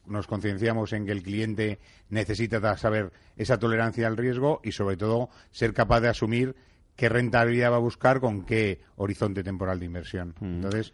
nos 0.04 0.26
concienciamos 0.26 0.92
en 0.92 1.06
que 1.06 1.12
el 1.12 1.22
cliente 1.22 1.78
necesita 2.10 2.76
saber 2.76 3.12
esa 3.34 3.58
tolerancia 3.58 4.08
al 4.08 4.18
riesgo 4.18 4.60
y, 4.62 4.72
sobre 4.72 4.98
todo, 4.98 5.30
ser 5.52 5.72
capaz 5.72 6.00
de 6.00 6.08
asumir 6.08 6.54
qué 6.96 7.08
rentabilidad 7.08 7.72
va 7.72 7.76
a 7.76 7.78
buscar 7.78 8.20
con 8.20 8.44
qué 8.44 8.82
horizonte 8.96 9.42
temporal 9.42 9.78
de 9.78 9.86
inversión. 9.86 10.34
Mm. 10.38 10.56
Entonces, 10.56 10.92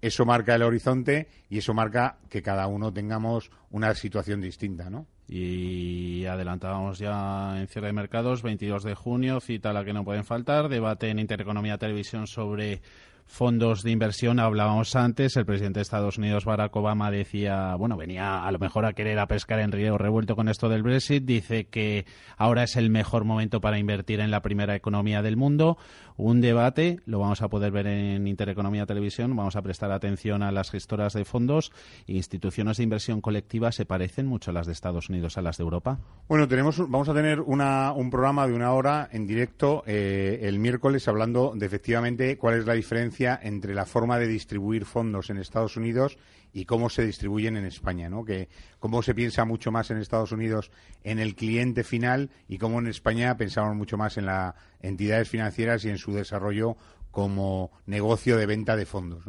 eso 0.00 0.24
marca 0.24 0.54
el 0.54 0.62
horizonte 0.62 1.28
y 1.48 1.58
eso 1.58 1.74
marca 1.74 2.18
que 2.28 2.42
cada 2.42 2.66
uno 2.66 2.92
tengamos 2.92 3.50
una 3.70 3.94
situación 3.94 4.40
distinta, 4.40 4.90
¿no? 4.90 5.06
Y 5.28 6.24
adelantábamos 6.24 6.98
ya 6.98 7.60
en 7.60 7.68
cierre 7.68 7.88
de 7.88 7.92
mercados, 7.92 8.42
22 8.42 8.82
de 8.82 8.94
junio, 8.94 9.40
cita 9.40 9.70
a 9.70 9.72
la 9.72 9.84
que 9.84 9.92
no 9.92 10.04
pueden 10.04 10.24
faltar, 10.24 10.68
debate 10.68 11.10
en 11.10 11.18
Intereconomía 11.18 11.76
Televisión 11.76 12.26
sobre 12.26 12.80
fondos 13.28 13.82
de 13.82 13.90
inversión. 13.90 14.40
Hablábamos 14.40 14.96
antes, 14.96 15.36
el 15.36 15.44
presidente 15.44 15.78
de 15.78 15.82
Estados 15.82 16.18
Unidos, 16.18 16.44
Barack 16.44 16.74
Obama, 16.74 17.10
decía, 17.10 17.74
bueno, 17.76 17.96
venía 17.96 18.42
a 18.44 18.50
lo 18.50 18.58
mejor 18.58 18.86
a 18.86 18.94
querer 18.94 19.18
a 19.18 19.26
pescar 19.26 19.60
en 19.60 19.70
río 19.70 19.96
revuelto 19.98 20.34
con 20.34 20.48
esto 20.48 20.68
del 20.68 20.82
Brexit. 20.82 21.24
Dice 21.24 21.66
que 21.66 22.06
ahora 22.36 22.64
es 22.64 22.76
el 22.76 22.90
mejor 22.90 23.24
momento 23.24 23.60
para 23.60 23.78
invertir 23.78 24.20
en 24.20 24.30
la 24.30 24.40
primera 24.40 24.74
economía 24.74 25.22
del 25.22 25.36
mundo. 25.36 25.76
Un 26.20 26.40
debate, 26.40 26.98
lo 27.06 27.20
vamos 27.20 27.42
a 27.42 27.48
poder 27.48 27.70
ver 27.70 27.86
en 27.86 28.26
Intereconomía 28.26 28.86
Televisión. 28.86 29.36
Vamos 29.36 29.54
a 29.54 29.62
prestar 29.62 29.92
atención 29.92 30.42
a 30.42 30.50
las 30.50 30.68
gestoras 30.68 31.12
de 31.12 31.24
fondos. 31.24 31.70
Instituciones 32.08 32.78
de 32.78 32.82
inversión 32.82 33.20
colectiva 33.20 33.70
se 33.70 33.86
parecen 33.86 34.26
mucho 34.26 34.50
a 34.50 34.54
las 34.54 34.66
de 34.66 34.72
Estados 34.72 35.10
Unidos 35.10 35.38
a 35.38 35.42
las 35.42 35.58
de 35.58 35.62
Europa. 35.62 36.00
Bueno, 36.28 36.48
tenemos, 36.48 36.76
vamos 36.78 37.08
a 37.08 37.14
tener 37.14 37.38
un 37.40 38.10
programa 38.10 38.48
de 38.48 38.52
una 38.52 38.72
hora 38.72 39.08
en 39.12 39.28
directo 39.28 39.84
eh, 39.86 40.40
el 40.42 40.58
miércoles 40.58 41.06
hablando 41.06 41.52
de 41.54 41.64
efectivamente 41.64 42.36
cuál 42.36 42.58
es 42.58 42.66
la 42.66 42.74
diferencia 42.74 43.38
entre 43.40 43.72
la 43.72 43.86
forma 43.86 44.18
de 44.18 44.26
distribuir 44.26 44.86
fondos 44.86 45.30
en 45.30 45.38
Estados 45.38 45.76
Unidos 45.76 46.18
y 46.52 46.64
cómo 46.64 46.90
se 46.90 47.04
distribuyen 47.04 47.56
en 47.56 47.64
España, 47.64 48.08
¿no? 48.08 48.24
Que 48.24 48.48
cómo 48.78 49.02
se 49.02 49.14
piensa 49.14 49.44
mucho 49.44 49.70
más 49.70 49.90
en 49.90 49.98
Estados 49.98 50.32
Unidos 50.32 50.70
en 51.04 51.18
el 51.18 51.34
cliente 51.34 51.84
final 51.84 52.30
y 52.48 52.58
cómo 52.58 52.78
en 52.78 52.86
España 52.86 53.36
pensamos 53.36 53.76
mucho 53.76 53.96
más 53.96 54.16
en 54.16 54.26
las 54.26 54.54
entidades 54.80 55.28
financieras 55.28 55.84
y 55.84 55.90
en 55.90 55.98
su 55.98 56.12
desarrollo 56.12 56.76
como 57.10 57.70
negocio 57.86 58.36
de 58.36 58.46
venta 58.46 58.76
de 58.76 58.86
fondos. 58.86 59.24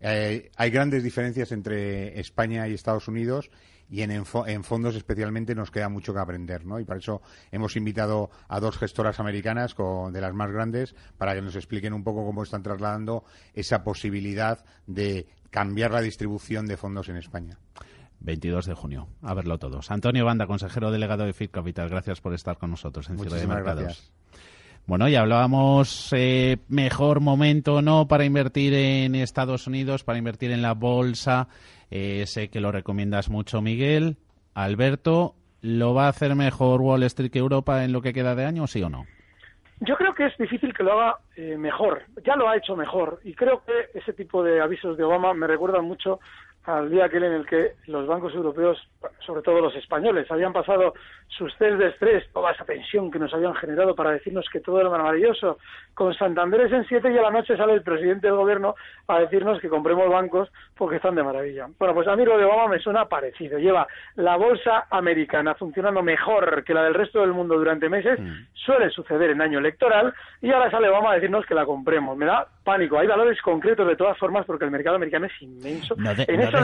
Eh, 0.00 0.50
hay 0.56 0.70
grandes 0.70 1.02
diferencias 1.02 1.52
entre 1.52 2.18
España 2.20 2.68
y 2.68 2.74
Estados 2.74 3.08
Unidos 3.08 3.50
y 3.90 4.02
en, 4.02 4.24
fondos 4.24 4.96
especialmente 4.96 5.54
nos 5.54 5.70
queda 5.70 5.88
mucho 5.88 6.12
que 6.12 6.20
aprender, 6.20 6.66
¿no? 6.66 6.78
Y 6.78 6.84
para 6.84 7.00
eso 7.00 7.22
hemos 7.50 7.76
invitado 7.76 8.30
a 8.48 8.60
dos 8.60 8.76
gestoras 8.76 9.18
americanas 9.18 9.74
de 10.12 10.20
las 10.20 10.34
más 10.34 10.50
grandes 10.50 10.94
para 11.16 11.34
que 11.34 11.42
nos 11.42 11.56
expliquen 11.56 11.94
un 11.94 12.04
poco 12.04 12.24
cómo 12.24 12.42
están 12.42 12.62
trasladando 12.62 13.24
esa 13.54 13.82
posibilidad 13.82 14.64
de 14.86 15.26
cambiar 15.50 15.92
la 15.92 16.00
distribución 16.00 16.66
de 16.66 16.76
fondos 16.76 17.08
en 17.08 17.16
España. 17.16 17.58
22 18.20 18.66
de 18.66 18.74
junio. 18.74 19.08
A 19.22 19.34
verlo 19.34 19.58
todos. 19.58 19.90
Antonio 19.90 20.24
Banda, 20.24 20.46
consejero 20.46 20.90
delegado 20.90 21.24
de 21.24 21.32
Fit 21.32 21.50
Capital, 21.50 21.88
gracias 21.88 22.20
por 22.20 22.34
estar 22.34 22.58
con 22.58 22.70
nosotros 22.70 23.08
en 23.10 23.18
Cierre 23.18 23.40
de 23.40 23.46
Mercados. 23.46 23.84
Gracias. 23.84 24.12
Bueno, 24.86 25.06
ya 25.06 25.20
hablábamos 25.20 26.08
eh, 26.12 26.56
mejor 26.68 27.20
momento 27.20 27.82
no 27.82 28.08
para 28.08 28.24
invertir 28.24 28.72
en 28.72 29.14
Estados 29.14 29.66
Unidos, 29.66 30.02
para 30.02 30.18
invertir 30.18 30.50
en 30.50 30.62
la 30.62 30.72
bolsa. 30.72 31.48
Eh, 31.90 32.24
sé 32.26 32.48
que 32.48 32.60
lo 32.60 32.72
recomiendas 32.72 33.28
mucho, 33.28 33.60
Miguel. 33.60 34.16
Alberto, 34.54 35.36
¿lo 35.60 35.92
va 35.92 36.06
a 36.06 36.08
hacer 36.08 36.34
mejor 36.34 36.80
Wall 36.80 37.02
Street 37.02 37.30
que 37.30 37.38
Europa 37.38 37.84
en 37.84 37.92
lo 37.92 38.00
que 38.00 38.14
queda 38.14 38.34
de 38.34 38.46
año, 38.46 38.66
sí 38.66 38.82
o 38.82 38.88
no? 38.88 39.04
Yo 39.80 39.96
creo 39.96 40.14
que 40.14 40.26
es 40.26 40.36
difícil 40.38 40.74
que 40.74 40.82
lo 40.82 40.92
haga 40.92 41.18
eh, 41.36 41.56
mejor. 41.56 42.02
Ya 42.24 42.34
lo 42.34 42.48
ha 42.48 42.56
hecho 42.56 42.74
mejor. 42.76 43.20
Y 43.22 43.34
creo 43.34 43.62
que 43.64 43.90
ese 43.94 44.12
tipo 44.12 44.42
de 44.42 44.60
avisos 44.60 44.96
de 44.96 45.04
Obama 45.04 45.34
me 45.34 45.46
recuerdan 45.46 45.84
mucho 45.84 46.18
al 46.68 46.90
día 46.90 47.06
aquel 47.06 47.24
en 47.24 47.32
el 47.32 47.46
que 47.46 47.72
los 47.86 48.06
bancos 48.06 48.34
europeos, 48.34 48.78
sobre 49.24 49.40
todo 49.40 49.60
los 49.60 49.74
españoles, 49.74 50.30
habían 50.30 50.52
pasado 50.52 50.92
sus 51.28 51.56
test 51.56 51.78
de 51.78 51.88
estrés, 51.88 52.24
toda 52.32 52.52
esa 52.52 52.64
tensión 52.64 53.10
que 53.10 53.18
nos 53.18 53.32
habían 53.32 53.54
generado 53.54 53.94
para 53.94 54.10
decirnos 54.10 54.46
que 54.52 54.60
todo 54.60 54.78
era 54.80 54.90
maravilloso. 54.90 55.58
Con 55.94 56.12
Santander 56.14 56.60
en 56.72 56.84
siete 56.86 57.10
y 57.10 57.16
a 57.16 57.22
la 57.22 57.30
noche 57.30 57.56
sale 57.56 57.72
el 57.72 57.82
presidente 57.82 58.26
del 58.26 58.36
gobierno 58.36 58.74
a 59.06 59.20
decirnos 59.20 59.60
que 59.60 59.70
compremos 59.70 60.10
bancos 60.10 60.50
porque 60.76 60.96
están 60.96 61.14
de 61.14 61.22
maravilla. 61.22 61.68
Bueno, 61.78 61.94
pues 61.94 62.06
a 62.06 62.16
mí 62.16 62.24
lo 62.24 62.36
de 62.36 62.44
Obama 62.44 62.68
me 62.68 62.80
suena 62.80 63.06
parecido. 63.06 63.58
Lleva 63.58 63.86
la 64.16 64.36
bolsa 64.36 64.86
americana 64.90 65.54
funcionando 65.54 66.02
mejor 66.02 66.64
que 66.64 66.74
la 66.74 66.82
del 66.82 66.94
resto 66.94 67.20
del 67.20 67.32
mundo 67.32 67.56
durante 67.56 67.88
meses, 67.88 68.20
mm. 68.20 68.32
suele 68.52 68.90
suceder 68.90 69.30
en 69.30 69.40
año 69.40 69.58
electoral, 69.58 70.12
y 70.42 70.50
ahora 70.50 70.70
sale 70.70 70.90
Obama 70.90 71.12
a 71.12 71.14
decirnos 71.14 71.46
que 71.46 71.54
la 71.54 71.64
compremos. 71.64 72.16
Me 72.16 72.26
da 72.26 72.46
pánico. 72.62 72.98
Hay 72.98 73.06
valores 73.06 73.40
concretos 73.40 73.86
de 73.86 73.96
todas 73.96 74.18
formas 74.18 74.44
porque 74.44 74.66
el 74.66 74.70
mercado 74.70 74.96
americano 74.96 75.24
es 75.24 75.42
inmenso. 75.42 75.94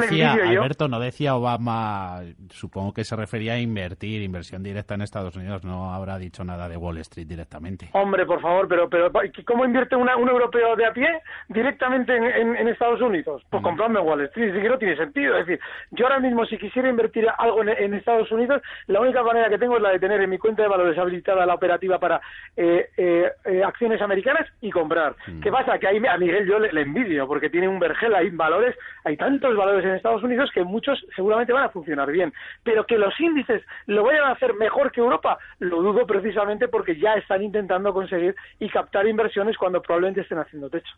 Decía, 0.00 0.32
Alberto, 0.32 0.88
no 0.88 1.00
decía 1.00 1.36
Obama, 1.36 2.20
supongo 2.50 2.92
que 2.92 3.04
se 3.04 3.16
refería 3.16 3.54
a 3.54 3.58
invertir, 3.58 4.22
inversión 4.22 4.62
directa 4.62 4.94
en 4.94 5.02
Estados 5.02 5.36
Unidos, 5.36 5.64
no 5.64 5.92
habrá 5.92 6.18
dicho 6.18 6.44
nada 6.44 6.68
de 6.68 6.76
Wall 6.76 6.98
Street 6.98 7.26
directamente. 7.26 7.90
Hombre, 7.92 8.26
por 8.26 8.40
favor, 8.40 8.68
pero, 8.68 8.88
pero 8.88 9.10
¿cómo 9.46 9.64
invierte 9.64 9.96
un 9.96 10.08
europeo 10.08 10.76
de 10.76 10.86
a 10.86 10.92
pie 10.92 11.08
directamente 11.48 12.16
en, 12.16 12.68
Estados 12.68 13.00
Unidos? 13.00 13.42
Pues 13.50 13.62
mm. 13.62 13.64
comprando 13.64 14.02
Wall 14.02 14.22
Street, 14.22 14.52
que 14.52 14.68
no 14.68 14.78
tiene 14.78 14.96
sentido. 14.96 15.36
Es 15.36 15.46
decir, 15.46 15.60
yo 15.92 16.06
ahora 16.06 16.20
mismo 16.20 16.44
si 16.46 16.58
quisiera 16.58 16.88
invertir 16.88 17.26
algo 17.38 17.62
en, 17.62 17.94
Estados 17.94 18.30
Unidos, 18.32 18.62
la 18.86 19.00
única 19.00 19.22
manera 19.22 19.48
que 19.48 19.58
tengo 19.58 19.76
es 19.76 19.82
la 19.82 19.90
de 19.90 19.98
tener 19.98 20.20
en 20.20 20.30
mi 20.30 20.38
cuenta 20.38 20.62
de 20.62 20.68
valores 20.68 20.98
habilitada 20.98 21.46
la 21.46 21.54
operativa 21.54 21.98
para 21.98 22.20
eh, 22.56 22.88
eh, 22.96 23.30
eh, 23.44 23.62
acciones 23.64 24.00
americanas 24.02 24.48
y 24.60 24.70
comprar. 24.70 25.14
Mm. 25.26 25.40
¿Qué 25.40 25.50
pasa? 25.50 25.78
Que 25.78 25.88
ahí 25.88 26.02
a 26.06 26.18
Miguel 26.18 26.46
yo 26.46 26.58
le, 26.58 26.72
le 26.72 26.82
envidio 26.82 27.26
porque 27.26 27.50
tiene 27.50 27.68
un 27.68 27.78
vergel, 27.78 28.14
hay 28.14 28.30
valores, 28.30 28.76
hay 29.04 29.16
tantos 29.16 29.56
valores 29.56 29.83
en 29.84 29.94
Estados 29.94 30.22
Unidos 30.22 30.50
que 30.52 30.64
muchos 30.64 31.04
seguramente 31.14 31.52
van 31.52 31.64
a 31.64 31.68
funcionar 31.70 32.10
bien. 32.10 32.32
Pero 32.62 32.86
que 32.86 32.98
los 32.98 33.18
índices 33.20 33.62
lo 33.86 34.04
vayan 34.04 34.24
a 34.24 34.32
hacer 34.32 34.54
mejor 34.54 34.92
que 34.92 35.00
Europa, 35.00 35.38
lo 35.58 35.82
dudo 35.82 36.06
precisamente 36.06 36.68
porque 36.68 36.98
ya 36.98 37.14
están 37.14 37.42
intentando 37.42 37.92
conseguir 37.92 38.34
y 38.58 38.68
captar 38.68 39.06
inversiones 39.06 39.56
cuando 39.56 39.80
probablemente 39.82 40.22
estén 40.22 40.38
haciendo 40.38 40.70
techo. 40.70 40.94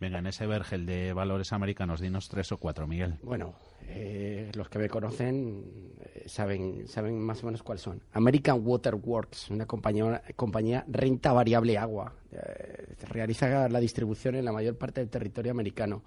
Venga, 0.00 0.18
en 0.18 0.26
ese 0.28 0.46
vergel 0.46 0.86
de 0.86 1.12
valores 1.12 1.52
americanos, 1.52 2.00
dinos 2.00 2.28
tres 2.28 2.52
o 2.52 2.56
cuatro, 2.56 2.86
Miguel. 2.86 3.14
Bueno, 3.22 3.56
eh, 3.88 4.50
los 4.54 4.68
que 4.68 4.78
me 4.78 4.88
conocen 4.88 5.64
eh, 6.00 6.24
saben, 6.26 6.86
saben 6.86 7.18
más 7.18 7.42
o 7.42 7.46
menos 7.46 7.64
cuáles 7.64 7.82
son. 7.82 8.00
American 8.12 8.60
Water 8.62 8.94
Works, 8.94 9.50
una 9.50 9.66
compañía, 9.66 10.22
compañía 10.36 10.84
renta 10.86 11.32
variable 11.32 11.76
agua. 11.76 12.12
Eh, 12.30 12.94
realiza 13.08 13.68
la 13.68 13.80
distribución 13.80 14.36
en 14.36 14.44
la 14.44 14.52
mayor 14.52 14.76
parte 14.76 15.00
del 15.00 15.10
territorio 15.10 15.50
americano. 15.50 16.04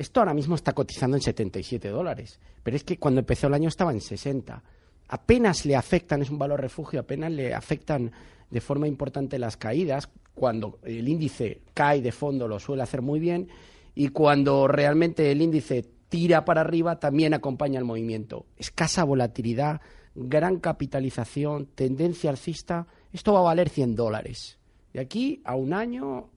Esto 0.00 0.20
ahora 0.20 0.32
mismo 0.32 0.54
está 0.54 0.72
cotizando 0.72 1.18
en 1.18 1.22
77 1.22 1.90
dólares, 1.90 2.40
pero 2.62 2.74
es 2.74 2.84
que 2.84 2.96
cuando 2.96 3.20
empezó 3.20 3.48
el 3.48 3.52
año 3.52 3.68
estaba 3.68 3.92
en 3.92 4.00
60. 4.00 4.62
Apenas 5.08 5.66
le 5.66 5.76
afectan, 5.76 6.22
es 6.22 6.30
un 6.30 6.38
valor 6.38 6.58
refugio, 6.58 7.00
apenas 7.00 7.30
le 7.30 7.52
afectan 7.52 8.10
de 8.48 8.60
forma 8.62 8.88
importante 8.88 9.38
las 9.38 9.58
caídas. 9.58 10.08
Cuando 10.34 10.78
el 10.84 11.06
índice 11.06 11.60
cae 11.74 12.00
de 12.00 12.12
fondo 12.12 12.48
lo 12.48 12.58
suele 12.58 12.82
hacer 12.82 13.02
muy 13.02 13.20
bien 13.20 13.48
y 13.94 14.08
cuando 14.08 14.66
realmente 14.66 15.30
el 15.30 15.42
índice 15.42 15.84
tira 16.08 16.46
para 16.46 16.62
arriba 16.62 16.98
también 16.98 17.34
acompaña 17.34 17.78
el 17.78 17.84
movimiento. 17.84 18.46
Escasa 18.56 19.04
volatilidad, 19.04 19.82
gran 20.14 20.60
capitalización, 20.60 21.66
tendencia 21.74 22.30
alcista. 22.30 22.86
Esto 23.12 23.34
va 23.34 23.40
a 23.40 23.42
valer 23.42 23.68
100 23.68 23.96
dólares. 23.96 24.58
De 24.94 25.00
aquí 25.00 25.42
a 25.44 25.56
un 25.56 25.74
año, 25.74 26.30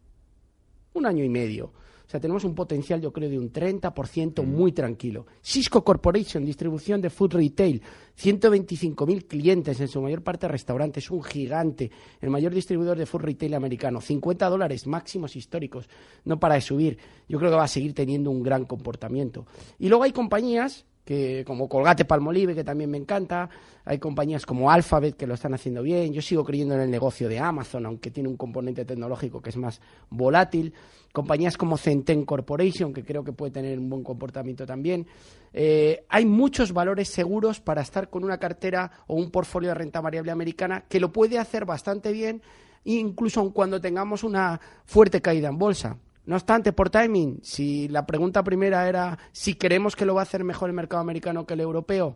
un 0.95 1.05
año 1.05 1.23
y 1.23 1.29
medio. 1.29 1.71
O 2.05 2.09
sea, 2.09 2.19
tenemos 2.19 2.43
un 2.43 2.53
potencial, 2.53 3.01
yo 3.01 3.11
creo, 3.11 3.29
de 3.29 3.39
un 3.39 3.51
30% 3.51 4.43
muy 4.43 4.71
tranquilo. 4.71 5.25
Cisco 5.41 5.83
Corporation, 5.83 6.45
distribución 6.45 7.01
de 7.01 7.09
food 7.09 7.33
retail, 7.33 7.81
125.000 8.21 9.25
clientes, 9.25 9.79
en 9.79 9.87
su 9.87 10.01
mayor 10.01 10.21
parte 10.21 10.47
restaurantes, 10.47 11.09
un 11.09 11.23
gigante, 11.23 11.89
el 12.21 12.29
mayor 12.29 12.53
distribuidor 12.53 12.97
de 12.97 13.05
food 13.05 13.21
retail 13.21 13.55
americano, 13.55 14.01
50 14.01 14.49
dólares 14.49 14.85
máximos 14.85 15.35
históricos, 15.35 15.89
no 16.25 16.39
para 16.39 16.55
de 16.55 16.61
subir. 16.61 16.97
Yo 17.27 17.39
creo 17.39 17.51
que 17.51 17.57
va 17.57 17.63
a 17.63 17.67
seguir 17.67 17.93
teniendo 17.93 18.29
un 18.29 18.43
gran 18.43 18.65
comportamiento. 18.65 19.45
Y 19.79 19.89
luego 19.89 20.03
hay 20.03 20.11
compañías 20.11 20.85
que 21.03 21.43
como 21.45 21.67
Colgate 21.67 22.05
Palmolive, 22.05 22.55
que 22.55 22.63
también 22.63 22.89
me 22.89 22.97
encanta, 22.97 23.49
hay 23.83 23.99
compañías 23.99 24.45
como 24.45 24.71
Alphabet 24.71 25.15
que 25.15 25.27
lo 25.27 25.33
están 25.33 25.53
haciendo 25.53 25.83
bien, 25.83 26.13
yo 26.13 26.21
sigo 26.21 26.43
creyendo 26.43 26.75
en 26.75 26.81
el 26.81 26.91
negocio 26.91 27.27
de 27.27 27.39
Amazon, 27.39 27.85
aunque 27.85 28.11
tiene 28.11 28.29
un 28.29 28.37
componente 28.37 28.85
tecnológico 28.85 29.41
que 29.41 29.49
es 29.49 29.57
más 29.57 29.81
volátil, 30.09 30.73
compañías 31.11 31.57
como 31.57 31.77
Centen 31.77 32.25
Corporation, 32.25 32.93
que 32.93 33.03
creo 33.03 33.23
que 33.23 33.33
puede 33.33 33.51
tener 33.51 33.77
un 33.77 33.89
buen 33.89 34.03
comportamiento 34.03 34.65
también. 34.65 35.05
Eh, 35.51 36.05
hay 36.09 36.25
muchos 36.25 36.71
valores 36.71 37.09
seguros 37.09 37.59
para 37.59 37.81
estar 37.81 38.09
con 38.09 38.23
una 38.23 38.37
cartera 38.37 38.91
o 39.07 39.15
un 39.15 39.29
portfolio 39.29 39.69
de 39.69 39.75
renta 39.75 39.99
variable 40.01 40.31
americana 40.31 40.85
que 40.87 40.99
lo 40.99 41.11
puede 41.11 41.37
hacer 41.37 41.65
bastante 41.65 42.11
bien, 42.11 42.41
incluso 42.85 43.51
cuando 43.51 43.81
tengamos 43.81 44.23
una 44.23 44.59
fuerte 44.85 45.21
caída 45.21 45.49
en 45.49 45.57
bolsa. 45.57 45.97
No 46.25 46.35
obstante, 46.35 46.71
por 46.71 46.89
timing, 46.89 47.39
si 47.43 47.87
la 47.89 48.05
pregunta 48.05 48.43
primera 48.43 48.87
era 48.87 49.17
si 49.31 49.55
queremos 49.55 49.95
que 49.95 50.05
lo 50.05 50.15
va 50.15 50.21
a 50.21 50.23
hacer 50.23 50.43
mejor 50.43 50.69
el 50.69 50.75
mercado 50.75 51.01
americano 51.01 51.45
que 51.45 51.53
el 51.53 51.59
europeo, 51.59 52.15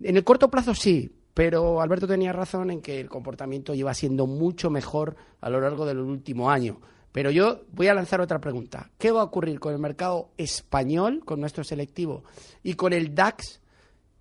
en 0.00 0.16
el 0.16 0.24
corto 0.24 0.50
plazo 0.50 0.74
sí, 0.74 1.12
pero 1.34 1.80
Alberto 1.80 2.06
tenía 2.06 2.32
razón 2.32 2.70
en 2.70 2.80
que 2.80 3.00
el 3.00 3.08
comportamiento 3.08 3.74
lleva 3.74 3.92
siendo 3.92 4.26
mucho 4.26 4.70
mejor 4.70 5.16
a 5.40 5.50
lo 5.50 5.60
largo 5.60 5.84
del 5.84 5.98
último 5.98 6.50
año. 6.50 6.80
Pero 7.12 7.30
yo 7.30 7.62
voy 7.72 7.88
a 7.88 7.94
lanzar 7.94 8.20
otra 8.20 8.40
pregunta. 8.40 8.90
¿Qué 8.98 9.12
va 9.12 9.20
a 9.20 9.24
ocurrir 9.24 9.60
con 9.60 9.72
el 9.72 9.78
mercado 9.78 10.30
español, 10.36 11.22
con 11.24 11.40
nuestro 11.40 11.62
selectivo, 11.62 12.24
y 12.62 12.74
con 12.74 12.92
el 12.92 13.14
DAX 13.14 13.60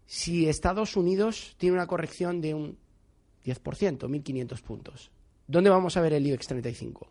si 0.05 0.47
Estados 0.47 0.95
Unidos 0.95 1.55
tiene 1.57 1.75
una 1.75 1.87
corrección 1.87 2.39
de 2.39 2.53
un 2.53 2.77
10%, 3.45 3.61
1.500 3.97 4.61
puntos? 4.61 5.11
¿Dónde 5.47 5.69
vamos 5.69 5.97
a 5.97 6.01
ver 6.01 6.13
el 6.13 6.25
IBEX 6.27 6.47
35? 6.47 7.07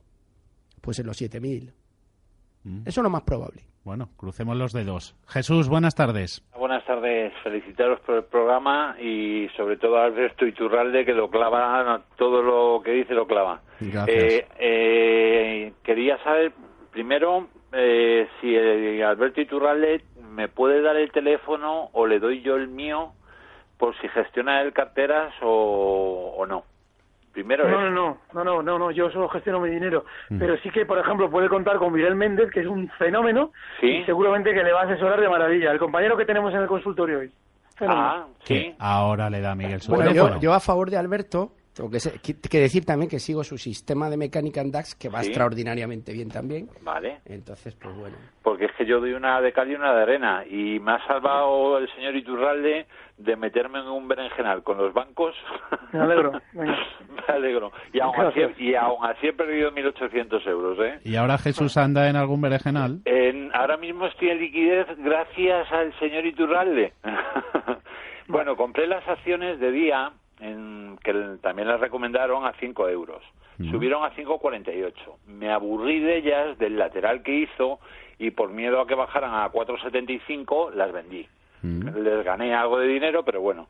Pues 0.81 0.99
en 0.99 1.07
los 1.07 1.21
7.000. 1.21 1.73
Mm. 2.65 2.83
Eso 2.87 3.01
es 3.01 3.05
lo 3.05 3.11
más 3.11 3.23
probable. 3.23 3.63
Bueno, 3.85 4.11
crucemos 4.17 4.57
los 4.57 4.73
dedos. 4.73 5.17
Jesús, 5.27 5.69
buenas 5.69 5.97
tardes. 5.97 6.45
Buenas 6.57 6.85
tardes, 6.85 7.33
felicitaros 7.43 7.99
por 8.01 8.17
el 8.17 8.25
programa 8.25 8.97
y 9.01 9.49
sobre 9.57 9.77
todo 9.77 9.99
a 9.99 10.05
Alberto 10.05 10.47
Iturralde 10.47 11.05
que 11.05 11.15
lo 11.15 11.29
clava, 11.29 12.03
todo 12.17 12.43
lo 12.43 12.81
que 12.83 12.93
dice 12.93 13.15
lo 13.15 13.27
clava. 13.27 13.61
Eh, 13.81 14.47
eh, 14.59 15.73
quería 15.83 16.23
saber 16.23 16.53
primero 16.93 17.49
eh, 17.73 18.29
si 18.41 18.57
Alberto 19.03 19.41
Iturralde 19.41 20.05
me 20.31 20.47
puede 20.47 20.81
dar 20.81 20.97
el 20.97 21.11
teléfono 21.11 21.91
o 21.93 22.07
le 22.07 22.21
doy 22.21 22.41
yo 22.43 22.55
el 22.55 22.69
mío 22.69 23.15
por 23.79 24.01
si 24.01 24.09
gestiona 24.09 24.63
el 24.63 24.73
carteras 24.73 25.35
o 25.43 26.45
no. 26.49 26.65
Primero 27.33 27.67
no, 27.69 27.91
no, 27.91 28.19
no, 28.35 28.45
no, 28.45 28.63
no, 28.63 28.79
no, 28.79 28.91
yo 28.91 29.11
solo 29.11 29.29
gestiono 29.29 29.61
mi 29.61 29.71
dinero. 29.71 30.05
Mm. 30.29 30.39
Pero 30.39 30.59
sí 30.59 30.71
que, 30.71 30.85
por 30.85 30.99
ejemplo, 30.99 31.31
puede 31.31 31.49
contar 31.49 31.79
con 31.79 31.93
Miguel 31.93 32.15
Méndez, 32.15 32.51
que 32.51 32.61
es 32.61 32.67
un 32.67 32.89
fenómeno, 32.99 33.53
y 33.81 34.05
seguramente 34.05 34.53
que 34.53 34.63
le 34.63 34.73
va 34.73 34.83
a 34.83 34.85
asesorar 34.85 35.21
de 35.21 35.29
maravilla. 35.29 35.73
El 35.73 35.79
compañero 35.79 36.17
que 36.17 36.27
tenemos 36.27 36.53
en 36.53 36.61
el 36.61 36.67
consultorio 36.67 37.21
hoy. 37.21 37.33
Ah, 37.81 38.27
sí. 38.45 38.75
Ahora 38.79 39.31
le 39.31 39.41
da 39.41 39.55
Miguel 39.55 39.81
su 39.81 39.93
bueno, 39.93 40.13
yo, 40.13 40.39
yo, 40.41 40.53
a 40.53 40.61
favor 40.61 40.91
de 40.91 40.99
Alberto 40.99 41.53
Tengo 41.75 41.91
que, 41.91 42.59
decir 42.59 42.85
también 42.85 43.09
que 43.09 43.19
sigo 43.19 43.43
su 43.45 43.57
sistema 43.57 44.11
de 44.11 44.19
mecánica 44.19 44.61
en 44.61 44.71
DAX, 44.71 44.95
que 44.95 45.09
va 45.09 45.21
extraordinariamente 45.21 46.13
bien 46.13 46.29
también. 46.29 46.69
Vale. 46.83 47.21
Entonces, 47.25 47.75
pues 47.77 47.97
bueno. 47.97 48.17
Porque 48.43 48.67
es 48.67 48.73
que 48.73 48.85
yo 48.85 49.01
doy 49.01 49.15
una 49.15 49.41
de 49.41 49.53
cal 49.55 49.71
y 49.71 49.75
una 49.75 49.95
de 49.95 50.03
arena, 50.03 50.45
y 50.47 50.79
me 50.81 50.93
ha 50.93 51.07
salvado 51.07 51.79
el 51.79 51.89
señor 51.95 52.15
Iturralde 52.15 52.87
de 53.17 53.37
meterme 53.37 53.79
en 53.79 53.87
un 53.87 54.07
berenjenal 54.07 54.63
con 54.63 54.77
los 54.77 54.93
bancos. 54.93 55.35
Me 55.93 56.01
alegro. 56.01 56.33
me 56.53 57.35
alegro. 57.35 57.73
Y 57.95 58.01
aún, 58.01 58.21
así, 58.21 58.41
y 58.59 58.75
aún 58.75 59.05
así 59.07 59.29
he 59.29 59.33
perdido 59.33 59.71
1.800 59.73 60.47
euros, 60.49 60.79
¿eh? 60.79 61.01
¿Y 61.05 61.17
ahora 61.17 61.39
Jesús 61.39 61.79
anda 61.79 62.11
en 62.11 62.17
algún 62.17 62.43
berenjenal? 62.43 63.01
En, 63.07 63.51
ahora 63.55 63.79
mismo 63.79 64.07
estoy 64.07 64.29
en 64.29 64.41
liquidez 64.41 64.87
gracias 64.99 65.73
al 65.73 65.99
señor 65.99 66.27
Iturralde. 66.27 66.93
bueno, 68.29 68.57
compré 68.57 68.87
las 68.87 69.07
acciones 69.09 69.59
de 69.59 69.71
día 69.71 70.13
en, 70.43 70.99
que 71.03 71.13
también 71.41 71.69
las 71.69 71.81
recomendaron 71.81 72.45
a 72.45 72.53
5 72.59 72.89
euros. 72.89 73.23
Subieron 73.71 74.05
a 74.05 74.11
5,48. 74.15 74.95
Me 75.29 75.53
aburrí 75.53 76.01
de 76.01 76.17
ellas, 76.17 76.59
del 76.59 76.77
lateral 76.77 77.23
que 77.23 77.33
hizo, 77.33 77.79
y 78.19 78.31
por 78.31 78.51
miedo 78.51 78.81
a 78.81 78.87
que 78.87 78.95
bajaran 78.95 79.35
a 79.35 79.53
4,75 79.53 80.73
las 80.73 80.93
vendí. 80.93 81.29
Les 81.63 82.25
gané 82.25 82.55
algo 82.55 82.79
de 82.79 82.89
dinero, 82.89 83.25
pero 83.25 83.41
bueno. 83.41 83.69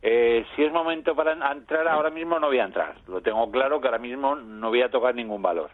Eh, 0.00 0.44
si 0.54 0.62
es 0.62 0.72
momento 0.72 1.14
para 1.14 1.32
entrar, 1.52 1.86
ahora 1.88 2.10
mismo 2.10 2.38
no 2.38 2.46
voy 2.46 2.58
a 2.58 2.64
entrar. 2.64 2.94
Lo 3.06 3.20
tengo 3.20 3.50
claro 3.50 3.80
que 3.80 3.88
ahora 3.88 3.98
mismo 3.98 4.34
no 4.34 4.68
voy 4.68 4.82
a 4.82 4.90
tocar 4.90 5.14
ningún 5.14 5.42
valor. 5.42 5.70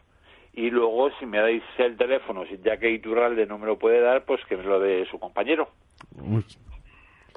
Y 0.52 0.70
luego, 0.70 1.10
si 1.18 1.26
me 1.26 1.38
dais 1.38 1.62
el 1.78 1.96
teléfono, 1.96 2.44
si 2.46 2.58
ya 2.58 2.76
que 2.76 2.90
Iturralde 2.90 3.46
no 3.46 3.58
me 3.58 3.66
lo 3.66 3.78
puede 3.78 4.00
dar, 4.00 4.24
pues 4.24 4.44
que 4.46 4.56
me 4.56 4.64
lo 4.64 4.80
dé 4.80 5.06
su 5.06 5.18
compañero. 5.18 5.68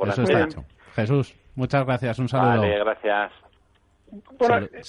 Eso 0.02 0.24
está 0.24 0.44
hecho. 0.44 0.66
Jesús. 0.96 1.36
Muchas 1.56 1.86
gracias, 1.86 2.20
un 2.20 2.28
saludo. 2.28 2.62
Vale, 2.62 2.80
gracias. 2.80 3.32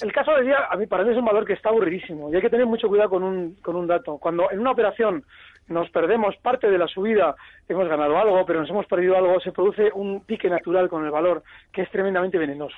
el 0.01 0.11
caso 0.11 0.33
de 0.35 0.43
día, 0.43 0.57
a 0.69 0.75
mí, 0.75 0.87
para 0.87 1.03
mí 1.03 1.11
es 1.11 1.17
un 1.17 1.25
valor 1.25 1.45
que 1.45 1.53
está 1.53 1.69
aburridísimo 1.69 2.31
y 2.31 2.35
hay 2.35 2.41
que 2.41 2.49
tener 2.49 2.65
mucho 2.65 2.87
cuidado 2.87 3.09
con 3.09 3.23
un, 3.23 3.55
con 3.55 3.75
un 3.75 3.87
dato. 3.87 4.17
Cuando 4.17 4.49
en 4.51 4.59
una 4.59 4.71
operación 4.71 5.23
nos 5.67 5.89
perdemos 5.89 6.35
parte 6.37 6.69
de 6.69 6.77
la 6.77 6.87
subida, 6.87 7.35
hemos 7.67 7.87
ganado 7.87 8.17
algo, 8.17 8.45
pero 8.45 8.61
nos 8.61 8.69
hemos 8.69 8.85
perdido 8.85 9.17
algo, 9.17 9.39
se 9.39 9.51
produce 9.51 9.89
un 9.93 10.23
pique 10.23 10.49
natural 10.49 10.89
con 10.89 11.05
el 11.05 11.11
valor 11.11 11.43
que 11.71 11.81
es 11.81 11.89
tremendamente 11.89 12.37
venenoso. 12.37 12.77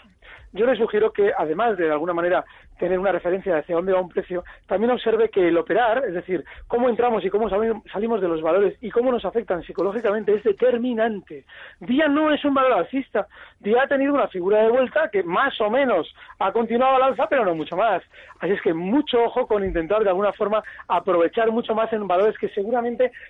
Yo 0.54 0.66
le 0.66 0.78
sugiero 0.78 1.12
que, 1.12 1.32
además 1.38 1.78
de 1.78 1.86
de 1.86 1.92
alguna 1.92 2.14
manera 2.14 2.46
tener 2.80 3.00
una 3.00 3.12
referencia 3.12 3.58
hacia 3.58 3.76
dónde 3.76 3.92
va 3.92 4.02
un 4.02 4.10
precio, 4.10 4.44
también 4.68 4.92
observe 4.92 5.30
que 5.30 5.48
el 5.48 5.58
operar, 5.58 6.06
es 6.06 6.14
decir, 6.14 6.46
cómo 6.68 6.90
entramos 6.90 7.26
y 7.26 7.30
cómo 7.30 7.50
salimos 7.50 8.22
de 8.22 8.28
los 8.28 8.42
valores 8.42 8.78
y 8.82 8.92
cómo 8.92 9.12
nos 9.12 9.26
afectan 9.26 9.64
psicológicamente 9.64 10.34
es 10.36 10.44
determinante. 10.44 11.46
Día 11.80 12.08
no 12.08 12.32
es 12.32 12.46
un 12.46 12.54
valor 12.54 12.74
alcista, 12.74 13.28
Día 13.60 13.84
ha 13.84 13.88
tenido 13.88 14.14
una 14.14 14.28
figura 14.28 14.62
de 14.62 14.70
vuelta 14.70 15.10
que 15.12 15.24
más 15.24 15.60
o 15.60 15.70
menos 15.72 16.14
ha 16.40 16.52
continuado 16.52 16.98
al 16.98 17.04
alza, 17.04 17.28
pero 17.28 17.44
no 17.46 17.56
mucho 17.56 17.76
más. 17.76 18.04
Así 18.40 18.54
es 18.54 18.62
que 18.62 18.74
mucho 18.74 19.24
ojo 19.24 19.48
con 19.48 19.64
intentar 19.64 20.04
de 20.04 20.10
alguna 20.10 20.32
forma 20.34 20.64
aprovechar 20.88 21.52
mucho 21.52 21.74
más 21.74 21.92
en 21.94 22.08
valores 22.08 22.38
que 22.38 22.50
seguramente 22.50 22.77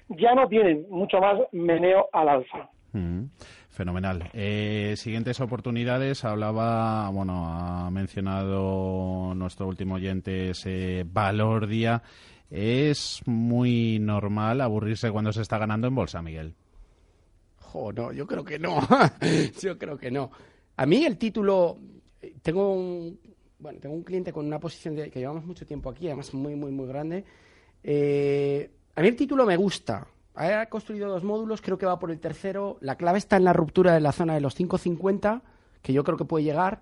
ya 0.09 0.35
no 0.35 0.47
tienen 0.47 0.85
mucho 0.89 1.19
más 1.19 1.39
meneo 1.51 2.07
al 2.13 2.29
alza. 2.29 2.69
Mm. 2.93 3.25
Fenomenal. 3.69 4.31
Eh, 4.33 4.95
siguientes 4.97 5.39
oportunidades. 5.39 6.25
Hablaba, 6.25 7.09
bueno, 7.11 7.45
ha 7.47 7.91
mencionado 7.91 9.35
nuestro 9.35 9.67
último 9.67 9.95
oyente 9.95 10.49
ese 10.49 11.05
valor 11.05 11.67
día. 11.67 12.01
¿Es 12.49 13.21
muy 13.27 13.99
normal 13.99 14.61
aburrirse 14.61 15.11
cuando 15.11 15.31
se 15.31 15.43
está 15.43 15.59
ganando 15.59 15.87
en 15.87 15.93
bolsa, 15.93 16.23
Miguel? 16.23 16.55
Jo, 17.59 17.93
no, 17.93 18.11
yo 18.11 18.25
creo 18.25 18.43
que 18.43 18.57
no. 18.57 18.79
yo 19.61 19.77
creo 19.77 19.95
que 19.95 20.09
no. 20.09 20.31
A 20.75 20.85
mí 20.87 21.05
el 21.05 21.19
título, 21.19 21.77
tengo 22.41 22.73
un, 22.73 23.19
bueno, 23.59 23.79
tengo 23.79 23.93
un 23.93 24.03
cliente 24.03 24.33
con 24.33 24.47
una 24.47 24.59
posición 24.59 24.95
de, 24.95 25.11
que 25.11 25.19
llevamos 25.19 25.45
mucho 25.45 25.67
tiempo 25.67 25.91
aquí, 25.91 26.07
además 26.07 26.33
muy, 26.33 26.55
muy, 26.55 26.71
muy 26.71 26.87
grande. 26.87 27.25
Eh, 27.83 28.71
a 28.97 29.01
mí 29.01 29.09
el 29.09 29.15
título 29.15 29.45
me 29.45 29.55
gusta. 29.57 30.07
Ha 30.33 30.65
construido 30.65 31.07
dos 31.07 31.23
módulos, 31.23 31.61
creo 31.61 31.77
que 31.77 31.85
va 31.85 31.99
por 31.99 32.09
el 32.09 32.19
tercero. 32.19 32.79
La 32.81 32.95
clave 32.95 33.19
está 33.19 33.37
en 33.37 33.43
la 33.43 33.53
ruptura 33.53 33.93
de 33.93 33.99
la 33.99 34.11
zona 34.11 34.33
de 34.33 34.41
los 34.41 34.59
5.50, 34.59 35.43
que 35.83 35.93
yo 35.93 36.03
creo 36.03 36.17
que 36.17 36.25
puede 36.25 36.45
llegar. 36.45 36.81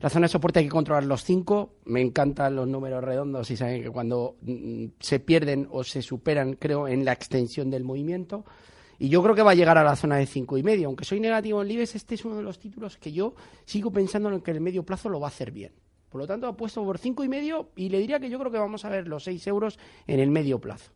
La 0.00 0.10
zona 0.10 0.24
de 0.24 0.32
soporte 0.32 0.58
hay 0.58 0.64
que 0.64 0.72
controlar 0.72 1.04
los 1.04 1.22
5. 1.22 1.74
Me 1.84 2.00
encantan 2.00 2.56
los 2.56 2.66
números 2.66 3.04
redondos 3.04 3.52
y 3.52 3.56
saben 3.56 3.84
que 3.84 3.90
cuando 3.90 4.34
mm, 4.40 4.86
se 4.98 5.20
pierden 5.20 5.68
o 5.70 5.84
se 5.84 6.02
superan, 6.02 6.54
creo, 6.54 6.88
en 6.88 7.04
la 7.04 7.12
extensión 7.12 7.70
del 7.70 7.84
movimiento. 7.84 8.44
Y 8.98 9.08
yo 9.08 9.22
creo 9.22 9.36
que 9.36 9.42
va 9.42 9.52
a 9.52 9.54
llegar 9.54 9.78
a 9.78 9.84
la 9.84 9.94
zona 9.94 10.16
de 10.16 10.26
cinco 10.26 10.58
y 10.58 10.64
medio. 10.64 10.88
Aunque 10.88 11.04
soy 11.04 11.20
negativo 11.20 11.62
en 11.62 11.68
Libes, 11.68 11.94
este 11.94 12.16
es 12.16 12.24
uno 12.24 12.34
de 12.36 12.42
los 12.42 12.58
títulos 12.58 12.98
que 12.98 13.12
yo 13.12 13.36
sigo 13.64 13.92
pensando 13.92 14.28
en 14.28 14.40
que 14.40 14.50
en 14.50 14.56
el 14.56 14.62
medio 14.64 14.82
plazo 14.82 15.08
lo 15.08 15.20
va 15.20 15.28
a 15.28 15.30
hacer 15.30 15.52
bien. 15.52 15.70
Por 16.08 16.20
lo 16.20 16.26
tanto, 16.26 16.48
apuesto 16.48 16.82
por 16.82 16.98
cinco 16.98 17.22
y 17.22 17.28
medio 17.28 17.68
y 17.76 17.90
le 17.90 18.00
diría 18.00 18.18
que 18.18 18.28
yo 18.28 18.40
creo 18.40 18.50
que 18.50 18.58
vamos 18.58 18.84
a 18.84 18.88
ver 18.88 19.06
los 19.06 19.22
6 19.22 19.46
euros 19.46 19.78
en 20.08 20.18
el 20.18 20.32
medio 20.32 20.60
plazo. 20.60 20.90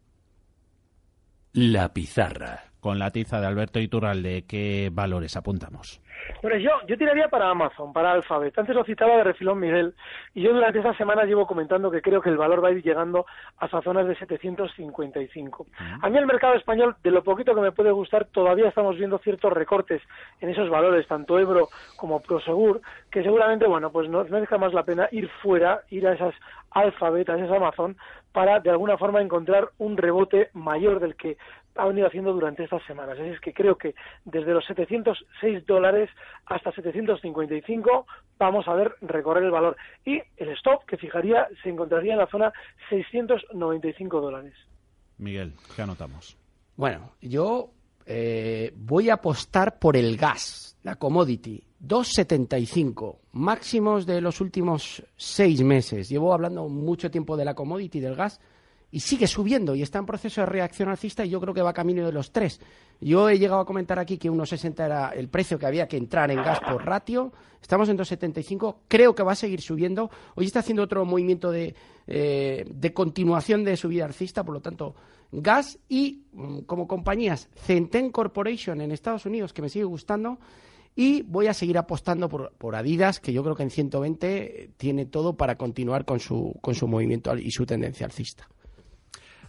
La 1.60 1.92
pizarra. 1.92 2.60
Con 2.78 3.00
la 3.00 3.10
tiza 3.10 3.40
de 3.40 3.48
Alberto 3.48 3.80
Iturralde, 3.80 4.44
¿qué 4.46 4.90
valores 4.92 5.36
apuntamos? 5.36 6.00
Bueno, 6.40 6.56
yo, 6.58 6.70
yo 6.86 6.96
tiraría 6.96 7.26
para 7.28 7.50
Amazon, 7.50 7.92
para 7.92 8.12
Alphabet. 8.12 8.56
Antes 8.56 8.76
lo 8.76 8.84
citaba 8.84 9.16
de 9.16 9.24
refilón 9.24 9.58
Miguel. 9.58 9.94
Y 10.34 10.42
yo 10.42 10.52
durante 10.52 10.78
esta 10.78 10.96
semana 10.96 11.24
llevo 11.24 11.48
comentando 11.48 11.90
que 11.90 12.00
creo 12.00 12.20
que 12.20 12.28
el 12.28 12.36
valor 12.36 12.62
va 12.62 12.68
a 12.68 12.72
ir 12.72 12.84
llegando 12.84 13.26
hasta 13.58 13.82
zonas 13.82 14.06
de 14.06 14.14
755. 14.14 15.66
A 16.00 16.08
mí 16.08 16.18
el 16.18 16.26
mercado 16.26 16.54
español, 16.54 16.94
de 17.02 17.10
lo 17.10 17.24
poquito 17.24 17.56
que 17.56 17.60
me 17.60 17.72
puede 17.72 17.90
gustar, 17.90 18.26
todavía 18.26 18.68
estamos 18.68 18.96
viendo 18.96 19.18
ciertos 19.18 19.52
recortes 19.52 20.00
en 20.40 20.50
esos 20.50 20.70
valores, 20.70 21.08
tanto 21.08 21.40
Ebro 21.40 21.70
como 21.96 22.20
Prosegur, 22.20 22.82
que 23.10 23.24
seguramente, 23.24 23.66
bueno, 23.66 23.90
pues 23.90 24.08
no 24.08 24.22
merezca 24.24 24.58
más 24.58 24.72
la 24.72 24.84
pena 24.84 25.08
ir 25.10 25.28
fuera, 25.42 25.80
ir 25.90 26.06
a 26.06 26.12
esas 26.12 26.34
Alphabet, 26.70 27.28
a 27.30 27.36
esas 27.36 27.50
Amazon, 27.50 27.96
para 28.32 28.60
de 28.60 28.70
alguna 28.70 28.98
forma 28.98 29.22
encontrar 29.22 29.70
un 29.78 29.96
rebote 29.96 30.50
mayor 30.52 31.00
del 31.00 31.16
que 31.16 31.36
ha 31.76 31.86
venido 31.86 32.08
haciendo 32.08 32.32
durante 32.32 32.64
estas 32.64 32.84
semanas. 32.86 33.18
Es 33.18 33.40
que 33.40 33.52
creo 33.52 33.76
que 33.76 33.94
desde 34.24 34.52
los 34.52 34.64
706 34.66 35.64
dólares 35.64 36.10
hasta 36.46 36.72
755 36.72 38.06
vamos 38.38 38.66
a 38.68 38.74
ver 38.74 38.94
recorrer 39.00 39.44
el 39.44 39.50
valor. 39.50 39.76
Y 40.04 40.20
el 40.36 40.48
stop 40.50 40.84
que 40.86 40.96
fijaría 40.96 41.46
se 41.62 41.70
encontraría 41.70 42.12
en 42.12 42.18
la 42.18 42.26
zona 42.26 42.52
695 42.90 44.20
dólares. 44.20 44.54
Miguel, 45.18 45.54
¿qué 45.74 45.82
anotamos? 45.82 46.36
Bueno, 46.76 47.12
yo 47.20 47.70
eh, 48.06 48.72
voy 48.76 49.10
a 49.10 49.14
apostar 49.14 49.78
por 49.78 49.96
el 49.96 50.16
gas, 50.16 50.78
la 50.82 50.96
commodity. 50.96 51.62
2,75, 51.80 53.16
máximos 53.32 54.04
de 54.04 54.20
los 54.20 54.40
últimos 54.40 55.04
seis 55.16 55.62
meses. 55.62 56.08
Llevo 56.08 56.32
hablando 56.32 56.68
mucho 56.68 57.10
tiempo 57.10 57.36
de 57.36 57.44
la 57.44 57.54
commodity, 57.54 58.00
del 58.00 58.16
gas, 58.16 58.40
y 58.90 59.00
sigue 59.00 59.26
subiendo 59.26 59.74
y 59.74 59.82
está 59.82 59.98
en 59.98 60.06
proceso 60.06 60.40
de 60.40 60.46
reacción 60.46 60.88
alcista 60.88 61.24
y 61.24 61.28
yo 61.28 61.40
creo 61.40 61.52
que 61.52 61.62
va 61.62 61.72
camino 61.72 62.04
de 62.06 62.12
los 62.12 62.32
tres. 62.32 62.60
Yo 63.00 63.28
he 63.28 63.38
llegado 63.38 63.60
a 63.60 63.66
comentar 63.66 63.98
aquí 63.98 64.16
que 64.16 64.30
1,60 64.30 64.84
era 64.84 65.10
el 65.10 65.28
precio 65.28 65.58
que 65.58 65.66
había 65.66 65.86
que 65.86 65.96
entrar 65.96 66.30
en 66.30 66.38
gas 66.38 66.58
por 66.60 66.84
ratio. 66.84 67.32
Estamos 67.60 67.88
en 67.88 67.98
2,75. 67.98 68.76
Creo 68.88 69.14
que 69.14 69.22
va 69.22 69.32
a 69.32 69.36
seguir 69.36 69.60
subiendo. 69.60 70.10
Hoy 70.34 70.46
está 70.46 70.60
haciendo 70.60 70.82
otro 70.82 71.04
movimiento 71.04 71.50
de, 71.50 71.74
eh, 72.06 72.64
de 72.68 72.92
continuación 72.94 73.62
de 73.62 73.76
subida 73.76 74.06
alcista, 74.06 74.42
por 74.42 74.54
lo 74.54 74.60
tanto, 74.60 74.94
gas 75.30 75.78
y 75.88 76.22
mm, 76.32 76.60
como 76.60 76.88
compañías, 76.88 77.48
Centen 77.54 78.10
Corporation 78.10 78.80
en 78.80 78.90
Estados 78.90 79.26
Unidos, 79.26 79.52
que 79.52 79.62
me 79.62 79.68
sigue 79.68 79.84
gustando. 79.84 80.38
Y 81.00 81.22
voy 81.22 81.46
a 81.46 81.54
seguir 81.54 81.78
apostando 81.78 82.28
por, 82.28 82.50
por, 82.58 82.74
Adidas, 82.74 83.20
que 83.20 83.32
yo 83.32 83.44
creo 83.44 83.54
que 83.54 83.62
en 83.62 83.70
120 83.70 84.70
tiene 84.76 85.06
todo 85.06 85.36
para 85.36 85.54
continuar 85.54 86.04
con 86.04 86.18
su, 86.18 86.58
con 86.60 86.74
su 86.74 86.88
movimiento 86.88 87.38
y 87.38 87.52
su 87.52 87.64
tendencia 87.64 88.04
alcista. 88.04 88.48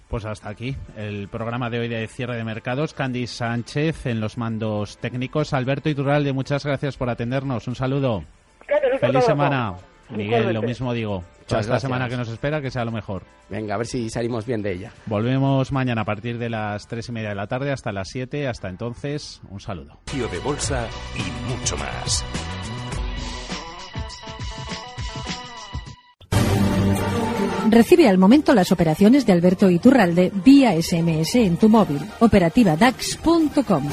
Pues 0.10 0.26
hasta 0.26 0.48
aquí 0.48 0.76
el 0.96 1.28
programa 1.28 1.72
de 1.72 1.80
hoy 1.80 1.88
de 1.88 2.08
cierre 2.08 2.38
de 2.38 2.44
mercados. 2.44 2.94
Candy 2.94 3.26
Sánchez 3.26 4.06
en 4.06 4.20
los 4.20 4.38
mandos 4.38 5.00
técnicos. 5.00 5.54
Alberto 5.54 5.90
Iturralde, 5.90 6.34
muchas 6.34 6.64
gracias 6.64 6.98
por 6.98 7.10
atendernos. 7.10 7.68
Un 7.68 7.74
saludo. 7.74 8.24
Feliz 9.00 9.26
semana. 9.26 9.76
Miguel, 10.10 10.54
lo 10.54 10.62
mismo 10.62 10.94
digo. 10.94 11.24
Muchas 11.42 11.62
esta 11.66 11.80
semana 11.80 12.08
que 12.08 12.18
nos 12.18 12.30
espera, 12.30 12.62
que 12.62 12.70
sea 12.70 12.86
lo 12.86 12.92
mejor. 12.92 13.24
Venga, 13.50 13.76
a 13.76 13.78
ver 13.78 13.88
si 13.88 14.10
salimos 14.10 14.46
bien 14.46 14.62
de 14.62 14.74
ella. 14.74 14.92
Volvemos 15.06 15.72
mañana 15.72 16.02
a 16.02 16.06
partir 16.06 16.38
de 16.38 16.50
las 16.50 16.88
tres 16.88 17.10
y 17.10 17.12
media 17.12 17.30
de 17.30 17.36
la 17.36 17.48
tarde 17.48 17.72
hasta 17.72 17.92
las 17.92 18.10
siete. 18.10 18.48
Hasta 18.48 18.70
entonces, 18.70 19.42
un 19.50 19.60
saludo. 19.60 20.00
de 20.06 20.40
bolsa 20.40 20.88
y 21.16 21.52
mucho 21.52 21.78
más. 21.78 22.24
Recibe 27.70 28.10
al 28.10 28.18
momento 28.18 28.56
las 28.56 28.72
operaciones 28.72 29.26
de 29.28 29.34
Alberto 29.34 29.70
Iturralde 29.70 30.32
vía 30.44 30.74
SMS 30.82 31.36
en 31.36 31.58
tu 31.58 31.70
móvil. 31.70 32.02
Operativa 32.20 32.76
DAX.com. 32.76 33.84